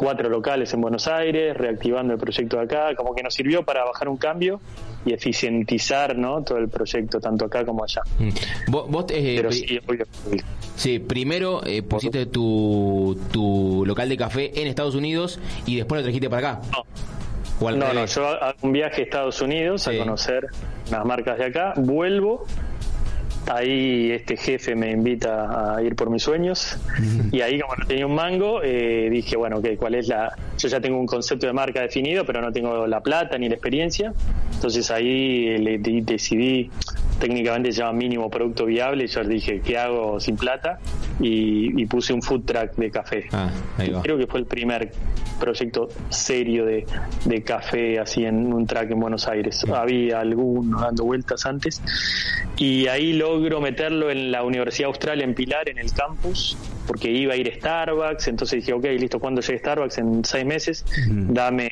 [0.00, 3.84] cuatro locales en Buenos Aires, reactivando el proyecto de acá, como que nos sirvió para
[3.84, 4.58] bajar un cambio
[5.04, 6.42] y eficientizar ¿no?
[6.42, 8.00] todo el proyecto, tanto acá como allá.
[8.68, 10.06] Vos, vos, eh, Pero sí, obvio.
[10.74, 16.04] Sí, primero eh, pusiste tu, tu local de café en Estados Unidos y después lo
[16.04, 16.60] trajiste para acá.
[17.60, 18.14] No, no, revés.
[18.14, 20.46] yo hago un viaje a Estados Unidos a conocer
[20.88, 22.46] unas marcas de acá, vuelvo,
[23.48, 26.78] ahí este jefe me invita a ir por mis sueños
[27.32, 30.34] y ahí como no tenía un mango, eh, dije, bueno, ok, ¿cuál es la...?
[30.58, 33.54] Yo ya tengo un concepto de marca definido, pero no tengo la plata ni la
[33.54, 34.12] experiencia,
[34.54, 36.70] entonces ahí le decidí,
[37.18, 40.78] técnicamente se llama mínimo producto viable, y yo dije, ¿qué hago sin plata?
[41.20, 43.28] Y, y puse un food truck de café.
[43.32, 44.02] Ah, ahí va.
[44.02, 44.90] Creo que fue el primer
[45.38, 46.86] proyecto serio de,
[47.24, 49.64] de café así en un track en Buenos Aires.
[49.72, 51.82] Había algunos dando vueltas antes.
[52.56, 56.56] Y ahí logro meterlo en la Universidad Austral en Pilar, en el campus,
[56.86, 58.28] porque iba a ir Starbucks.
[58.28, 59.98] Entonces dije, ok, listo, cuando llegue Starbucks?
[59.98, 61.70] En seis meses, dame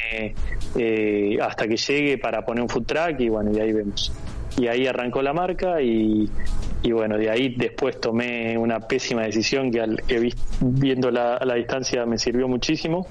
[0.76, 4.12] eh, hasta que llegue para poner un food truck y bueno, y ahí vemos.
[4.56, 6.28] Y ahí arrancó la marca y,
[6.82, 11.34] y bueno, de ahí después tomé una pésima decisión que, al, que vi- viendo la,
[11.36, 13.06] a la distancia me sirvió muchísimo,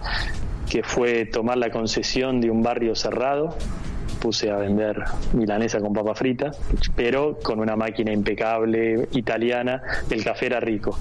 [0.69, 3.55] que fue tomar la concesión de un barrio cerrado.
[4.21, 5.03] Puse a vender
[5.33, 6.51] milanesa con papa frita,
[6.95, 9.81] pero con una máquina impecable italiana.
[10.09, 10.97] El café era rico.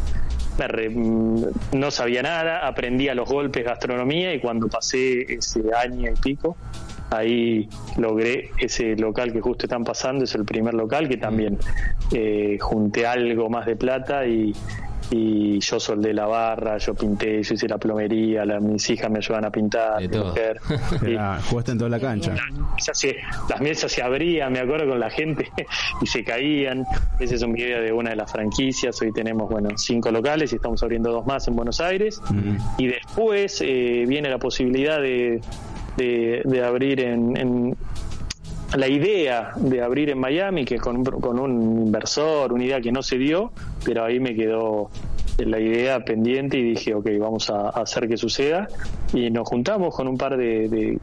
[0.58, 6.10] re- mm, no sabía nada, aprendí a los golpes gastronomía y cuando pasé ese año
[6.10, 6.56] y pico,
[7.10, 11.58] ahí logré ese local que justo están pasando, es el primer local que también
[12.12, 14.52] eh, junté algo más de plata y,
[15.12, 19.18] y yo soldé la barra, yo pinté, yo hice la plomería, la- mis hijas me
[19.18, 20.24] ayudan a pintar, De mi todo.
[20.30, 20.58] mujer.
[21.06, 22.34] Y- Ah, jugaste en toda la cancha.
[22.84, 23.16] ya se-
[23.48, 25.48] las mesas se abrían, me acuerdo con la gente,
[26.02, 26.84] y se caían.
[27.20, 29.00] Ese es un video de una de las franquicias.
[29.00, 32.20] Hoy tenemos, bueno, cinco locales y estamos abriendo dos más en Buenos Aires.
[32.78, 35.40] Y después eh, viene la posibilidad de,
[35.96, 37.76] de, de abrir en, en-
[38.76, 43.02] la idea de abrir en Miami, que con, con un inversor, una idea que no
[43.02, 43.52] se dio,
[43.84, 44.90] pero ahí me quedó
[45.38, 48.66] la idea pendiente y dije, ok, vamos a, hacer que suceda.
[49.14, 50.98] Y nos juntamos con un par de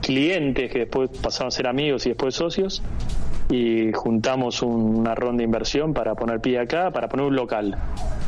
[0.00, 2.82] clientes que después pasaron a ser amigos y después socios
[3.50, 7.76] y juntamos un- una ronda de inversión para poner pie acá, para poner un local.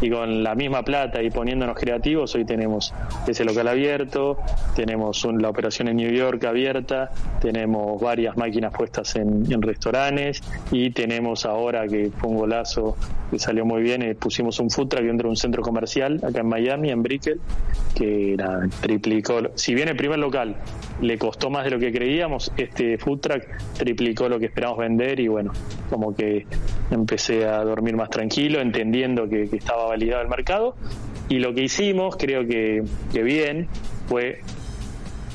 [0.00, 2.92] Y con la misma plata y poniéndonos creativos, hoy tenemos
[3.26, 4.38] ese local abierto,
[4.74, 7.10] tenemos un- la operación en New York abierta,
[7.40, 10.42] tenemos varias máquinas puestas en, restaurantes
[10.72, 12.96] y tenemos ahora que fue un golazo
[13.30, 16.40] que salió muy bien, eh, pusimos un food truck dentro de un centro comercial acá
[16.40, 17.40] en Miami, en Brickell,
[17.94, 18.36] que
[18.80, 20.56] triplicó, si bien el primer local
[21.00, 23.42] le costó más de lo que creíamos, este food truck
[23.78, 25.52] triplicó lo que esperamos vender y bueno,
[25.90, 26.46] como que
[26.90, 30.76] empecé a dormir más tranquilo, entendiendo que, estaba validado el mercado
[31.28, 32.82] y lo que hicimos, creo que,
[33.12, 33.68] que bien,
[34.06, 34.40] fue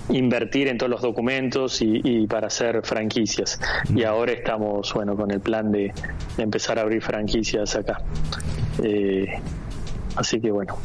[0.09, 3.59] invertir en todos los documentos y, y para hacer franquicias.
[3.95, 5.93] Y ahora estamos, bueno, con el plan de,
[6.37, 8.01] de empezar a abrir franquicias acá.
[8.83, 9.27] Eh,
[10.15, 10.77] así que bueno.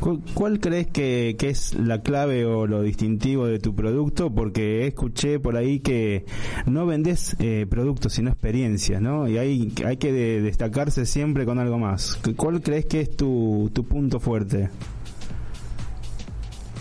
[0.00, 4.34] ¿Cuál, crees que, que es la clave o lo distintivo de tu producto?
[4.34, 6.24] Porque escuché por ahí que
[6.66, 9.28] no vendes eh, productos, sino experiencias, ¿no?
[9.28, 12.18] Y hay, hay que de- destacarse siempre con algo más.
[12.36, 14.70] ¿Cuál crees que es tu, tu punto fuerte?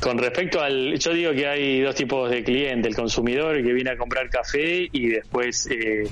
[0.01, 3.89] Con respecto al, yo digo que hay dos tipos de cliente, el consumidor que viene
[3.91, 6.07] a comprar café y después eh,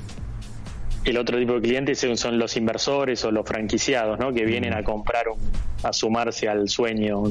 [1.10, 4.34] el otro tipo de clientes son- los inversores o los franquiciados, ¿no?
[4.34, 5.40] Que vienen a comprar, un-
[5.84, 7.24] a sumarse al sueño.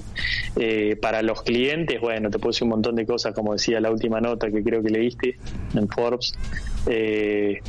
[0.57, 4.21] Eh, para los clientes, bueno, te decir un montón de cosas, como decía la última
[4.21, 5.37] nota que creo que leíste
[5.75, 6.35] en Forbes.
[6.87, 7.61] Eh,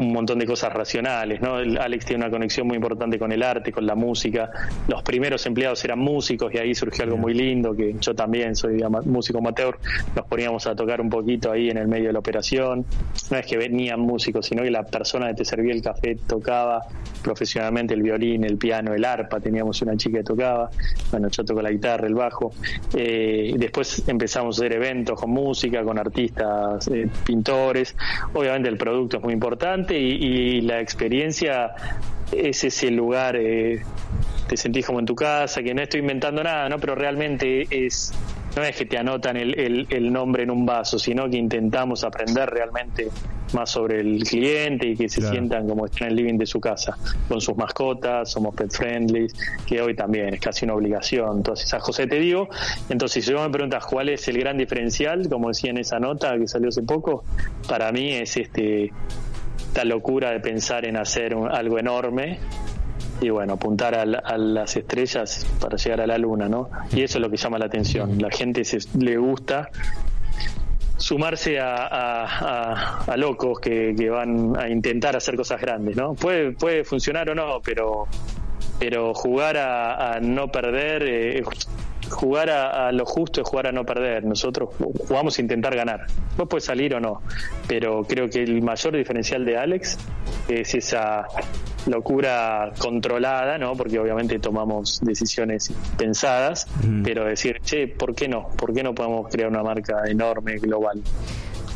[0.00, 1.58] un montón de cosas racionales, ¿no?
[1.58, 4.50] El- Alex tiene una conexión muy importante con el arte, con la música.
[4.88, 8.80] Los primeros empleados eran músicos y ahí surgió algo muy lindo, que yo también soy
[9.04, 9.78] músico amateur,
[10.16, 12.84] nos poníamos a tocar un poquito ahí en el medio de la operación.
[13.30, 16.82] No es que venían músicos, sino que la persona que te servía el café tocaba
[17.22, 20.70] profesionalmente el violín, el piano, el arpa, teníamos una chica que tocaba,
[21.10, 22.52] bueno, yo toco la guitarra, el bajo.
[22.96, 27.94] Eh, después empezamos a hacer eventos con música, con artistas, eh, pintores.
[28.32, 31.72] Obviamente el producto es muy importante y, y la experiencia
[32.32, 33.80] es ese lugar, eh,
[34.48, 36.78] te sentís como en tu casa, que no estoy inventando nada, ¿no?
[36.78, 38.12] Pero realmente es,
[38.56, 42.04] no es que te anotan el, el, el nombre en un vaso, sino que intentamos
[42.04, 43.08] aprender realmente
[43.52, 45.34] más sobre el cliente y que se Claro.
[45.34, 46.96] sientan como están en el living de su casa,
[47.28, 49.26] con sus mascotas, somos pet friendly,
[49.66, 52.48] que hoy también es casi una obligación, todas esas cosas te digo.
[52.88, 56.38] Entonces, si vos me preguntas cuál es el gran diferencial, como decía en esa nota
[56.38, 57.24] que salió hace poco,
[57.68, 58.92] para mí es este
[59.70, 62.40] esta locura de pensar en hacer un- algo enorme
[63.20, 66.70] y bueno, apuntar a, a las estrellas para llegar a la luna, ¿no?
[66.92, 68.18] Y eso es lo que llama la atención.
[68.20, 69.70] La gente se, le gusta
[70.96, 76.14] sumarse a, a- locos que, que van a intentar hacer cosas grandes, ¿no?
[76.14, 78.06] Puede, puede funcionar o no, pero,
[78.80, 81.42] pero jugar a, a no perder, eh,
[82.10, 84.24] jugar a, a lo justo es jugar a no perder.
[84.24, 84.70] Nosotros
[85.06, 86.06] jugamos a intentar ganar.
[86.36, 87.22] Vos puedes salir o no,
[87.66, 89.98] pero creo que el mayor diferencial de Alex
[90.48, 91.26] es esa
[91.86, 93.74] locura controlada, ¿no?
[93.74, 96.66] Porque obviamente tomamos decisiones pensadas,
[97.02, 98.48] pero decir, che, ¿por qué no?
[98.56, 101.02] ¿Por qué no podemos crear una marca enorme, global?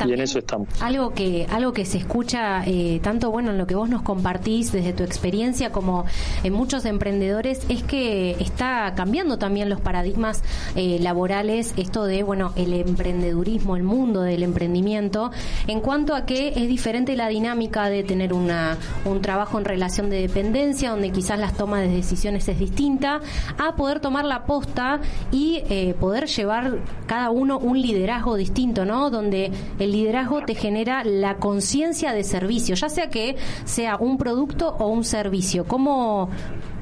[0.03, 0.67] Y en eso estamos.
[0.81, 4.71] Algo que, algo que se escucha eh, tanto bueno en lo que vos nos compartís
[4.71, 6.05] desde tu experiencia como
[6.43, 10.43] en muchos emprendedores es que está cambiando también los paradigmas
[10.75, 15.31] eh, laborales, esto de bueno el emprendedurismo, el mundo del emprendimiento,
[15.67, 20.09] en cuanto a que es diferente la dinámica de tener una, un trabajo en relación
[20.09, 23.21] de dependencia, donde quizás las tomas de decisiones es distinta,
[23.57, 24.99] a poder tomar la posta
[25.31, 29.09] y eh, poder llevar cada uno un liderazgo distinto, ¿no?
[29.09, 33.35] Donde el liderazgo te genera la conciencia de servicio, ya sea que
[33.65, 35.65] sea un producto o un servicio.
[35.65, 36.29] ¿Cómo,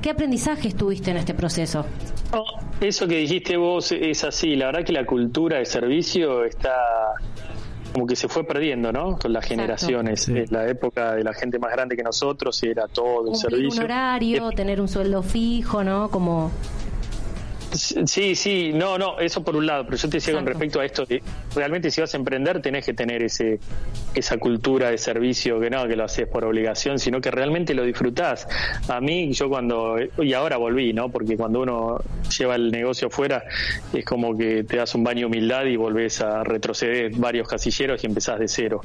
[0.01, 1.85] ¿Qué aprendizajes tuviste en este proceso?
[2.31, 2.43] No,
[2.81, 4.55] eso que dijiste vos es así.
[4.55, 6.75] La verdad que la cultura de servicio está
[7.93, 9.17] como que se fue perdiendo, ¿no?
[9.19, 10.23] Con las generaciones.
[10.23, 10.35] Sí.
[10.35, 13.79] En la época de la gente más grande que nosotros era todo el Cumplir servicio.
[13.79, 16.09] un horario, tener un sueldo fijo, ¿no?
[16.09, 16.51] Como
[17.73, 20.85] Sí, sí, no, no, eso por un lado, pero yo te decía con respecto a
[20.85, 21.21] esto, que
[21.55, 23.59] realmente si vas a emprender tenés que tener ese
[24.15, 27.83] esa cultura de servicio, que no, que lo haces por obligación, sino que realmente lo
[27.83, 28.47] disfrutás.
[28.87, 31.09] A mí, yo cuando, y ahora volví, ¿no?
[31.09, 31.99] Porque cuando uno
[32.37, 33.43] lleva el negocio fuera,
[33.91, 38.03] es como que te das un baño de humildad y volvés a retroceder varios casilleros
[38.03, 38.81] y empezás de cero.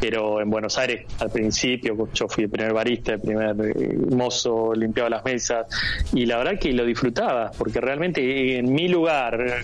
[0.00, 4.72] Pero en Buenos Aires, al principio, yo fui el primer barista, el primer eh, mozo,
[4.74, 5.66] limpiaba las mesas,
[6.12, 8.20] y la verdad que lo disfrutaba, porque realmente
[8.56, 9.62] en mi lugar,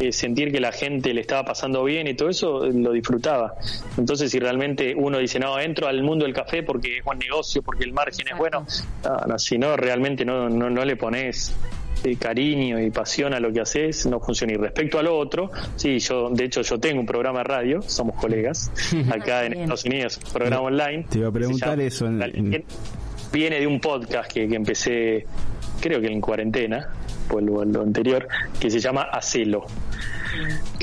[0.00, 3.54] eh, sentir que la gente le estaba pasando bien y todo eso, eh, lo disfrutaba.
[3.96, 7.62] Entonces, si realmente uno dice, no, entro al mundo del café porque es buen negocio,
[7.62, 8.64] porque el margen es bueno,
[9.04, 11.52] no, no, si no, realmente no, no, no le pones
[12.04, 14.52] eh, cariño y pasión a lo que haces, no funciona.
[14.52, 17.82] Y respecto a lo otro, sí, yo, de hecho, yo tengo un programa de radio,
[17.82, 18.70] somos colegas,
[19.10, 19.54] acá en.
[19.54, 21.06] Estados Unidos, un programa online.
[21.10, 22.64] Te iba a preguntar eso en- en-
[23.32, 25.26] Viene de un podcast que, que empecé,
[25.82, 26.88] creo que en cuarentena,
[27.28, 28.26] por lo, lo anterior,
[28.58, 29.64] que se llama Hacelo.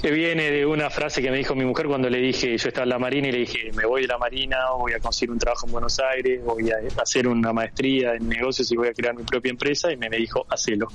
[0.01, 2.84] Que viene de una frase que me dijo mi mujer cuando le dije, yo estaba
[2.84, 5.39] en la Marina y le dije, me voy de la Marina, voy a conseguir un
[5.39, 9.15] trabajo en Buenos Aires, voy a hacer una maestría en negocios y voy a crear
[9.15, 10.88] mi propia empresa, y me, me dijo, hacelo.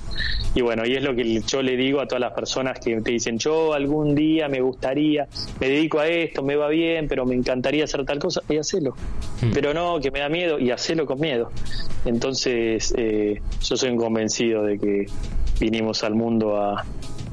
[0.53, 3.11] Y bueno, y es lo que yo le digo a todas las personas que te
[3.11, 5.27] dicen, yo algún día me gustaría,
[5.59, 8.95] me dedico a esto, me va bien, pero me encantaría hacer tal cosa, y hacelo.
[9.53, 11.51] Pero no, que me da miedo, y hacelo con miedo.
[12.05, 15.05] Entonces, eh, yo soy un convencido de que
[15.61, 16.81] vinimos al mundo a,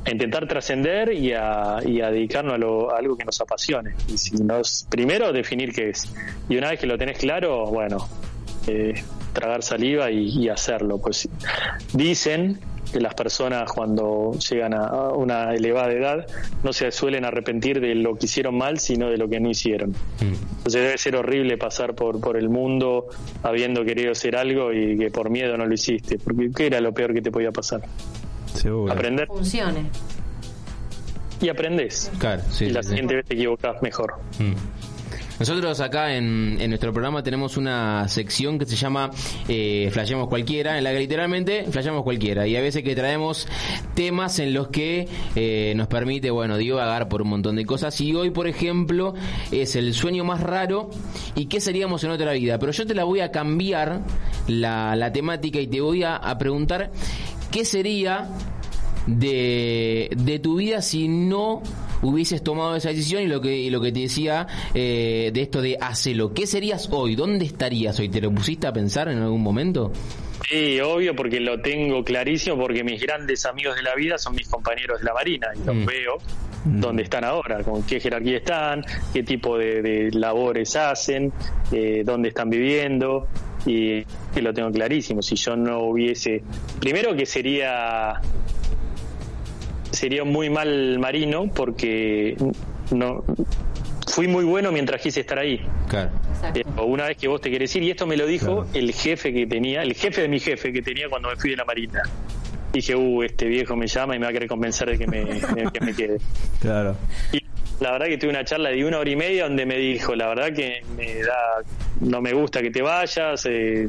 [0.05, 3.95] a intentar trascender y a, y a dedicarnos a, lo- a algo que nos apasione.
[4.13, 6.13] Y si nos, primero definir qué es.
[6.49, 8.07] Y una vez que lo tenés claro, bueno,
[8.67, 8.95] eh,
[9.33, 10.99] tragar saliva y, y hacerlo.
[10.99, 11.29] Pues
[11.95, 12.59] dicen
[12.93, 16.27] que las personas cuando llegan a una elevada edad
[16.65, 19.95] no se suelen arrepentir de lo que hicieron mal, sino de lo que no hicieron.
[20.23, 23.07] Entonces debe ser horrible pasar por, por el mundo
[23.43, 26.19] habiendo querido hacer algo y que por miedo no lo hiciste.
[26.19, 27.83] Porque ¿qué era lo peor que te podía pasar?
[28.55, 28.93] Seguro.
[28.93, 29.91] Aprender funcione.
[31.41, 32.11] y aprendes.
[32.19, 32.91] Claro, sí, y la sí, sí.
[32.91, 34.15] siguiente vez te equivocas mejor.
[34.39, 34.53] Mm.
[35.39, 39.13] Nosotros acá en, en nuestro programa tenemos una sección que se llama
[39.47, 42.45] eh, Flasheamos Cualquiera, en la que literalmente flasheamos cualquiera.
[42.49, 43.47] Y a veces que traemos
[43.95, 45.07] temas en los que
[45.37, 48.01] eh, nos permite, bueno, divagar por un montón de cosas.
[48.01, 49.15] Y hoy, por ejemplo,
[49.53, 50.91] es el sueño más raro
[51.37, 52.59] y qué seríamos en otra vida.
[52.59, 54.01] Pero yo te la voy a cambiar
[54.49, 56.91] la, la temática y te voy a, a preguntar
[57.51, 58.29] qué sería
[59.07, 61.63] de, de tu vida si no
[62.03, 65.61] hubieses tomado esa decisión y lo que, y lo que te decía eh, de esto
[65.63, 66.33] de hacelo.
[66.33, 67.17] ¿Qué serías hoy?
[67.17, 68.09] ¿Dónde estarías hoy?
[68.09, 69.93] ¿Te lo pusiste a pensar en algún momento?
[70.49, 74.49] Sí, obvio, porque lo tengo clarísimo, porque mis grandes amigos de la vida son mis
[74.49, 75.85] compañeros de la Marina y los Mm.
[75.85, 76.19] veo
[76.65, 81.33] dónde están ahora, con qué jerarquía están, qué tipo de, de labores hacen,
[81.73, 83.27] eh, dónde están viviendo
[83.67, 84.05] y
[84.35, 85.23] que lo tengo clarísimo.
[85.23, 86.43] Si yo no hubiese,
[86.81, 88.21] primero que sería
[89.91, 92.37] sería un muy mal marino porque
[92.91, 93.25] no
[94.07, 95.61] fui muy bueno mientras quise estar ahí.
[95.89, 96.11] Claro.
[96.35, 96.61] Exacto.
[96.61, 99.33] Eh, una vez que vos te querés ir, y esto me lo dijo el jefe
[99.33, 102.03] que tenía, el jefe de mi jefe que tenía cuando me fui de la Marina.
[102.73, 105.25] Dije, uh, este viejo me llama y me va a querer convencer de que me,
[105.25, 106.19] de que me quede.
[106.61, 106.97] Claro.
[107.33, 107.41] Y
[107.81, 110.29] la verdad que tuve una charla de una hora y media donde me dijo, la
[110.29, 111.63] verdad que me da,
[112.01, 113.89] no me gusta que te vayas, eh,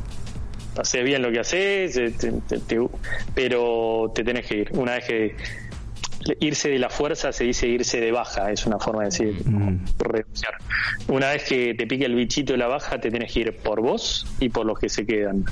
[0.78, 2.80] haces bien lo que haces, eh, te- te- te-
[3.36, 4.70] pero te tenés que ir.
[4.74, 5.36] Una vez que
[6.42, 9.86] irse de la fuerza se dice irse de baja, es una forma de decir Mm.
[10.00, 10.54] renunciar.
[11.08, 13.82] Una vez que te pique el bichito de la baja, te tenés que ir por
[13.82, 15.46] vos y por los que se quedan.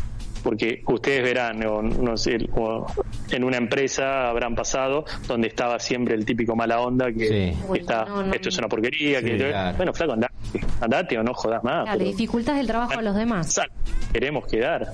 [0.44, 2.86] Porque ustedes verán, o no sé, o
[3.32, 7.58] en una empresa habrán pasado donde estaba siempre el típico mala onda que Sí.
[7.68, 9.22] Uy, está, no, no, esto es una porquería.
[9.22, 9.78] que claro.
[9.78, 10.34] Bueno, flaco, andate,
[10.82, 11.84] andate o no jodas más.
[11.84, 13.52] Claro, pero- dificultas el trabajo a los demás.
[13.54, 13.70] Sal,
[14.14, 14.88] queremos quedar.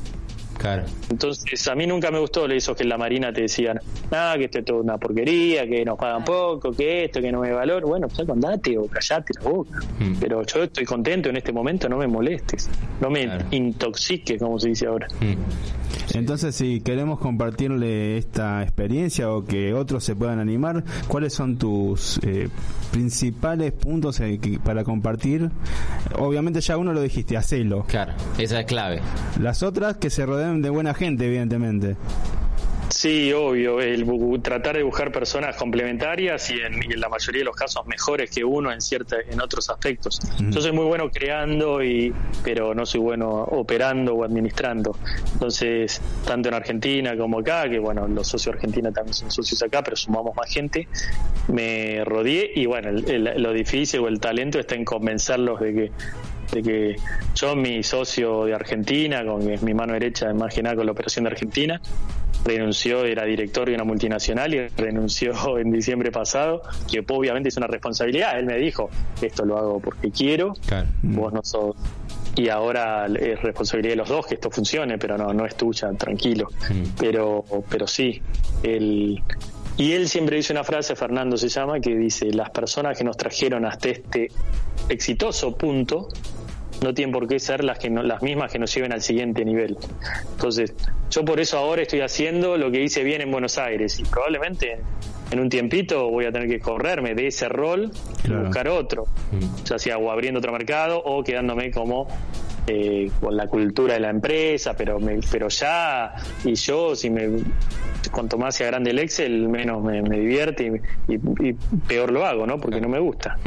[0.57, 0.83] Claro.
[1.09, 3.79] Entonces, a mí nunca me gustó eso que en la Marina te decían,
[4.11, 7.41] ah, que esto es toda una porquería, que nos pagan poco, que esto, que no
[7.41, 7.85] me valor.
[7.85, 9.79] Bueno, pues andate o callate la boca.
[9.99, 10.13] Mm.
[10.19, 12.69] Pero yo estoy contento en este momento, no me molestes,
[13.01, 13.45] no me Claro.
[13.51, 15.07] intoxiques, como se dice ahora.
[15.19, 16.15] Mm.
[16.17, 22.19] Entonces, si queremos compartirle esta experiencia o que otros se puedan animar, ¿cuáles son tus
[22.23, 22.49] eh,
[22.91, 25.49] principales puntos eh, para compartir?
[26.19, 27.83] Obviamente ya uno lo dijiste, hacelo.
[27.87, 29.01] Claro, esa es clave.
[29.39, 30.25] Las otras que se
[30.61, 31.95] de buena gente, evidentemente.
[32.89, 34.05] Sí, obvio, el
[34.43, 38.29] tratar de buscar personas complementarias y en, y en la mayoría de los casos mejores
[38.29, 40.19] que uno en cierta, en otros aspectos.
[40.51, 42.13] Yo soy muy bueno creando y
[42.43, 44.95] pero no soy bueno operando o administrando.
[45.33, 49.83] Entonces, tanto en Argentina como acá, que bueno, los socios argentinos también son socios acá,
[49.83, 50.87] pero sumamos más gente,
[51.47, 55.73] me rodeé y bueno, el- el- lo difícil o el talento está en convencerlos de
[55.73, 55.91] que
[56.51, 56.95] de que
[57.35, 60.91] yo, mi socio de Argentina, con es mi mano derecha más que nada con la
[60.91, 61.81] operación de Argentina,
[62.45, 66.61] renunció, era director de una multinacional y renunció en diciembre pasado,
[66.91, 68.37] que obviamente es una responsabilidad.
[68.37, 68.89] Él me dijo,
[69.21, 70.87] esto lo hago porque quiero, Claro.
[71.01, 71.75] vos no sos...
[72.35, 75.91] Y ahora es responsabilidad de los dos que esto funcione, pero no, no es tuya,
[75.91, 76.47] tranquilo.
[76.99, 78.21] Pero, pero sí,
[78.63, 79.21] él...
[79.77, 83.17] Y él siempre dice una frase, Fernando se llama, que dice, las personas que nos
[83.17, 84.29] trajeron hasta este
[84.89, 86.07] exitoso punto
[86.83, 89.45] no tienen por qué ser las que no- las mismas que nos lleven al siguiente
[89.45, 89.77] nivel.
[90.31, 90.73] Entonces,
[91.09, 94.79] yo por eso ahora estoy haciendo lo que hice bien en Buenos Aires y probablemente
[95.31, 97.89] en un tiempito voy a tener que correrme de ese rol
[98.27, 99.05] y buscar otro,
[99.65, 102.07] ya sea o abriendo otro mercado o quedándome como
[102.67, 106.13] eh, con la cultura de la empresa, pero me, pero ya
[106.45, 107.29] y yo si me
[108.11, 111.53] cuanto más sea grande el Excel menos me, me divierte y, y- y
[111.87, 112.59] peor lo hago, ¿no?
[112.59, 113.37] Porque no me gusta.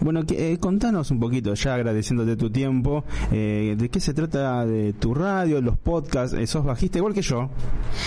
[0.00, 4.64] Bueno, que, eh, contanos un poquito, ya agradeciéndote tu tiempo, eh, de qué se trata
[4.66, 7.50] de tu radio, los podcasts, eh, sos bajista igual que yo.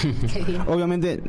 [0.67, 1.21] Obviamente,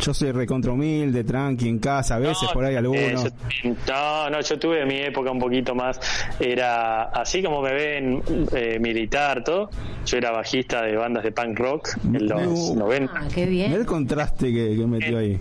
[0.00, 2.98] yo soy recontra humilde, tranqui, en casa, a veces No, por ahí alguno.
[3.00, 3.14] eh,
[3.62, 6.00] yo- no, no, yo tuve mi época un poquito más,
[6.40, 8.22] era así como me ven
[8.52, 9.68] eh, militar, todo,
[10.06, 12.86] yo era bajista de bandas de punk rock en los No.
[12.86, 13.12] 90.
[13.14, 13.72] Ah, qué bien.
[13.72, 15.38] el contraste que, que metió ahí.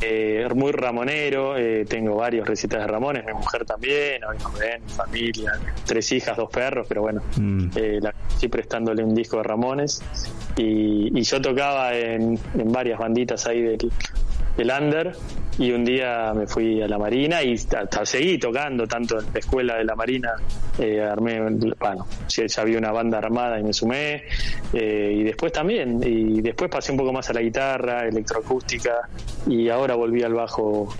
[0.00, 4.20] Eh, muy ramonero, eh, tengo varios recitas de Ramones, mi mujer también,
[4.84, 5.52] mi familia,
[5.86, 7.68] tres hijas, dos perros, pero bueno, Mm.
[7.76, 8.14] eh, la,
[8.48, 10.02] prestándole un disco de Ramones
[10.56, 13.90] y, y yo tocaba en, en varias banditas ahí del,
[14.56, 15.14] del under
[15.58, 19.38] y un día me fui a la Marina y hasta seguí tocando tanto en la
[19.38, 20.32] escuela de la Marina
[20.78, 21.40] eh, armé
[21.80, 24.24] bueno ya, había una banda armada y me sumé
[24.74, 29.08] eh, y después también y después pasé un poco más a la guitarra electroacústica
[29.46, 30.94] y ahora volví al bajo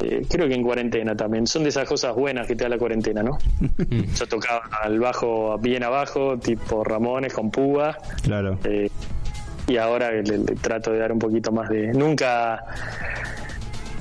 [0.00, 2.78] eh, creo que en cuarentena también son de esas cosas buenas que te da la
[2.78, 3.36] cuarentena no
[4.16, 8.58] yo tocaba al bajo bien abajo tipo Ramones con púa Claro.
[9.68, 12.64] y ahora le, le trato de dar un poquito más de nunca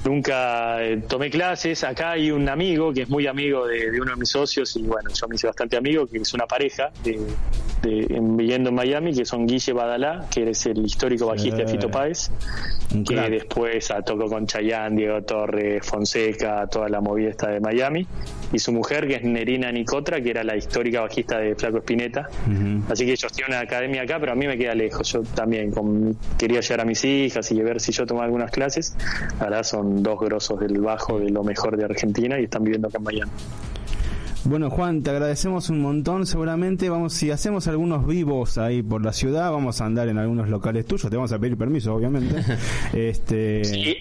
[0.05, 4.11] nunca eh, tomé clases acá hay un amigo que es muy amigo de, de uno
[4.11, 7.19] de mis socios y bueno yo me hice bastante amigo que es una pareja de,
[7.83, 11.67] de- en- viviendo en Miami que son Guille Badalá que es el histórico bajista de
[11.67, 12.29] Fito Páez
[13.05, 13.29] que crack.
[13.29, 18.05] después ah, tocó con Chayanne, Diego Torres, Fonseca, toda la movida esta de Miami,
[18.51, 22.27] y su mujer que es Nerina Nicotra, que era la histórica bajista de Flaco Espineta.
[22.89, 25.09] Así que ellos tienen una academia acá, pero a mí me queda lejos.
[25.13, 28.93] Yo también con- quería llevar a mis hijas y ver si yo tomaba algunas clases.
[29.39, 32.97] Ahora son dos grosos del bajo de lo mejor de Argentina y están viviendo acá
[32.97, 33.31] en Miami.
[34.43, 36.25] Bueno, Juan, te agradecemos un montón.
[36.25, 40.49] Seguramente vamos, si hacemos algunos vivos ahí por la ciudad, vamos a andar en algunos
[40.49, 41.09] locales tuyos.
[41.11, 42.35] Te vamos a pedir permiso, obviamente.
[42.93, 43.97] este, Y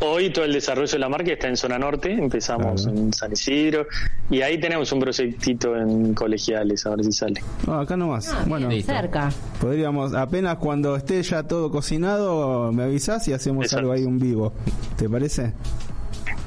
[0.00, 2.98] hoy todo el desarrollo de la marca está en zona norte, empezamos Claro.
[2.98, 3.86] en San Isidro
[4.30, 7.42] y ahí tenemos un proyectito en colegiales, a ver si sale.
[7.66, 8.28] no, acá nomás.
[8.32, 9.30] Ah, bueno, bien, cerca.
[9.60, 13.80] podríamos, apenas cuando esté ya todo cocinado, me avisás y hacemos Exacto.
[13.80, 14.54] algo ahí, un vivo.
[14.96, 15.52] ¿Te parece?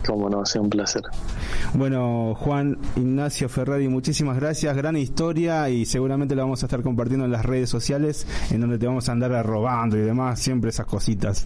[0.08, 1.04] Cómo no, sea un placer.
[1.74, 4.76] Bueno, Juan Ignacio Ferrari, muchísimas gracias.
[4.76, 8.78] Gran historia y seguramente la vamos a estar compartiendo en las redes sociales, en donde
[8.78, 11.45] te vamos a andar robando y demás, siempre esas cositas.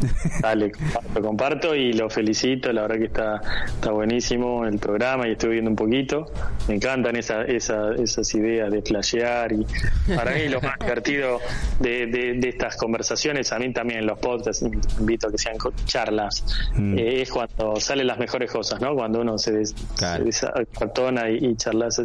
[0.42, 0.72] Dale,
[1.14, 5.50] lo comparto y lo felicito, la verdad que está, está buenísimo el programa y estoy
[5.50, 6.26] viendo un poquito.
[6.68, 9.66] Me encantan esa, esa- esas ideas de flashear y
[10.14, 11.40] para mí lo más divertido
[11.80, 14.64] de, de- de estas conversaciones, a mí también en los podcasts
[15.00, 15.56] invito a que sean
[15.86, 16.44] charlas,
[16.76, 16.98] Mm.
[16.98, 18.94] eh, es cuando salen las mejores cosas, ¿no?
[18.94, 20.24] Cuando uno se, des, Claro.
[20.32, 22.00] se descartona y, y charlas.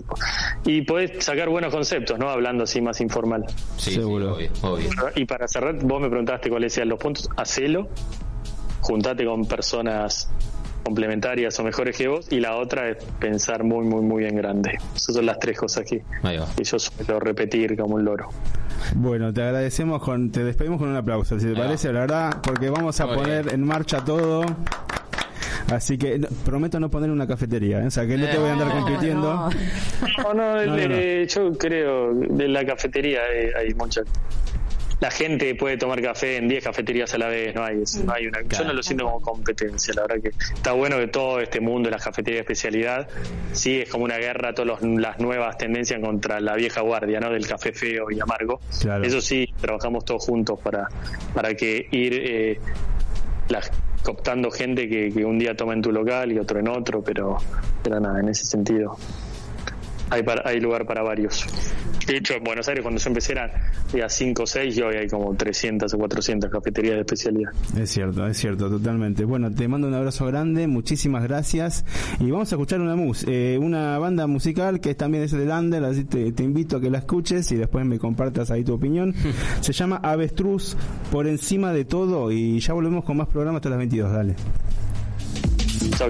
[0.65, 2.27] Y podés sacar buenos conceptos, ¿no?
[2.29, 3.45] Hablando así más informal.
[3.77, 4.33] Sí, sí, Seguro.
[4.35, 4.89] obvio, obvio.
[5.15, 7.29] Y para cerrar, vos me preguntaste cuáles eran los puntos.
[7.37, 7.87] Hacelo,
[8.81, 10.29] juntate con personas
[10.83, 12.27] complementarias o mejores que vos.
[12.31, 14.77] Y la otra es pensar muy, muy, muy en grande.
[14.95, 16.03] Esas son las tres cosas que,
[16.57, 18.29] que yo suelo repetir como un loro.
[18.95, 21.65] Bueno, te agradecemos, con, te despedimos con un aplauso, si te Ahí va.
[21.67, 23.55] parece, la verdad, porque vamos a Muy poner bien.
[23.61, 24.43] en marcha todo.
[25.71, 27.87] Así que no- prometo no poner una cafetería, ¿eh?
[27.87, 29.33] o sea que no te voy a andar No, compitiendo.
[29.33, 29.49] no.
[30.23, 34.01] No, no, No, no, eh, yo creo de la cafetería eh, hay mucha
[34.99, 38.13] la gente puede tomar café en 10 cafeterías a la vez, no hay, eso, no
[38.13, 41.41] hay una, yo no lo siento como competencia, la verdad que está bueno que todo
[41.41, 43.09] este mundo de las cafeterías de especialidad,
[43.51, 47.31] sí es como una guerra, todas los- las nuevas tendencias contra la vieja guardia, ¿no?
[47.31, 48.61] Del café feo y amargo.
[48.79, 49.03] Claro.
[49.03, 50.87] Eso sí, trabajamos todos juntos para,
[51.33, 52.59] para que ir eh,
[53.49, 53.71] las,
[54.03, 57.37] cooptando gente que, que un día toma en tu local y otro en otro, pero,
[57.81, 58.97] pero nada, en ese sentido
[60.13, 61.45] hay, para- hay lugar para varios.
[62.07, 63.49] De hecho, en Buenos Aires cuando yo empecé eran
[63.93, 67.51] ya 5 o 6 y hoy hay como 300 o 400 cafeterías de especialidad.
[67.79, 69.23] Es cierto, es cierto, totalmente.
[69.23, 71.85] Bueno, te mando un abrazo grande, muchísimas gracias.
[72.19, 75.83] Y vamos a escuchar una mus eh, una banda musical que también es de Lander,
[75.85, 79.13] así te, te invito a que la escuches y después me compartas ahí tu opinión.
[79.61, 80.75] Se llama Avestruz
[81.09, 84.35] por encima de todo y ya volvemos con más programas hasta las 22, dale.
[85.97, 86.09] Chau.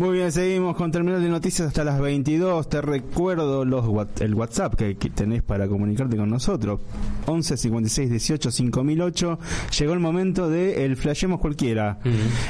[0.00, 2.70] Muy bien, seguimos con Terminal de Noticias hasta las 22.
[2.70, 3.84] Te recuerdo los,
[4.20, 6.80] el WhatsApp que, que tenés para comunicarte con nosotros.
[7.26, 9.38] 11 56 18 5008.
[9.78, 11.98] Llegó el momento de el flashemos cualquiera.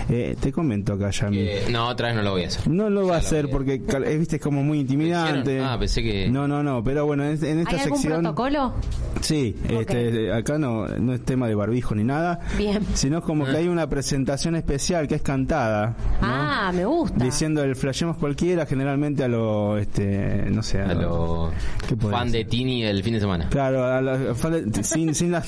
[0.09, 1.39] Eh, te comento acá, Yami.
[1.41, 2.69] Eh, no, otra vez no lo voy a hacer.
[2.69, 5.59] No lo va a Ya hacer a- porque cal- es, viste, es como muy intimidante.
[5.61, 8.21] Ah, pensé que- No, no, no, pero bueno, en, en esta ¿Hay algún sección.
[8.23, 8.75] protocolo?
[9.23, 12.39] Sí, este, acá no, no es tema de barbijo ni nada.
[12.57, 12.79] Bien.
[12.95, 15.97] Sino es como que hay una presentación especial que es cantada.
[16.23, 16.40] ¿no?
[16.71, 17.25] Ah, me gusta.
[17.25, 21.51] Diciendo el flashemos cualquiera, generalmente a lo, este, no sé, A lo
[21.89, 23.49] ¿qué podés fan de Tini el fin de semana.
[23.49, 25.47] Claro, a fan de- sin, sin las.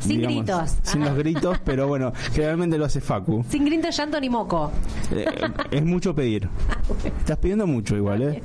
[0.00, 0.76] Sin gritos.
[0.82, 3.44] Sin los gritos, pero bueno, generalmente lo hace Facu.
[3.48, 4.72] Sin grito, llanto ni moco.
[5.14, 5.26] Eh,
[5.70, 6.48] es mucho pedir.
[7.18, 8.42] Estás pidiendo mucho igual, ¿eh?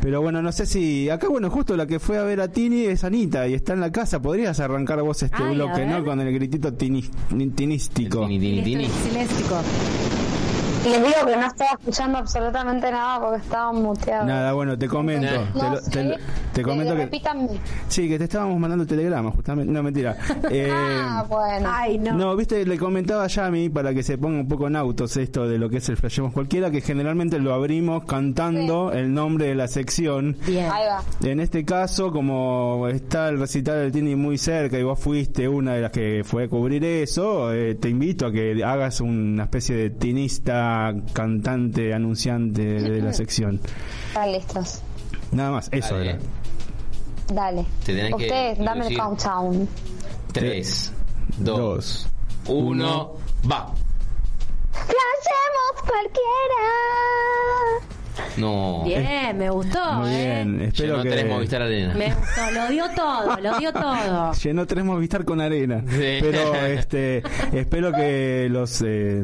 [0.00, 1.08] Pero bueno, no sé si.
[1.08, 3.80] Acá, bueno, justo la que fue a ver a Tini es Anita y está en
[3.80, 4.20] la casa.
[4.20, 5.86] Podrías arrancar vos este Ay, a bloque.
[5.86, 6.04] ¿no?
[6.04, 7.10] Con el gritito tinis-
[7.54, 8.26] tinístico.
[8.26, 8.88] Tini, Tini, Tini.
[10.84, 14.26] Les digo que no estaba escuchando absolutamente nada porque estaba muteado.
[14.26, 15.26] Nada, bueno, te comento.
[15.54, 15.90] No Te, lo- sé.
[15.90, 16.16] te lo-
[16.52, 17.04] te comento que.
[17.04, 17.48] Repítanme.
[17.88, 19.72] Sí, que te estábamos mandando telegrama, justamente.
[19.72, 20.16] No, mentira.
[20.50, 21.68] Eh, ah, bueno.
[21.72, 22.12] Ay, no.
[22.14, 25.48] No, viste, le comentaba a Yami para que se ponga un poco en autos esto
[25.48, 29.54] de lo que es el Flashemos Cualquiera, que generalmente lo abrimos cantando el nombre de
[29.54, 30.36] la sección.
[30.46, 30.66] Bien.
[30.70, 31.02] Ahí va.
[31.28, 35.74] En este caso, como está el recital del Tini muy cerca y vos fuiste una
[35.74, 39.74] de las que fue a cubrir eso, eh, te invito a que hagas una especie
[39.76, 40.73] de tinista,
[41.12, 43.60] cantante, anunciante de la sección.
[44.08, 44.80] Están listos.
[45.32, 46.10] Nada más, eso Dale.
[46.10, 46.18] era.
[47.32, 47.66] Dale.
[47.84, 49.68] Te tenés que Ustedes, dame el countdown.
[50.32, 50.92] 3,
[51.38, 52.06] Dos,
[52.46, 53.12] 2, 1,
[53.50, 53.72] va.
[54.72, 56.64] ¡Flashemos cualquiera!
[58.36, 58.82] No.
[58.84, 59.78] Bien, me gustó.
[59.94, 60.44] Muy ¿eh?
[60.44, 61.10] bien, espero Llenó que...
[61.10, 61.94] tres Movistar Arena.
[61.94, 64.32] Me gustó, lo dio todo, lo dio todo.
[64.42, 65.82] Llenó tres Movistar con arena.
[65.88, 66.18] Sí.
[66.20, 67.22] Pero este,
[67.52, 69.22] espero que los eh,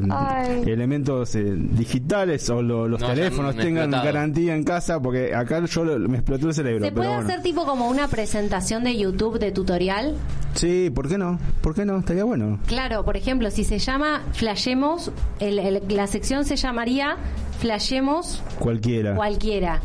[0.65, 4.05] elementos eh, digitales o lo- los No teléfonos tengan explotado.
[4.05, 6.85] garantía en casa, porque acá yo lo- me explotó el cerebro.
[6.85, 7.29] ¿Se pero puede bueno.
[7.29, 10.15] hacer tipo como una presentación de YouTube de tutorial?
[10.53, 11.39] Sí, ¿por qué no?
[11.61, 11.97] ¿Por qué no?
[11.99, 12.59] Estaría bueno.
[12.67, 17.15] Claro, por ejemplo, si se llama Flashemos, el- el- la sección se llamaría
[17.61, 19.13] Flashemos Cualquiera.
[19.15, 19.79] cualquiera.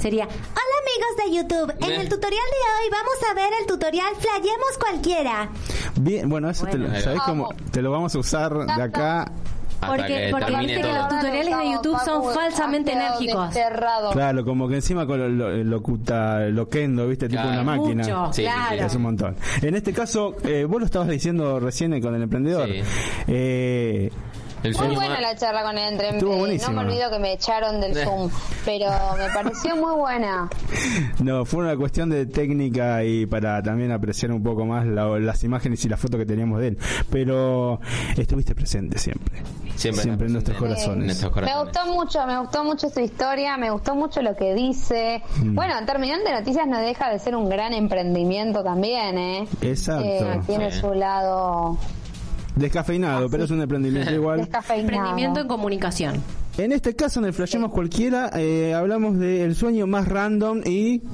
[0.00, 4.14] Sería, Hola amigos de YouTube, en el tutorial de hoy vamos a ver el tutorial
[4.16, 5.48] Flayemos cualquiera.
[6.00, 6.86] Bien, bueno, eso Bueno.
[6.86, 7.48] te lo, ¿sabés cómo?
[7.72, 9.32] Te lo vamos a usar de acá.
[9.84, 13.52] Porque, que porque viste que los tutoriales de YouTube son falsamente enérgicos.
[13.54, 14.10] Desterrado.
[14.12, 17.28] Claro, como que encima con lo, lo, locuta, loquendo, ¿viste?
[17.28, 17.60] Tipo Claro.
[17.62, 18.02] una máquina.
[18.04, 18.42] Mucho, sí.
[18.42, 18.86] claro.
[18.86, 19.36] Es un montón.
[19.62, 22.68] En este caso, eh, vos lo estabas diciendo recién con el emprendedor.
[22.68, 22.80] Sí.
[23.26, 24.10] Eh,
[24.66, 27.80] El Muy buena la charla con el entre Estuvo No me olvido que me echaron
[27.80, 28.04] del Eh.
[28.04, 28.30] Zoom,
[28.64, 30.48] pero me pareció muy buena.
[31.20, 35.44] No, fue una cuestión de técnica y para también apreciar un poco más la- las
[35.44, 36.78] imágenes y la foto que teníamos de él.
[37.10, 37.80] Pero
[38.16, 39.42] estuviste presente siempre.
[39.76, 40.96] Siempre, Siempre en nuestros corazones.
[40.98, 44.54] En nuestros Me gustó mucho, me gustó mucho su historia, me gustó mucho lo que
[44.54, 45.22] dice.
[45.42, 45.54] Mm.
[45.54, 49.46] Bueno, Terminante Noticias no deja de ser un gran emprendimiento también, ¿eh?
[49.60, 50.04] Exacto.
[50.04, 50.80] Eh, tiene Sí.
[50.80, 51.76] su lado
[52.56, 54.48] Descafeinado, pero es un emprendimiento igual.
[54.74, 56.22] Emprendimiento en comunicación.
[56.58, 61.04] En este caso, en el Flashemos Cualquiera, eh, hablamos del sueño más random y qué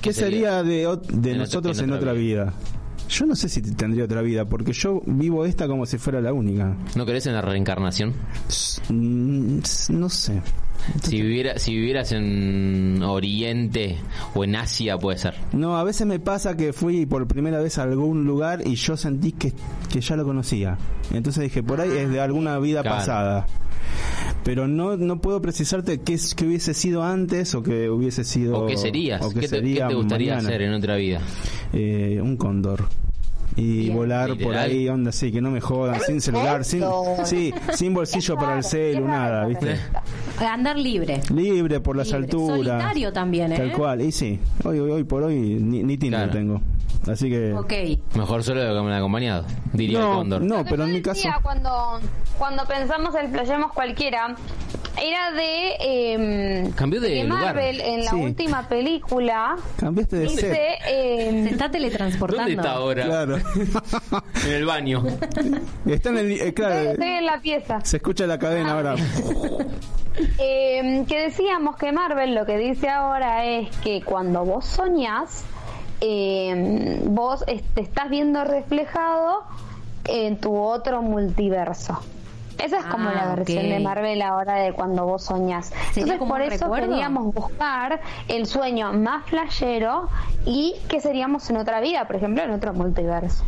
[0.00, 0.62] ¿Qué sería sería?
[0.62, 2.54] de, de En nosotros otra- en otra vida.
[3.12, 6.32] Yo no sé si tendría otra vida, porque yo vivo esta como si fuera la
[6.32, 6.74] única.
[6.96, 8.14] ¿No crees en la reencarnación?
[8.88, 9.58] Mm,
[9.90, 10.40] No sé.
[11.02, 13.98] Si, viviera, si vivieras en Oriente
[14.34, 15.34] o en Asia, puede ser.
[15.52, 18.96] No, a veces me pasa que fui por primera vez a algún lugar y yo
[18.96, 19.52] sentí que,
[19.92, 20.76] que ya lo conocía.
[21.12, 22.96] Entonces dije, por ahí es de alguna vida Claro.
[22.96, 23.46] pasada.
[24.44, 28.58] Pero no no puedo precisarte qué, es- qué hubiese sido antes o que hubiese sido...
[28.64, 29.22] ¿O qué serías?
[29.22, 30.48] o qué ¿Qué, te, sería qué te gustaría mañana.
[30.48, 31.20] hacer en otra vida?
[31.72, 32.86] Eh, un cóndor.
[33.54, 33.94] Y Bien.
[33.96, 34.70] volar por Literal.
[34.70, 36.82] ahí, onda así, que no me jodan, sin celular, sin,
[37.24, 39.76] sí, sin bolsillo para el celu, nada, ¿viste?
[40.40, 41.20] Andar libre.
[41.34, 42.22] Libre por las Libre.
[42.24, 42.56] alturas.
[42.56, 43.56] Solitario también, ¿eh?
[43.58, 46.32] Tal cual, y sí, hoy, hoy, hoy por hoy ni, ni Tinder Claro.
[46.32, 46.62] tengo.
[47.10, 47.52] Así que...
[47.52, 47.72] Ok.
[48.16, 50.42] Mejor solo que me acompañado, diría el No, cóndor.
[50.42, 51.28] no, Lo que pero yo en mi caso...
[51.42, 52.00] cuando,
[52.38, 54.34] cuando pensamos en Playemos Cualquiera,
[55.02, 57.44] era de, eh, Cambió de que lugar.
[57.46, 58.16] Marvel en la Sí.
[58.16, 60.68] última película Cambiaste de dice...
[60.88, 62.42] eh, Se está teletransportando.
[62.44, 63.04] ¿Dónde está ahora?
[63.04, 63.36] Claro.
[64.46, 65.04] En el baño.
[65.86, 66.32] Está en el...
[66.32, 67.80] eh, claro, estoy en la pieza.
[67.84, 68.94] se escucha la cadena ahora.
[70.38, 75.42] Eh, que decíamos que Marvel lo que dice ahora es que cuando vos soñás,
[76.04, 79.44] eh, vos te estás viendo reflejado
[80.04, 81.98] en tu otro multiverso.
[82.58, 83.70] Esa es como Ah, la versión ok.
[83.70, 85.72] de Marvel ahora de cuando vos soñás.
[85.92, 86.88] ¿Sería Entonces por eso recuerdo?
[86.90, 90.08] queríamos buscar el sueño más flashero
[90.44, 93.44] y que seríamos en otra vida, por ejemplo, en otro multiverso.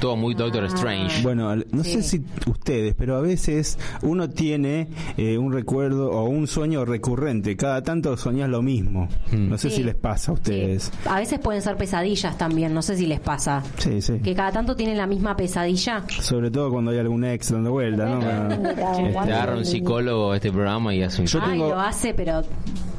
[0.00, 1.22] Todo muy Doctor Strange.
[1.22, 6.46] Bueno, no sé si ustedes, pero a veces uno tiene eh, un recuerdo o un
[6.46, 7.56] sueño recurrente.
[7.56, 9.08] Cada tanto soñás lo mismo.
[9.32, 9.76] No sé Sí.
[9.76, 10.92] si les pasa a ustedes.
[11.06, 13.62] A veces pueden ser pesadillas también, no sé si les pasa.
[13.78, 14.18] Sí, sí.
[14.20, 16.04] Que cada tanto tienen la misma pesadilla.
[16.08, 18.18] Sobre todo cuando hay algún ex dando vuelta, ¿no?
[18.74, 18.82] Te
[19.18, 22.42] agarra un psicólogo a este programa y hace un Yo Ay, tengo- lo hace, pero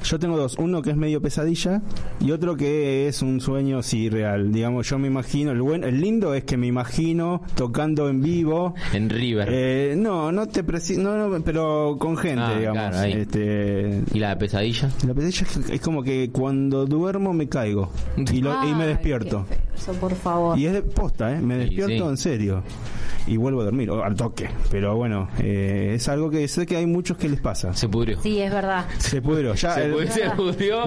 [0.06, 1.82] Yo tengo dos, uno que es medio pesadilla
[2.20, 4.52] y otro que es un sueño sí real.
[4.52, 8.76] Digamos, yo me imagino, el buen, el lindo es que me imagino tocando en vivo.
[8.94, 9.50] en River.
[9.52, 12.80] Eh, no, no te preci- no, no, pero con gente, Ah, digamos.
[12.82, 13.14] claro, ahí.
[13.14, 14.90] Este, ¿Y la pesadilla?
[15.08, 19.46] la pesadilla es, es como que cuando duermo me caigo y, lo- y me despierto.
[19.46, 20.58] feo Eso, por favor.
[20.60, 21.42] Y es de posta, ¿eh?
[21.42, 22.10] Me Sí, despierto sí.
[22.12, 22.64] en serio.
[23.28, 24.48] Y vuelvo a dormir, o al toque.
[24.70, 27.74] Pero bueno, eh, es algo que sé que hay muchos que les pasa.
[27.74, 28.22] Se pudrió.
[28.22, 28.86] Sí, es verdad.
[29.00, 29.56] Se pudrió.
[29.56, 29.95] Ya Se el-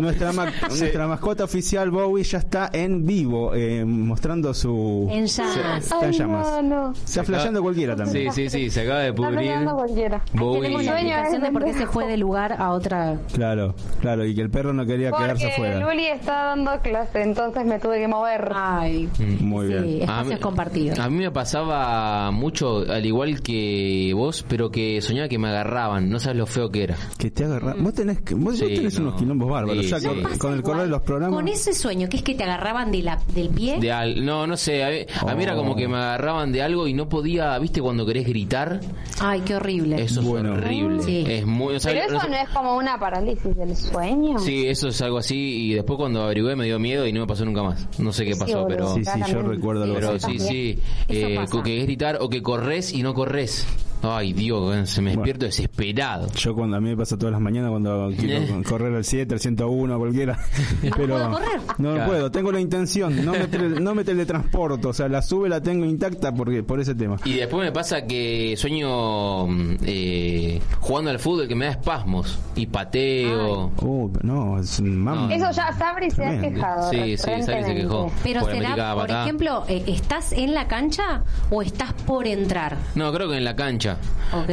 [0.01, 5.09] nuestra, ma- nuestra mascota oficial Bowie ya está en vivo eh, mostrando su...
[5.11, 5.85] En llamas.
[5.85, 6.65] Está en llamas.
[6.65, 6.93] no.
[6.93, 8.33] Está flasheando cualquiera también.
[8.33, 9.51] Sí, sí, sí, se acaba de Está pudrir.
[9.75, 10.23] cualquiera.
[10.33, 10.61] Bowie.
[10.63, 13.19] Tenemos la explicación de es por qué se fue de lugar a otra.
[13.33, 15.81] Claro, claro, y que el perro no quería quedarse Porque afuera.
[15.93, 18.51] Luli está dando clase, entonces me tuve que mover.
[18.55, 19.09] Ay,
[19.41, 19.85] Muy sí, bien.
[20.03, 20.99] A espacios mí- compartidos.
[20.99, 26.09] A mí me pasaba mucho, al igual que vos, pero que soñaba que me agarraban.
[26.09, 26.97] No sabes lo feo que era.
[27.19, 27.75] Que te agarra...
[27.79, 29.09] Vos tenés, que- vos, vos Sí, tenés no.
[29.09, 29.85] unos quilombos bárbaros.
[29.85, 30.07] Sí, ya sí.
[30.07, 31.37] con, con el correr de los programas...
[31.37, 33.79] Con ese sueño, que es que te agarraban de la, del pie.
[33.81, 34.85] De al- no, no sé.
[34.85, 34.97] A mí,
[35.31, 37.81] a mí era como que me agarraban de algo y no podía, ¿viste?
[37.81, 38.81] Cuando querés gritar.
[39.21, 40.01] Ay, qué horrible.
[40.03, 40.53] Eso Bueno.
[40.55, 41.03] es horrible.
[41.03, 41.25] Sí.
[41.27, 41.75] Es muy.
[41.77, 44.39] o sea, Pero eso no es como una parálisis del sueño.
[44.39, 45.37] Sí, eso es algo así.
[45.71, 47.87] Y después cuando averigué me dio miedo y no me pasó nunca más.
[47.99, 48.95] No sé qué Sí, pasó, pero.
[48.95, 50.79] Sí, sí, yo recuerdo algo Pero sí, sí.
[51.09, 53.67] Eh, que es gritar o que corres y no corres.
[54.03, 55.23] Ay, Dios, se me Bueno.
[55.23, 56.29] despierto desesperado.
[56.33, 58.63] Yo cuando a mí me pasa todas las mañanas cuando quiero Eh.
[58.69, 60.39] correr al 7, al 101, cualquiera.
[60.83, 61.61] Pero puedo correr?
[61.79, 62.07] no Claro.
[62.11, 65.61] puedo, tengo la intención, no me, tele- no me teletransporto, o sea, la sube la
[65.61, 67.17] tengo intacta porque por ese tema.
[67.25, 72.39] Y después me pasa que sueño mm, eh, jugando al fútbol que me da espasmos
[72.55, 73.73] y pateo.
[73.83, 75.35] Uh, no, es un mamá.
[75.35, 76.91] Eso ya Sabri se ha quejado.
[76.91, 78.13] Sí, sí, Sari se quejó.
[78.23, 82.77] Pero será, por ejemplo, eh, ¿estás en la cancha o estás por entrar?
[82.95, 83.88] No, creo que en la cancha.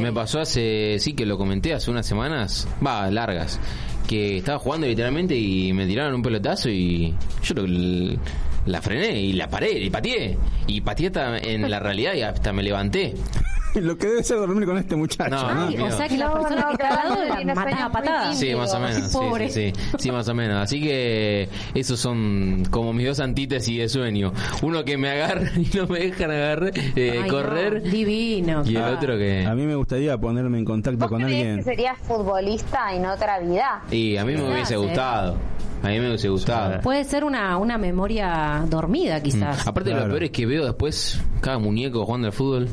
[0.02, 3.60] Me pasó hace, sí que lo comenté hace unas semanas, va, largas,
[4.08, 7.14] que estaba jugando literalmente y me tiraron un pelotazo y
[7.44, 8.20] yo creo que l-
[8.68, 10.38] la frené y la paré y pateé.
[10.68, 13.14] Y pateé hasta en la realidad y hasta me levanté.
[13.82, 15.30] Lo que debe ser dormir con este muchacho.
[15.36, 15.68] No, ¿no?
[15.68, 18.40] Ay, o sea que la No, persona no, que está al lado la a patadas.
[18.40, 19.12] Sí, más o menos.
[19.12, 19.50] Sí, Pobre.
[19.50, 20.58] sí, sí, sí, más o menos.
[20.64, 24.32] Así que esos son como mis dos antítesis de sueño.
[24.62, 27.84] Uno que me agarra y no me dejan agarrar, eh, Ay, correr.
[27.84, 28.64] no, divino.
[28.66, 28.96] Y el claro.
[28.98, 29.46] otro que...
[29.46, 31.58] A mí me gustaría ponerme en contacto ¿Vos con alguien.
[31.58, 33.84] que serías futbolista en otra vida?
[33.92, 35.36] Y a mí me hubiese gustado.
[35.84, 36.82] A mí me hubiese gustado.
[36.82, 39.66] Puede ser una, una memoria dormida, quizás.
[39.66, 39.70] Mm.
[39.70, 40.06] Aparte Claro.
[40.08, 42.68] lo peor es que veo después cada muñeco jugando al fútbol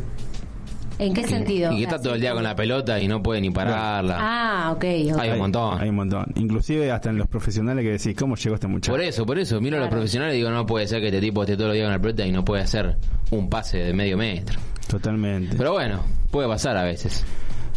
[1.03, 1.73] ¿En qué sentido?
[1.73, 4.17] y que está todo el día con la pelota y no puede ni pararla.
[4.21, 4.85] Ah, ok.
[5.13, 5.19] ok.
[5.19, 5.81] Hay un montón.
[5.81, 6.27] Hay un montón.
[6.37, 8.93] Inclusive hasta en los profesionales que decís, ¿cómo llegó este muchacho?
[8.93, 11.21] Por eso, por eso, miro a los profesionales y digo, no puede ser que este
[11.21, 12.97] tipo esté todos los días con la pelota y no puede hacer
[13.31, 14.59] un pase de medio metro.
[14.89, 15.57] Totalmente.
[15.57, 17.25] Pero bueno, puede pasar a veces.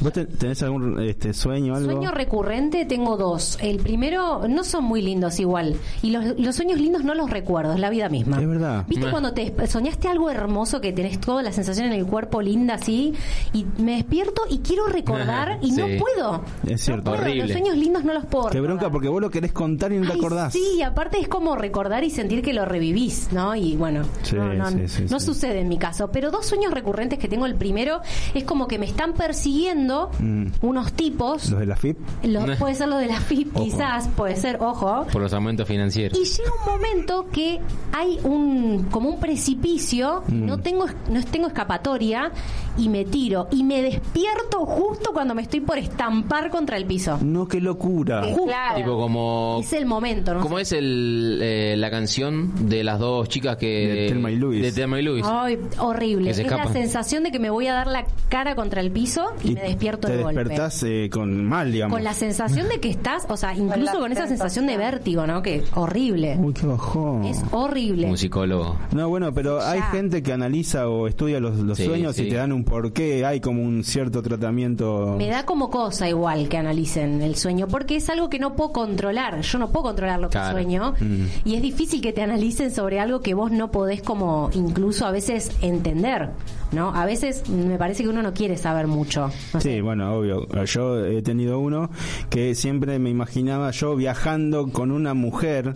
[0.02, 1.92] ¿Vos te- tenés algún este, sueño algo?
[1.92, 3.58] Sueño recurrente tengo dos.
[3.62, 5.76] El primero no son muy lindos igual.
[6.02, 8.42] Y los, los sueños lindos no los recuerdo, es la vida misma.
[8.42, 8.86] Es verdad.
[8.88, 12.76] ¿Viste cuando te soñaste algo hermoso que tenés toda la sensación en el cuerpo linda
[12.76, 13.14] así?
[13.54, 16.44] Y me despierto y quiero recordar y no puedo.
[16.68, 17.12] Es cierto.
[17.12, 17.44] No puedo, Horrible.
[17.44, 18.92] Los sueños lindos no los puedo Qué bronca recordar.
[18.92, 20.52] porque vos lo querés contar y no te acordás.
[20.54, 23.56] Sí, aparte es como recordar y sentir que lo revivís, ¿no?
[23.56, 25.26] Y bueno, Sí, no, no, sí, sí, no sí.
[25.26, 26.10] sucede en mi caso.
[26.12, 27.46] Pero dos sueños recurrentes que tengo.
[27.46, 28.02] El primero
[28.34, 29.85] es como que me están persiguiendo
[30.20, 30.48] Mm.
[30.62, 31.50] unos tipos.
[31.50, 31.98] Los de la FIP.
[32.24, 33.66] Los- puede ser lo de la FIP, Ojo.
[33.66, 35.06] quizás, puede ser, ojo.
[35.12, 36.18] Por los aumentos financieros.
[36.18, 37.60] Y llega un momento que
[37.94, 40.46] hay un como un precipicio, y Mm.
[40.46, 42.32] no tengo no tengo escapatoria
[42.78, 47.18] y me tiro y me despierto justo cuando me estoy por estampar contra el piso.
[47.22, 48.24] No, qué locura.
[48.24, 48.46] Justo.
[48.46, 48.76] Claro.
[48.78, 49.58] Tipo como...
[49.62, 50.42] Es el momento, ¿no?
[50.42, 53.66] ¿Cómo es el, eh, la canción de las dos chicas que...
[53.88, 54.66] De Thelma y Louise.
[54.66, 55.30] De Thelma y Louise.
[55.32, 56.28] Ay, horrible.
[56.30, 58.92] Que se Es la sensación de que me voy a dar la cara contra el
[58.92, 60.40] piso y, me despierto te de golpe.
[60.40, 61.96] despertás eh, con mal, digamos.
[61.96, 65.42] Con la sensación de que estás, o sea, incluso con esa sensación de vértigo, ¿no?
[65.42, 66.38] Que horrible.
[66.40, 67.26] Uy, qué bajón.
[67.26, 68.08] Es horrible.
[68.10, 68.78] Un psicólogo.
[68.94, 72.24] No, bueno, pero hay gente que analiza o estudia los, los Sí, sueños sí.
[72.24, 75.16] y te dan un porqué, hay como un cierto tratamiento.
[75.18, 78.72] Me da como cosa igual que analicen el sueño, porque es algo que no puedo
[78.72, 79.42] controlar.
[79.42, 80.54] Yo no puedo controlar lo que Claro.
[80.54, 80.94] sueño.
[81.00, 81.26] Mm.
[81.50, 85.12] Y es difícil que te analicen sobre algo que vos no podés como incluso a
[85.12, 86.30] veces entender,
[86.72, 86.94] ¿no?
[86.94, 89.30] A veces me parece que uno no quiere saber mucho.
[89.54, 89.76] No sé.
[89.76, 90.48] Sí, bueno, obvio.
[90.66, 91.90] Yo he tenido uno
[92.30, 95.76] que siempre me imaginaba yo viajando con una mujer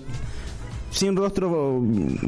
[0.91, 1.84] sin rostro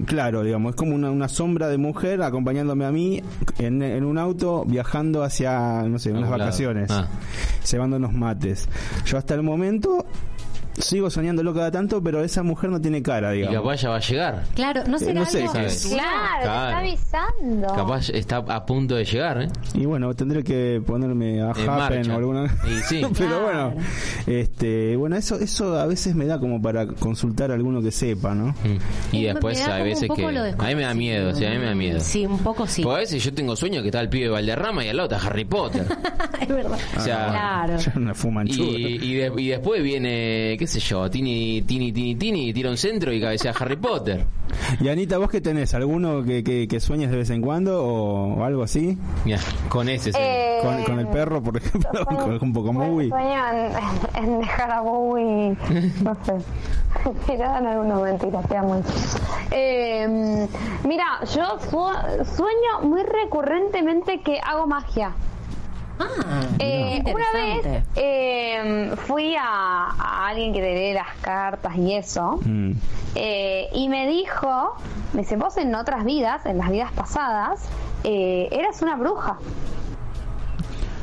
[0.06, 3.20] claro, digamos, es como una, una sombra de mujer acompañándome a mí
[3.58, 7.08] en, en un auto viajando hacia, no sé, unas vacaciones, Ah.
[7.70, 8.70] llevando unos mates.
[9.06, 10.06] Yo hasta el momento
[10.82, 13.62] sigo soñándolo cada tanto, pero esa mujer no tiene cara, Y digamos.
[13.62, 14.44] capaz ya va a llegar.
[14.56, 15.54] Claro, no Eh, no sé, algo.
[15.54, 17.68] Claro, está avisando.
[17.76, 19.48] Capaz está a punto de llegar, ¿eh?
[19.74, 22.14] Y bueno, tendré que ponerme a En Happen marcha.
[22.14, 22.56] o alguna.
[22.68, 23.02] Y sí.
[23.18, 23.74] Pero bueno,
[24.28, 28.34] este, bueno, eso, eso a veces me da como para consultar a alguno que sepa,
[28.34, 28.48] ¿no?
[28.48, 29.16] Mm.
[29.16, 30.26] Y Me después hay veces que...
[30.26, 32.00] A mí me da miedo, sí, a mí me da miedo.
[32.00, 32.84] Sí, un poco sí.
[32.84, 35.10] Porque a veces yo tengo sueño que está el pibe de Valderrama y al lado
[35.16, 35.86] está Harry Potter.
[36.42, 36.78] es verdad.
[36.98, 37.78] O sea, Claro.
[37.82, 38.78] Ya una fumanchuda.
[38.78, 42.78] Y, y, de- y después viene, qué sé yo, Tini, Tini, Tini, Tini, tira un
[42.78, 44.26] centro y cabecea Harry Potter.
[44.80, 45.74] Y Anita, ¿vos qué tenés?
[45.74, 48.98] ¿Alguno que, que, que sueñes de vez en cuando o, o algo así?
[49.26, 49.40] Mira,
[49.70, 50.18] con ese sí.
[50.20, 53.10] Eh, Con, con el perro, por ejemplo, con, un poco Mowie.
[53.10, 53.44] Sueño
[54.18, 55.56] en, en dejar a Bowie,
[56.04, 56.34] no sé.
[57.28, 58.80] Tirada en alguna mentira, queda muy.
[59.52, 60.48] Eh,
[60.88, 65.12] mira, yo su- sueño muy recurrentemente que hago magia.
[66.02, 69.44] Ah, Eh, qué una vez eh, fui a,
[69.90, 72.72] a alguien que te lee las cartas y eso, Mm.
[73.16, 74.76] eh, y me dijo,
[75.14, 77.68] me dice, vos en otras vidas, en las vidas pasadas,
[78.04, 79.38] eh, eras una bruja.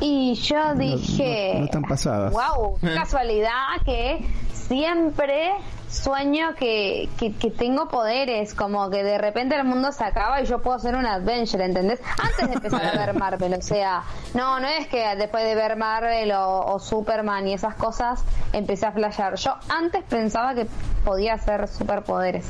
[0.01, 2.31] Y yo dije, no tan pasadas.
[2.33, 5.51] wow, qué casualidad que siempre
[5.89, 10.45] sueño que, que, que tengo poderes, como que de repente el mundo se acaba y
[10.45, 11.99] yo puedo ser un adventure, ¿entendés?
[12.21, 14.03] Antes de empezar a ver Marvel, o sea,
[14.33, 18.85] no, no es que después de ver Marvel o, o Superman y esas cosas empecé
[18.85, 19.35] a flashear.
[19.35, 20.67] Yo antes pensaba que
[21.03, 22.45] podía hacer superpoderes.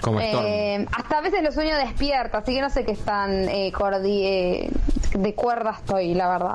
[0.00, 0.20] Como.
[0.20, 3.72] Eh, hasta a veces lo sueño despierta, así que no sé qué tan eh,
[4.04, 4.70] eh,
[5.12, 6.54] de cuerda estoy, la verdad.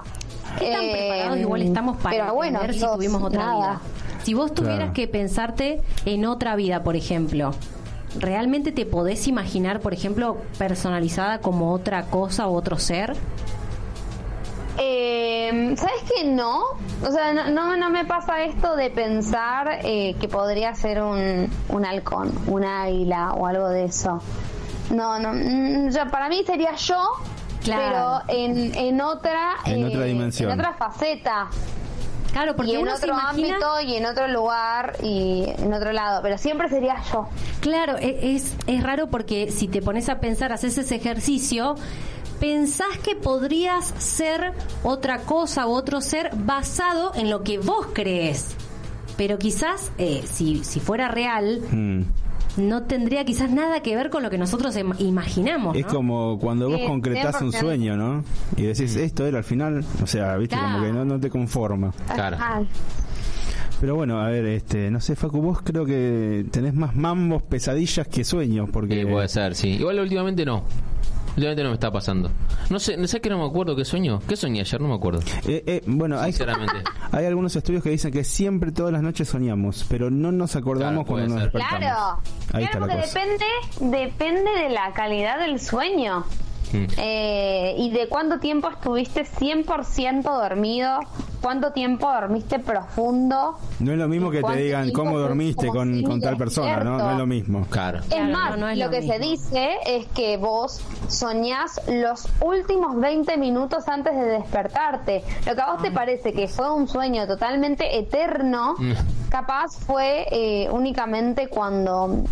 [0.58, 3.56] ¿Qué tan Eh, preparados igual estamos para pero bueno, si tuvimos otra nada.
[3.58, 3.82] vida?
[4.24, 4.94] Si vos tuvieras Claro.
[4.94, 7.52] que pensarte en otra vida, por ejemplo,
[8.20, 13.14] ¿realmente te podés imaginar, por ejemplo, personalizada como otra cosa o otro ser?
[14.80, 16.62] Eh, ¿Sabes que no?
[17.06, 21.48] O sea, no, no, no me pasa esto de pensar eh, que podría ser un,
[21.70, 24.20] un halcón, un águila o algo de eso.
[24.90, 27.04] No, no, mm, ya para mí sería yo,
[27.64, 28.22] Claro.
[28.28, 30.52] pero en, en otra eh, En otra dimensión.
[30.52, 31.48] en otra faceta.
[32.34, 33.56] Claro, porque y en uno se otro imagina...
[33.56, 37.30] ámbito y en otro lugar y en otro lado, pero siempre sería yo.
[37.62, 41.76] Claro, e- es, es raro porque si te pones a pensar, haces ese ejercicio,
[42.40, 44.52] pensás que podrías ser
[44.84, 48.56] otra cosa u otro ser basado en lo que vos crees.
[49.16, 52.02] Pero quizás, eh, si, si fuera real, Mm.
[52.58, 55.76] No tendría quizás nada que ver con lo que nosotros im- imaginamos.
[55.76, 57.60] Es como cuando vos Sí, concretás un 100%.
[57.60, 58.24] sueño, ¿no?
[58.58, 61.92] Y decís, esto era al final, o sea, viste, como que no, no te conforma.
[62.14, 62.38] Claro.
[63.82, 68.08] Pero bueno, a ver, este, no sé, Facu, vos creo que tenés más mambos, pesadillas
[68.08, 69.02] que sueños, porque...
[69.02, 69.70] Sí, puede ser, sí.
[69.72, 70.64] Igual últimamente no.
[71.36, 72.30] Últimamente no me está pasando.
[72.70, 74.20] No sé, no sé que no me acuerdo qué sueño.
[74.28, 74.80] ¿Qué soñé ayer?
[74.80, 75.22] No me acuerdo.
[75.48, 76.76] Eh, eh, bueno, hay, Sinceramente.
[77.12, 81.06] hay algunos estudios que dicen que siempre todas las noches soñamos, pero no nos acordamos
[81.06, 81.52] Claro, cuando nos ser.
[81.52, 81.80] despertamos.
[81.80, 82.20] Claro,
[82.54, 83.20] Ahí claro está la porque cosa.
[83.20, 86.24] depende, depende de la calidad del sueño.
[86.74, 86.86] Mm.
[86.98, 91.00] Eh, y de cuánto tiempo estuviste 100% dormido,
[91.42, 93.58] cuánto tiempo dormiste profundo.
[93.80, 96.98] No es lo mismo ¿Y que te digan cómo dormiste con, tal persona, ¿no?
[96.98, 97.66] No es lo mismo.
[97.70, 98.02] Claro.
[98.08, 101.80] Claro, es más, no, no es lo, lo que se dice es que vos soñás
[101.88, 105.24] los últimos 20 minutos antes de despertarte.
[105.46, 108.94] Lo que a vos te parece que fue un sueño totalmente eterno, Mm.
[109.30, 112.24] capaz fue eh, únicamente cuando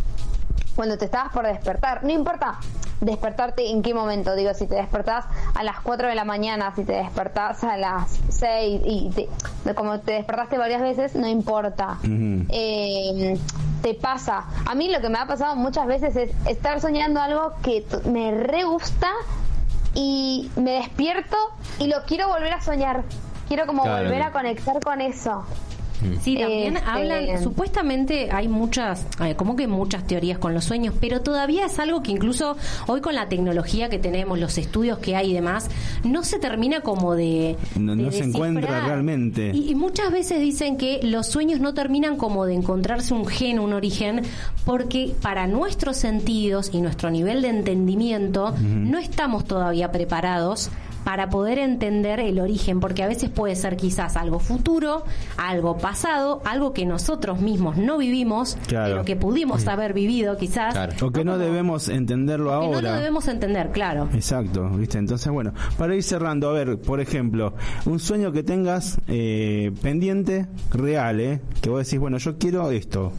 [0.76, 2.04] cuando te estabas por despertar.
[2.04, 2.58] No importa
[3.02, 5.26] despertarte en qué momento, digo, si te despertás
[5.56, 10.00] a las 4 de la mañana, si te despertás a las 6 y te- como
[10.00, 11.98] te despertaste varias veces, no importa.
[12.50, 13.38] Eh,
[13.82, 14.46] te pasa.
[14.68, 18.32] A mí lo que me ha pasado muchas veces es estar soñando algo que me
[18.32, 19.10] re gusta
[19.94, 21.36] y me despierto
[21.80, 23.04] y lo quiero volver a soñar.
[23.48, 24.04] Quiero como Claro.
[24.04, 25.44] volver a conectar con eso.
[26.22, 30.96] Sí, también Este- hablan, supuestamente hay muchas, eh, como que muchas teorías con los sueños,
[31.00, 32.58] pero todavía es algo que incluso
[32.88, 35.70] hoy con la tecnología que tenemos, los estudios que hay y demás,
[36.04, 37.56] no se termina como de...
[37.78, 39.52] No- de no se encuentra realmente.
[39.54, 43.60] Y, y muchas veces dicen que los sueños no terminan como de encontrarse un gen,
[43.60, 44.24] un origen,
[44.66, 50.70] porque para nuestros sentidos y nuestro nivel de entendimiento no estamos todavía preparados
[51.04, 55.04] para poder entender el origen, porque a veces puede ser quizás algo futuro,
[55.38, 58.92] algo pasado, algo que nosotros mismos no vivimos, Claro.
[58.94, 60.94] pero que pudimos haber vivido quizás, Claro.
[61.02, 62.92] O que no debemos entenderlo que no ahora.
[62.92, 64.10] lo debemos entender, claro.
[64.14, 64.98] Exacto, ¿viste?
[64.98, 67.54] Entonces, bueno, para ir cerrando, a ver, por ejemplo,
[67.86, 71.42] un sueño que tengas eh, pendiente, real, ¿eh?
[71.62, 73.12] Que vos decís, bueno, yo quiero esto.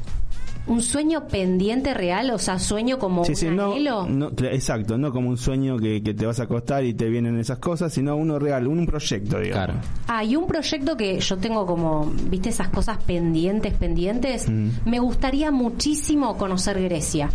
[0.66, 4.06] Un sueño pendiente real, o sea, sueño como Sí, un sí, anhelo.
[4.09, 7.39] no, exacto, no como un sueño que, que te vas a acostar y te vienen
[7.39, 9.76] esas cosas, sino uno real, un proyecto, digamos.
[10.06, 14.48] Ah, y un proyecto que yo tengo como, viste, esas cosas pendientes, pendientes.
[14.48, 14.68] Mm.
[14.86, 17.30] Me gustaría muchísimo conocer Grecia.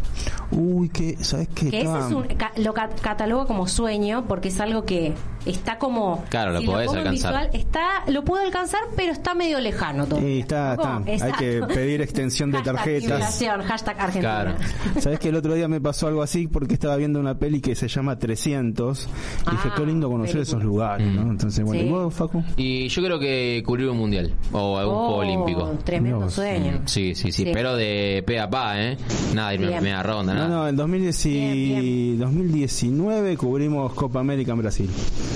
[0.52, 1.70] Uy, que, ¿sabes qué?
[1.70, 5.14] Que ese es un, ca- lo ca- catalogo como sueño porque es algo que
[5.46, 6.24] está como.
[6.30, 7.12] Claro, lo si podés alcanzar.
[7.12, 10.20] visual, está, lo puedo alcanzar, pero está medio lejano todo.
[10.22, 11.26] Sí, está, está.
[11.26, 14.56] Hay que pedir extensión de Hashtag jubilación, hashtag Argentina.
[15.00, 17.76] ¿Sabes que el otro día me pasó algo así porque estaba viendo una peli que
[17.76, 19.08] se llama 300
[19.48, 21.22] y dije, qué lindo conocer esos lugares, ¿no?
[21.32, 21.88] Entonces, bueno, Ah, Sí.
[21.88, 22.44] ¿y vos, Facu?
[22.58, 25.72] Y yo creo que cubrir un mundial o algún Oh, juego olímpico.
[25.84, 26.82] Tremendo sueño.
[26.86, 27.52] Sí, sí, sí, Sí.
[27.54, 28.98] pero de pe a pa, ¿eh?
[29.34, 29.84] Nada, irme Bien.
[29.84, 30.56] media ronda, No, nada.
[30.56, 34.90] no, en 2010 y 2019 cubrimos Copa América en Brasil.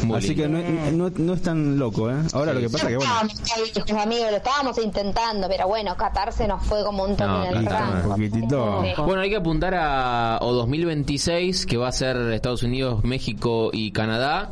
[0.04, 0.60] Muy Así que no,
[0.92, 2.16] no, no es tan loco, ¿eh?
[2.34, 6.48] Ahora lo que pasa que, bueno, Estábamos amigos, lo estábamos intentando, pero bueno, Qatar se
[6.48, 7.66] nos fue como un toque No, en el
[8.04, 8.84] Un poquitito.
[9.06, 13.92] Bueno, hay que apuntar a o 2026, que va a ser Estados Unidos, México y
[13.92, 14.52] Canadá,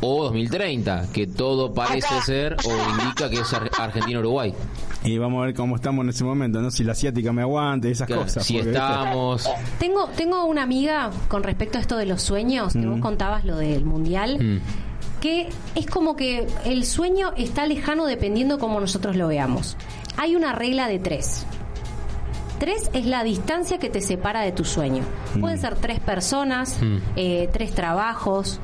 [0.00, 4.54] o 2030, que todo parece ser o indica que es Ar- Argentina-Uruguay.
[5.04, 6.70] Y vamos a ver cómo estamos en ese momento, ¿no?
[6.70, 8.44] Si la asiática me aguanta y esas Claro, cosas.
[8.44, 8.82] si porque, ¿viste?
[8.84, 9.48] estamos...
[9.78, 12.90] Tengo, tengo una amiga con respecto a esto de los sueños, que Mm.
[12.92, 15.20] vos contabas lo del mundial, Mm.
[15.20, 19.76] que es como que el sueño está lejano dependiendo cómo nosotros lo veamos.
[20.16, 21.44] Hay una regla de tres.
[22.58, 25.02] Tres es la distancia que te separa de tu sueño.
[25.34, 25.40] Mm.
[25.40, 26.96] Pueden ser tres personas, Mm.
[27.16, 28.60] eh, tres trabajos,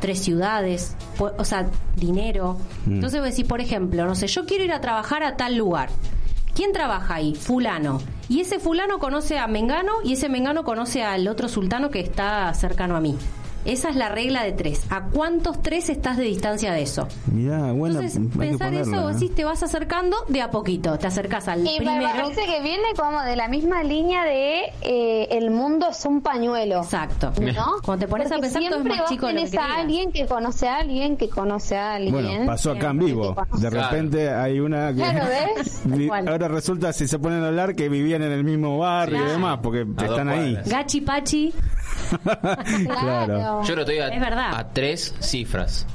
[0.00, 1.66] tres ciudades, o sea,
[1.96, 2.56] dinero.
[2.86, 2.94] Mm.
[2.94, 5.90] Entonces vos decís, por ejemplo, no sé, yo quiero ir a trabajar a tal lugar.
[6.54, 7.34] ¿Quién trabaja ahí?
[7.34, 8.00] Fulano.
[8.28, 12.52] Y ese fulano conoce a Mengano y ese Mengano conoce al otro sultano que está
[12.54, 13.16] cercano a mí.
[13.64, 14.82] Esa es la regla de tres.
[14.90, 17.08] ¿A cuántos tres estás de distancia de eso?
[17.32, 19.14] Mirá, bueno, Entonces, pensar eso, ponerla, vos ¿eh?
[19.20, 20.98] decís, te vas acercando de a poquito.
[20.98, 22.08] Te acercas al Y me primero.
[22.10, 26.82] parece que viene como de la misma línea de eh, el mundo es un pañuelo.
[26.82, 27.32] Exacto.
[27.40, 27.76] ¿No?
[27.84, 29.46] Cuando te pones a Porque pensar, todo es siempre más vos chico de lo que
[29.50, 32.12] tenés a alguien que conoce a alguien que conoce a alguien.
[32.12, 33.34] Bueno, pasó acá en vivo.
[33.58, 33.88] De Claro.
[33.90, 35.24] repente hay una que Claro,
[35.56, 35.82] ¿ves?
[36.28, 39.32] ahora resulta si se ponen a hablar que vivían en el mismo barrio y Claro.
[39.32, 40.58] demás, porque A están ahí.
[40.66, 41.52] Gachi Pachi.
[42.18, 43.62] Claro.
[43.64, 44.54] Yo que estoy a, Es verdad.
[44.54, 45.86] a tres cifras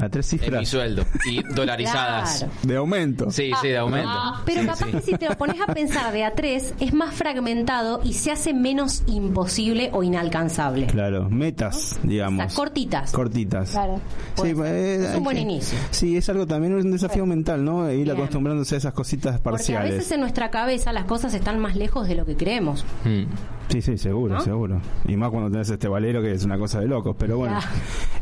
[0.00, 2.38] A tres en mi cifras sueldo y dolarizadas.
[2.38, 2.52] Claro.
[2.62, 3.30] de aumento.
[3.30, 4.10] Sí, sí, de aumento.
[4.46, 4.90] Pero Sí, capaz sí.
[4.92, 8.30] que si te lo pones a pensar de a tres, es más fragmentado y se
[8.32, 10.86] hace menos imposible o inalcanzable.
[10.86, 12.46] Claro, metas, digamos.
[12.46, 13.12] O sea, cortitas.
[13.12, 13.70] Cortitas.
[13.70, 14.00] Claro.
[14.42, 14.66] Sí, Puede ser.
[14.74, 15.78] eh, Es un buen que- inicio.
[15.90, 17.90] Sí, es algo también, un desafío mental, ¿no?
[17.92, 18.16] Ir Bien.
[18.16, 19.94] acostumbrándose a esas cositas Porque a parciales.
[19.96, 22.86] veces en nuestra cabeza las cosas están más lejos de lo que creemos.
[23.04, 23.24] Mm.
[23.72, 24.40] Sí, sí, seguro, ¿No?
[24.42, 24.80] seguro.
[25.06, 27.16] Y más cuando tenés este valero que es una cosa de locos.
[27.18, 27.58] Pero bueno.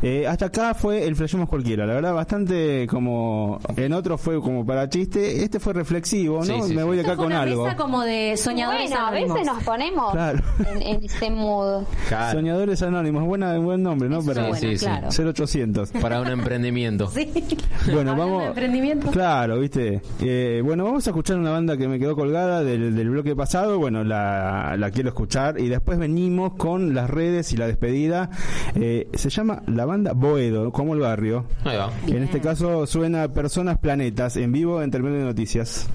[0.01, 1.85] Eh, hasta acá fue el Flashemos Cualquiera.
[1.85, 3.59] La verdad, bastante como.
[3.75, 5.43] En otro fue como para chiste.
[5.43, 6.43] Este fue reflexivo, ¿no?
[6.45, 7.65] Sí, sí, Me voy de acá fue con una algo.
[7.65, 10.39] mesa como de soñadores Bueno, a veces nos ponemos Claro.
[10.79, 11.83] en, mood.
[12.07, 12.39] Claro.
[12.39, 14.19] Soñadores Anónimos, buena, buen nombre, ¿no?
[14.25, 14.85] Pero bueno, sí, sí.
[14.85, 15.09] claro.
[15.11, 15.91] 0800.
[16.01, 17.07] Para un emprendimiento.
[17.07, 17.29] Sí.
[17.91, 18.47] Bueno, Hablando vamos.
[18.49, 19.09] emprendimiento.
[19.11, 20.01] Claro, viste.
[20.21, 23.79] Eh, bueno, vamos a escuchar una banda que me quedó colgada del, del bloque pasado.
[23.79, 25.40] Bueno, la, la quiero escuchar.
[25.57, 28.29] Y después venimos con las redes y la despedida.
[28.75, 31.45] Eh, se llama la banda Boedo, como el barrio.
[31.63, 31.91] Ahí va.
[32.07, 35.87] En este caso suena Personas Planetas en vivo en Terminal de Noticias.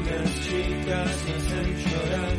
[0.00, 2.36] Chicas me hacen llorar.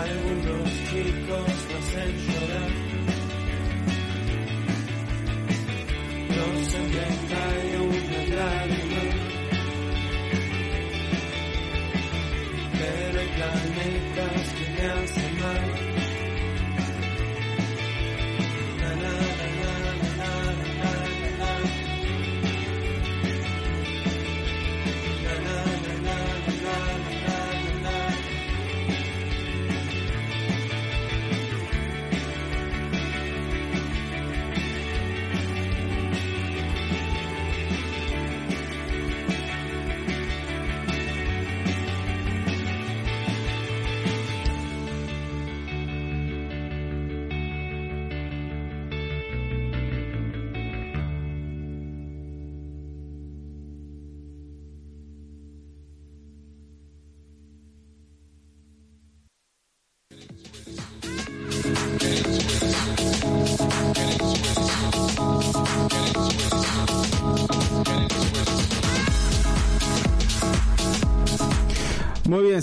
[0.00, 2.63] Algunos chicos me hacen llorar.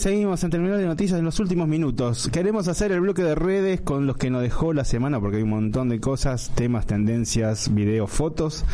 [0.01, 2.27] Seguimos en terminal de noticias en los últimos minutos.
[2.33, 5.43] Queremos hacer el bloque de redes con los que nos dejó la semana porque hay
[5.43, 8.65] un montón de cosas, temas, tendencias, videos, fotos.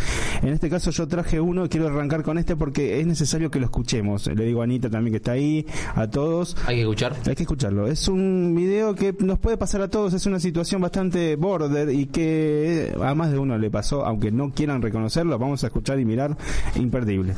[0.41, 3.59] En este caso yo traje uno y quiero arrancar con este porque es necesario que
[3.59, 4.27] lo escuchemos.
[4.27, 6.55] Le digo a Anita también que está ahí, a todos.
[6.65, 7.13] Hay que escuchar.
[7.25, 7.87] Hay que escucharlo.
[7.87, 12.05] Es un video que nos puede pasar a todos, es una situación bastante border y
[12.05, 16.05] que a más de uno le pasó, aunque no quieran reconocerlo, vamos a escuchar y
[16.05, 16.37] mirar,
[16.75, 17.33] imperdible.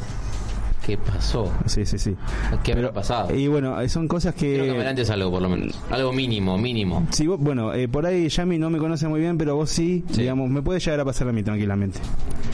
[0.90, 1.52] ¿Qué pasó?
[1.68, 2.16] Sí, sí, sí.
[2.64, 3.36] ¿Qué habrá pasado?
[3.36, 4.54] Y bueno, eh, son cosas que...
[4.56, 5.78] Creo que me adelantes algo, por lo menos.
[5.92, 7.06] Algo mínimo, mínimo.
[7.12, 10.04] Sí, vos- bueno, eh, por ahí Yami no me conoce muy bien, pero vos sí,
[10.10, 12.00] digamos, me puede llegar a pasar a mí tranquilamente.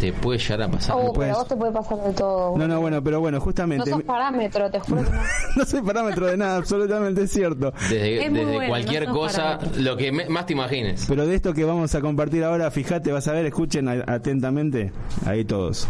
[0.01, 0.97] Te puede llegar a pasar.
[0.99, 2.57] Oh, pero a vos te puede pasar de todo.
[2.57, 3.89] No, no, bueno, pero bueno, No justamente...
[3.89, 5.21] sos parámetro, te juro que no.
[5.55, 7.71] no soy parámetro de nada, absolutamente es cierto.
[7.89, 9.81] Desde, Es muy desde bueno, cualquier no cosa, parámetro.
[9.81, 11.05] lo que me- más te imagines.
[11.07, 14.91] Pero de esto que vamos a compartir ahora, fíjate, vas a ver, escuchen atentamente,
[15.25, 15.87] ahí todos.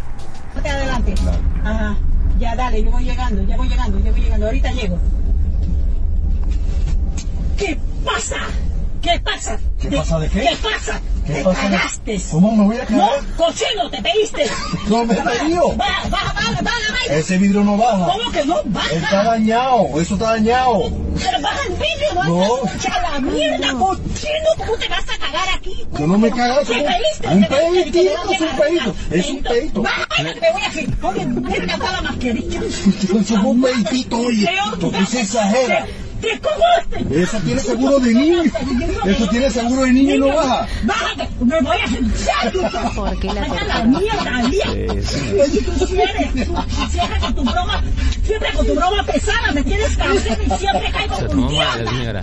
[0.54, 1.14] Ponte adelante.
[1.64, 1.96] Ajá.
[2.38, 4.46] Ya, dale, yo voy llegando, ya voy llegando, ya voy llegando.
[4.46, 4.98] Ahorita llego.
[7.56, 8.36] ¿Qué pasa?
[9.06, 9.58] ¿Qué pasa?
[9.80, 10.40] ¿Qué pasa de qué?
[10.40, 11.00] ¿Qué pasa?
[11.26, 12.20] ¿Qué te pasa de- cagaste.
[12.32, 12.96] ¿Cómo me voy a cagar?
[12.98, 14.46] No, cochino, te pediste.
[14.88, 15.76] No me he pedido.
[15.76, 17.14] Baja, baja, baja, baja, baja.
[17.14, 18.06] Ese vidrio no baja.
[18.06, 18.90] ¿Cómo que no baja?
[18.92, 20.90] Está dañado, eso está dañado.
[21.18, 22.64] Pero baja el vidrio, no, No.
[22.66, 25.86] escucha la mierda, cochino, ¿cómo te vas a cagar aquí?
[25.98, 27.28] Yo no me cago, ¿Qué pediste?
[27.28, 29.82] un pedito, ¿Qué es un pedito, es un pedito.
[29.82, 30.96] Baja, te voy a decir.
[31.02, 32.60] Oye, mira acá la mascarilla.
[32.60, 34.48] Eso es un peditito, oye.
[34.80, 35.86] Tú se exagera.
[36.20, 37.22] ¿Qué cagaste?
[37.22, 38.42] Eso tiene seguro de niño.
[39.04, 40.66] Eso tiene seguro de niño y no baja.
[40.84, 42.92] Bájate, me voy a sentar.
[42.94, 44.64] ¿Por qué la la mierda, Lía.
[44.72, 45.32] Sí, sí.
[45.32, 46.56] Oye, tú siempre, tú
[46.90, 47.82] siempre con tu broma,
[48.22, 51.56] siempre con tu broma pesada, me tienes cansado y siempre caigo Se con tomó un
[51.56, 52.20] mal la señora.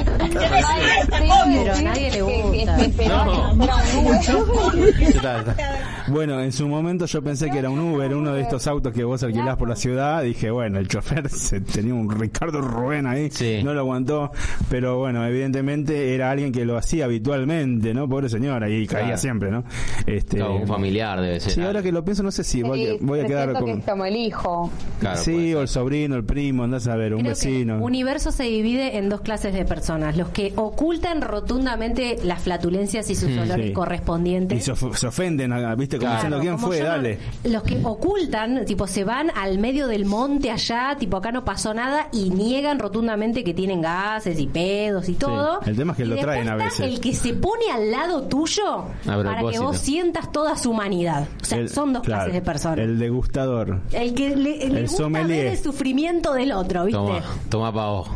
[1.54, 2.78] Pero a nadie le gusta.
[6.08, 9.06] Bueno, en su momento yo pensé que era un Uber, uno de estos autos que
[9.06, 10.22] vos alquilás por la ciudad.
[10.22, 13.30] Dije, bueno, el chofer se, tenía un Ricardo Rubén ahí,
[13.64, 14.32] no lo aguantó.
[14.70, 18.08] Pero bueno, evidentemente era alguien que lo hacía habitualmente, ¿no?
[18.10, 19.18] Pobre señora, y caía Claro.
[19.18, 19.64] siempre, ¿no?
[20.08, 21.52] Este, Claro, un familiar debe ser.
[21.52, 23.84] Sí, ahora que lo pienso, no sé si voy, a- voy a quedar que es
[23.86, 24.72] como el hijo.
[25.16, 27.76] sí, o el sobrino, el primo, andás a ver, un Creo que vecino.
[27.78, 30.18] el universo se divide en dos clases de personas.
[30.18, 33.72] Los que ocultan rotundamente las flatulencias y sus Mm, olores sí.
[33.72, 34.64] Y correspondientes.
[34.66, 35.98] se, of- se ofenden, a- ¿viste?
[35.98, 36.80] Como Claro, diciendo, ¿quién como fue?
[36.80, 37.20] no- Dale.
[37.44, 41.74] Los que ocultan, tipo, se van al medio del monte allá, tipo, acá no pasó
[41.74, 45.60] nada, y niegan rotundamente que tienen gases y pedos y todo.
[45.66, 46.80] El tema es que Y lo traen a veces.
[46.82, 51.28] El que se pone al lado tuyo para que vos sientas toda su humanidad.
[51.42, 52.80] O sea, El- son dos claro, clases de personas.
[52.80, 53.82] El degustador.
[53.92, 56.98] El que le, le el gusta ver el sufrimiento del otro, ¿viste?
[56.98, 58.10] Toma, toma pa' vos.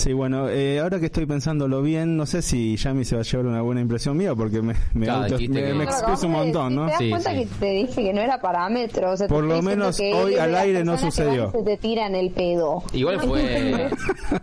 [0.00, 3.24] Sí, bueno, eh, ahora que estoy pensándolo bien, no sé si Yami se va a
[3.24, 6.32] llevar una buena impresión mía porque me, me, Claro, auto- me, que- me expreso un
[6.32, 6.86] montón, ¿no?
[6.86, 9.10] ¿Te das cuenta que te dije que no era parámetro?
[9.12, 11.50] O sea, Por lo menos hoy al aire no sucedió.
[11.52, 12.82] Se te tiran el pedo.
[12.94, 13.90] Igual fue.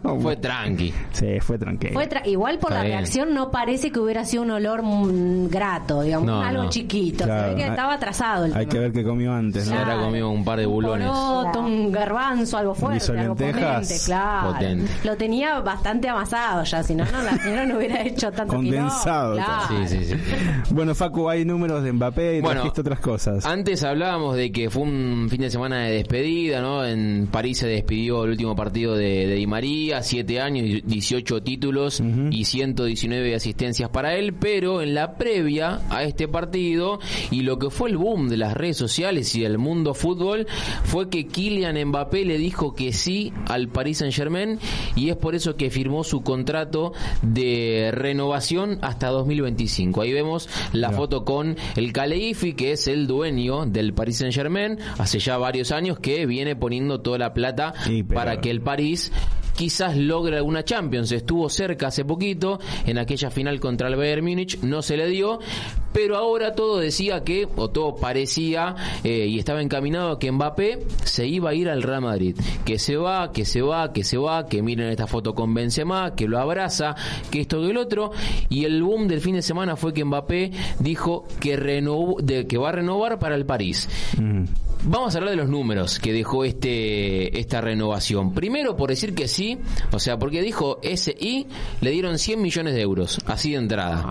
[0.22, 0.94] fue tranqui.
[1.12, 1.94] Sí, fue tranquilo.
[1.94, 2.98] Fue tra- igual por Está la bien.
[3.00, 6.70] reacción no parece que hubiera sido un olor mm, grato, digamos, No, algo no.
[6.70, 7.24] chiquito.
[7.26, 8.72] Claro, Se ve que estaba atrasado el Hay tema.
[8.74, 9.80] que ver qué comió antes, Se ¿no?
[9.80, 11.08] habrá comido un par de bulones.
[11.08, 14.52] Poroto, un garbanzo, algo fuerte, algo lentejas potente, claro.
[14.54, 14.92] potente.
[15.04, 19.36] Lo tenía bastante amasado ya, si no, no la señora no hubiera hecho tanto Condensado.
[19.36, 19.88] claro.
[19.88, 20.16] Sí, sí, sí.
[20.72, 23.46] Bueno, Facu, hay números de Mbappé y Bueno, trajiste otras cosas.
[23.46, 26.86] Antes hablábamos de que fue un fin de semana de despedida, ¿no?
[26.86, 31.42] En París se despidió el último partido de, de Di María, siete años, y 18
[31.44, 32.02] títulos
[32.32, 37.00] y 119 asistencias para él, pero en la previa a este partido
[37.32, 40.48] y lo que fue el boom de las redes sociales y del mundo fútbol
[40.84, 44.60] fue que Kylian Mbappé le dijo que sí al Paris Saint Germain
[44.96, 50.02] y es por eso que firmó su contrato de renovación hasta 2025.
[50.02, 54.80] Ahí vemos la foto con el Caleifi, que es el dueño del Paris Saint Germain,
[54.98, 57.74] hace ya varios años que viene poniendo toda la plata
[58.14, 59.12] para que el París
[59.58, 61.12] quizás logre alguna Champions.
[61.12, 65.40] Estuvo cerca hace poquito en aquella final contra el Bayern Múnich, no se le dio,
[65.92, 70.86] pero ahora todo decía que, o todo parecía eh, y estaba encaminado a que Mbappé
[71.04, 72.38] se iba a ir al Real Madrid.
[72.64, 76.14] Que se va, que se va, que se va, que miren esta foto con Benzema,
[76.16, 76.96] que lo abraza,
[77.32, 78.12] que esto que el otro.
[78.50, 82.70] Y el boom del fin de semana fue que Mbappé dijo que, renovó, que va
[82.70, 83.90] a renovar para el París.
[84.90, 88.34] Vamos a hablar de los números que dejó este esta renovación.
[88.34, 89.58] Primero por decir que sí,
[89.92, 91.46] o sea, porque dijo SI
[91.82, 94.08] le dieron 100 millones de euros, así de entrada.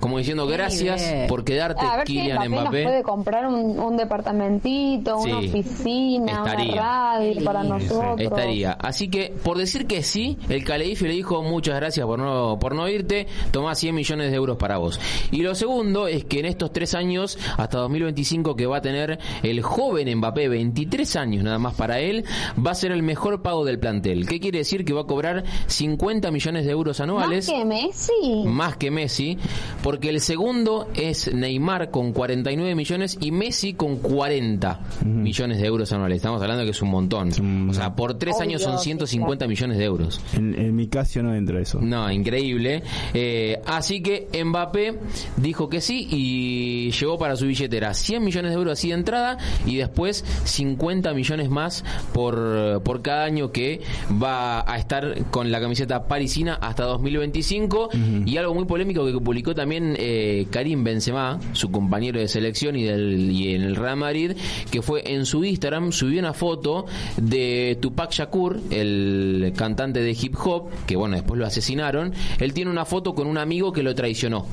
[0.00, 1.26] Como diciendo gracias bien.
[1.26, 2.82] por quedarte A ver si Kylian Mbappé, nos Mbappé.
[2.84, 6.72] puede comprar un, un departamentito, una oficina, estaría.
[6.72, 8.20] una radio para nosotros.
[8.20, 8.72] Estaría.
[8.72, 12.74] Así que, por decir que sí, el Caleifi le dijo muchas gracias por no, por
[12.74, 15.00] no irte, toma 100 millones de euros para vos.
[15.30, 19.18] Y lo segundo es que en estos tres años, hasta 2025 que va a tener
[19.42, 22.24] el joven Mbappé, 23 años nada más para él,
[22.64, 24.26] va a ser el mejor pago del plantel.
[24.28, 24.84] ¿Qué quiere decir?
[24.84, 27.48] Que va a cobrar 50 millones de euros anuales.
[27.48, 28.44] Más que Messi.
[28.44, 29.38] Más que Messi,
[29.86, 35.92] porque el segundo es Neymar con 49 millones y Messi con 40 millones de euros
[35.92, 36.16] anuales.
[36.16, 37.68] Estamos hablando de que es un montón.
[37.70, 40.20] O sea, por tres años son sí, 150 millones de euros.
[40.32, 41.80] En, en mi caso no entra eso.
[41.80, 42.82] No, increíble.
[43.14, 44.98] Eh, así que Mbappé
[45.36, 49.38] dijo que sí y llevó para su billetera 100 millones de euros así de entrada
[49.66, 53.82] y después 50 millones más por, por cada año que
[54.20, 57.90] va a estar con la camiseta parisina hasta 2025.
[58.24, 62.84] Y algo muy polémico que publicó también eh, Karim Benzema, su compañero de selección y,
[62.84, 64.32] del, y en el Real Madrid,
[64.70, 66.86] que fue en su Instagram, subió una foto
[67.16, 72.12] de Tupac Shakur, el cantante de hip hop, que bueno, después lo asesinaron.
[72.38, 74.46] Él tiene una foto con un amigo que lo traicionó.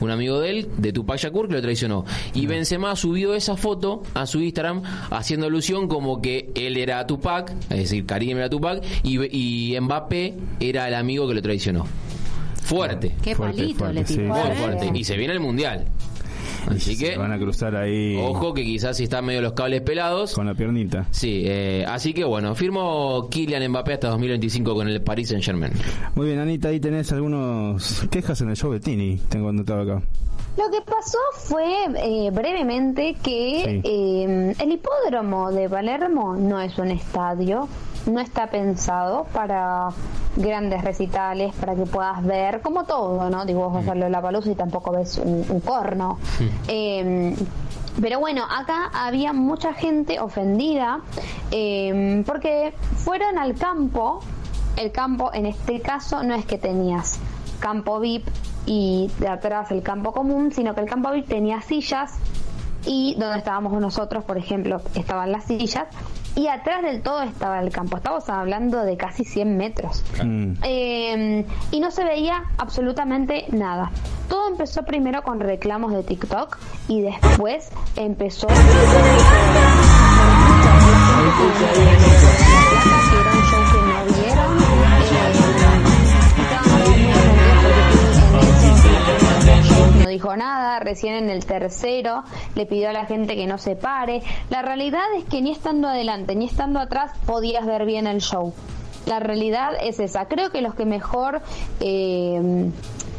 [0.00, 2.04] Un amigo de él, de Tupac Shakur, que lo traicionó.
[2.34, 7.52] Y Benzema subió esa foto a su Instagram haciendo alusión como que él era Tupac,
[7.70, 11.86] es decir, Karim era Tupac, y, y Mbappé era el amigo que lo traicionó.
[12.66, 13.14] Fuerte.
[13.22, 14.40] Qué Fuerte, palito fuerte, le tiró, sí.
[14.40, 14.90] Muy fuerte.
[14.92, 15.86] Y se viene el Mundial.
[16.68, 17.16] Así que...
[17.16, 18.16] Van a cruzar ahí.
[18.16, 20.34] Ojo que quizás si están medio los cables pelados.
[20.34, 21.06] Con la piernita.
[21.12, 25.72] Sí, eh, así que bueno, firmo Kylian Mbappé hasta 2025 con el Paris Saint Germain.
[26.16, 29.16] Muy bien, Anita, ahí tenés algunos quejas en el show de Tini.
[29.28, 30.02] Tengo anotado acá.
[30.56, 36.90] Lo que pasó fue eh, brevemente que eh, el hipódromo de Palermo no es un
[36.90, 37.68] estadio,
[38.06, 39.88] no está pensado para
[40.36, 43.44] grandes recitales, para que puedas ver, como todo, ¿no?
[43.44, 46.18] Digo, vos vas a verlo la palusa y tampoco ves un, un corno.
[46.68, 47.34] Eh,
[48.00, 51.00] pero bueno, acá había mucha gente ofendida
[51.50, 54.20] eh, porque fueron al campo.
[54.76, 57.18] El campo, en este caso, no es que tenías
[57.60, 58.26] campo VIP
[58.66, 62.18] y de atrás el campo común, sino que el campo VIP tenía sillas
[62.84, 65.86] y donde estábamos nosotros, por ejemplo, estaban las sillas
[66.36, 67.96] y atrás del todo estaba el campo.
[67.96, 70.04] Estamos hablando de casi 100 metros.
[70.62, 73.90] Eh, y no se veía absolutamente nada.
[74.28, 78.48] Todo empezó primero con reclamos de TikTok y después empezó
[90.16, 92.24] dijo nada, recién en el tercero
[92.54, 94.22] le pidió a la gente que no se pare.
[94.48, 98.54] La realidad es que ni estando adelante ni estando atrás podías ver bien el show.
[99.04, 100.26] La realidad es esa.
[100.26, 101.42] Creo que los que mejor
[101.80, 102.70] eh,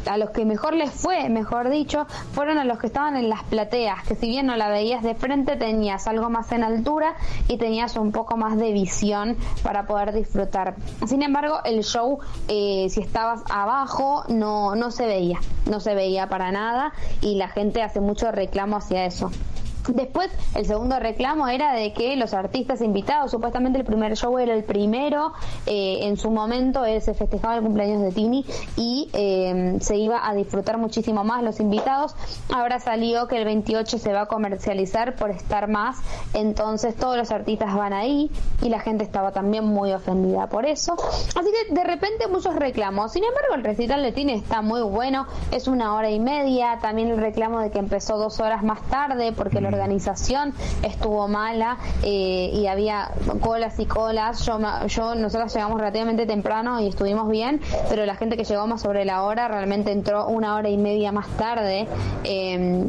[0.08, 3.42] a los que mejor les fue, mejor dicho, fueron a los que estaban en las
[3.44, 7.14] plateas, que si bien no la veías de frente, tenías algo más en altura
[7.46, 10.76] y tenías un poco más de visión para poder disfrutar.
[11.06, 12.18] Sin embargo, el show,
[12.48, 17.48] eh, si estabas abajo, no, no se veía, no se veía para nada y la
[17.48, 19.30] gente hace mucho reclamo hacia eso.
[19.88, 24.54] Después, el segundo reclamo era de que los artistas invitados, supuestamente el primer show era
[24.54, 25.32] el primero,
[25.66, 28.44] eh, en su momento se festejaba el cumpleaños de Tini
[28.76, 32.14] y eh, se iba a disfrutar muchísimo más los invitados.
[32.54, 35.96] Ahora salió que el 28 se va a comercializar por estar más,
[36.34, 38.30] entonces todos los artistas van ahí
[38.62, 40.96] y la gente estaba también muy ofendida por eso.
[41.34, 43.12] Así que de repente muchos reclamos.
[43.12, 46.78] Sin embargo, el recital de Tini está muy bueno, es una hora y media.
[46.80, 51.78] También el reclamo de que empezó dos horas más tarde porque la organización estuvo mala
[52.02, 53.10] eh, y había
[53.40, 54.44] colas y colas.
[54.44, 58.82] Yo, yo, nosotros llegamos relativamente temprano y estuvimos bien, pero la gente que llegó más
[58.82, 61.86] sobre la hora realmente entró una hora y media más tarde.
[62.24, 62.86] Eh,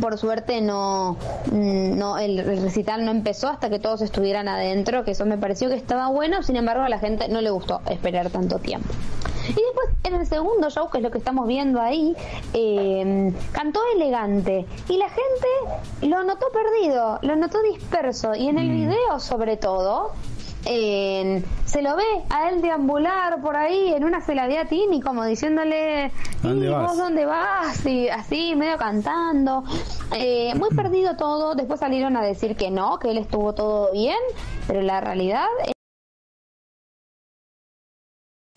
[0.00, 1.16] por suerte no,
[1.50, 5.68] mm, no el, recital no empezó hasta que todos estuvieran adentro, que eso me pareció
[5.68, 8.88] que estaba bueno, sin embargo a la gente no le gustó esperar tanto tiempo.
[9.48, 12.14] Y después en el segundo show, que es lo que estamos viendo ahí,
[12.52, 18.70] eh, cantó elegante y la gente lo notó perdido, lo notó disperso y en el
[18.70, 20.12] video sobre todo
[20.66, 26.10] eh, se lo ve a él deambular por ahí en una celadía Tini como diciéndole
[26.42, 26.88] ¿Dónde "¿Y vas?".
[26.88, 29.64] vos dónde vas y así medio cantando
[30.12, 34.18] Eh, muy perdido todo después salieron a decir que no que él estuvo todo bien
[34.66, 35.46] pero la realidad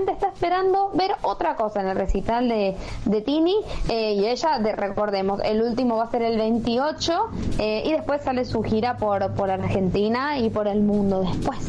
[0.05, 2.75] gente está esperando ver otra cosa en el recital de,
[3.05, 3.55] de Tini
[3.89, 7.13] eh, y ella, de, recordemos, el último va a ser el 28
[7.59, 11.59] eh, y después sale su gira por, por Argentina y por el mundo después.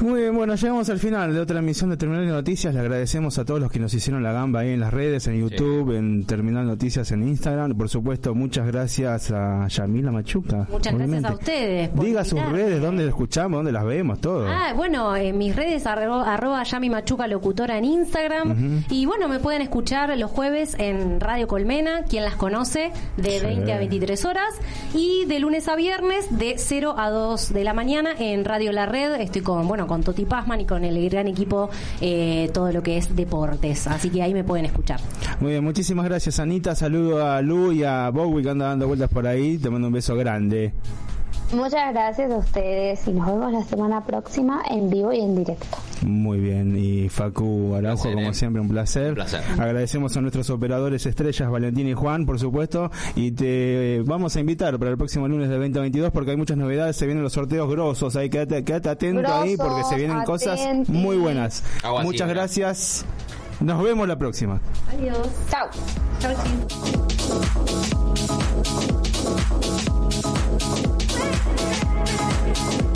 [0.00, 2.72] Muy bien, bueno, llegamos al final de otra emisión de Terminal de Noticias.
[2.72, 5.38] Le agradecemos a todos los que nos hicieron la gamba ahí en las redes, en
[5.38, 7.76] YouTube, en Terminal Noticias en Instagram.
[7.76, 10.66] Por supuesto, muchas gracias a Yamila Machuca.
[10.70, 11.20] Muchas obviamente.
[11.20, 11.88] gracias a ustedes.
[11.90, 14.46] por Diga sus redes, dónde la escuchamos, dónde las vemos, todo.
[14.48, 18.84] Ah, bueno, en mis redes arro- arroba Yami Machuca Locutora en Instagram.
[18.90, 23.46] Y bueno, me pueden escuchar los jueves en Radio Colmena, quien las conoce, de Sí.
[23.46, 24.54] 20 a 23 horas.
[24.94, 28.84] Y de lunes a viernes, de 0 a 2 de la mañana, en Radio La
[28.84, 29.14] Red.
[29.22, 31.70] Estoy con, bueno, con Toti Pazman y con el gran equipo,
[32.02, 33.86] eh, todo lo que es deportes.
[33.86, 35.00] Así que ahí me pueden escuchar.
[35.40, 36.74] Muy bien, muchísimas gracias, Anita.
[36.74, 39.56] Saludo a Lu y a Bowie que anda dando vueltas por ahí.
[39.56, 40.74] Te mando un beso grande.
[41.52, 45.78] Muchas gracias a ustedes y nos vemos la semana próxima en vivo y en directo.
[46.02, 48.34] Muy bien, y Facu Araujo, Placer, como eh.
[48.34, 49.08] siempre, un placer.
[49.08, 49.42] Un placer.
[49.58, 54.78] Agradecemos a nuestros operadores estrellas, Valentín y Juan, por supuesto, y te vamos a invitar
[54.78, 58.14] para el próximo lunes de 2022 porque hay muchas novedades, se vienen los sorteos grosos,
[58.14, 61.64] ahí quédate, quédate atento ahí porque se vienen cosas muy buenas.
[61.82, 63.04] Agua Muchas gracias,
[63.58, 64.60] nos vemos la próxima.
[64.92, 65.28] Adiós.
[65.50, 65.68] Chao.
[66.20, 67.90] Chau, chicos.
[72.52, 72.89] Thank you.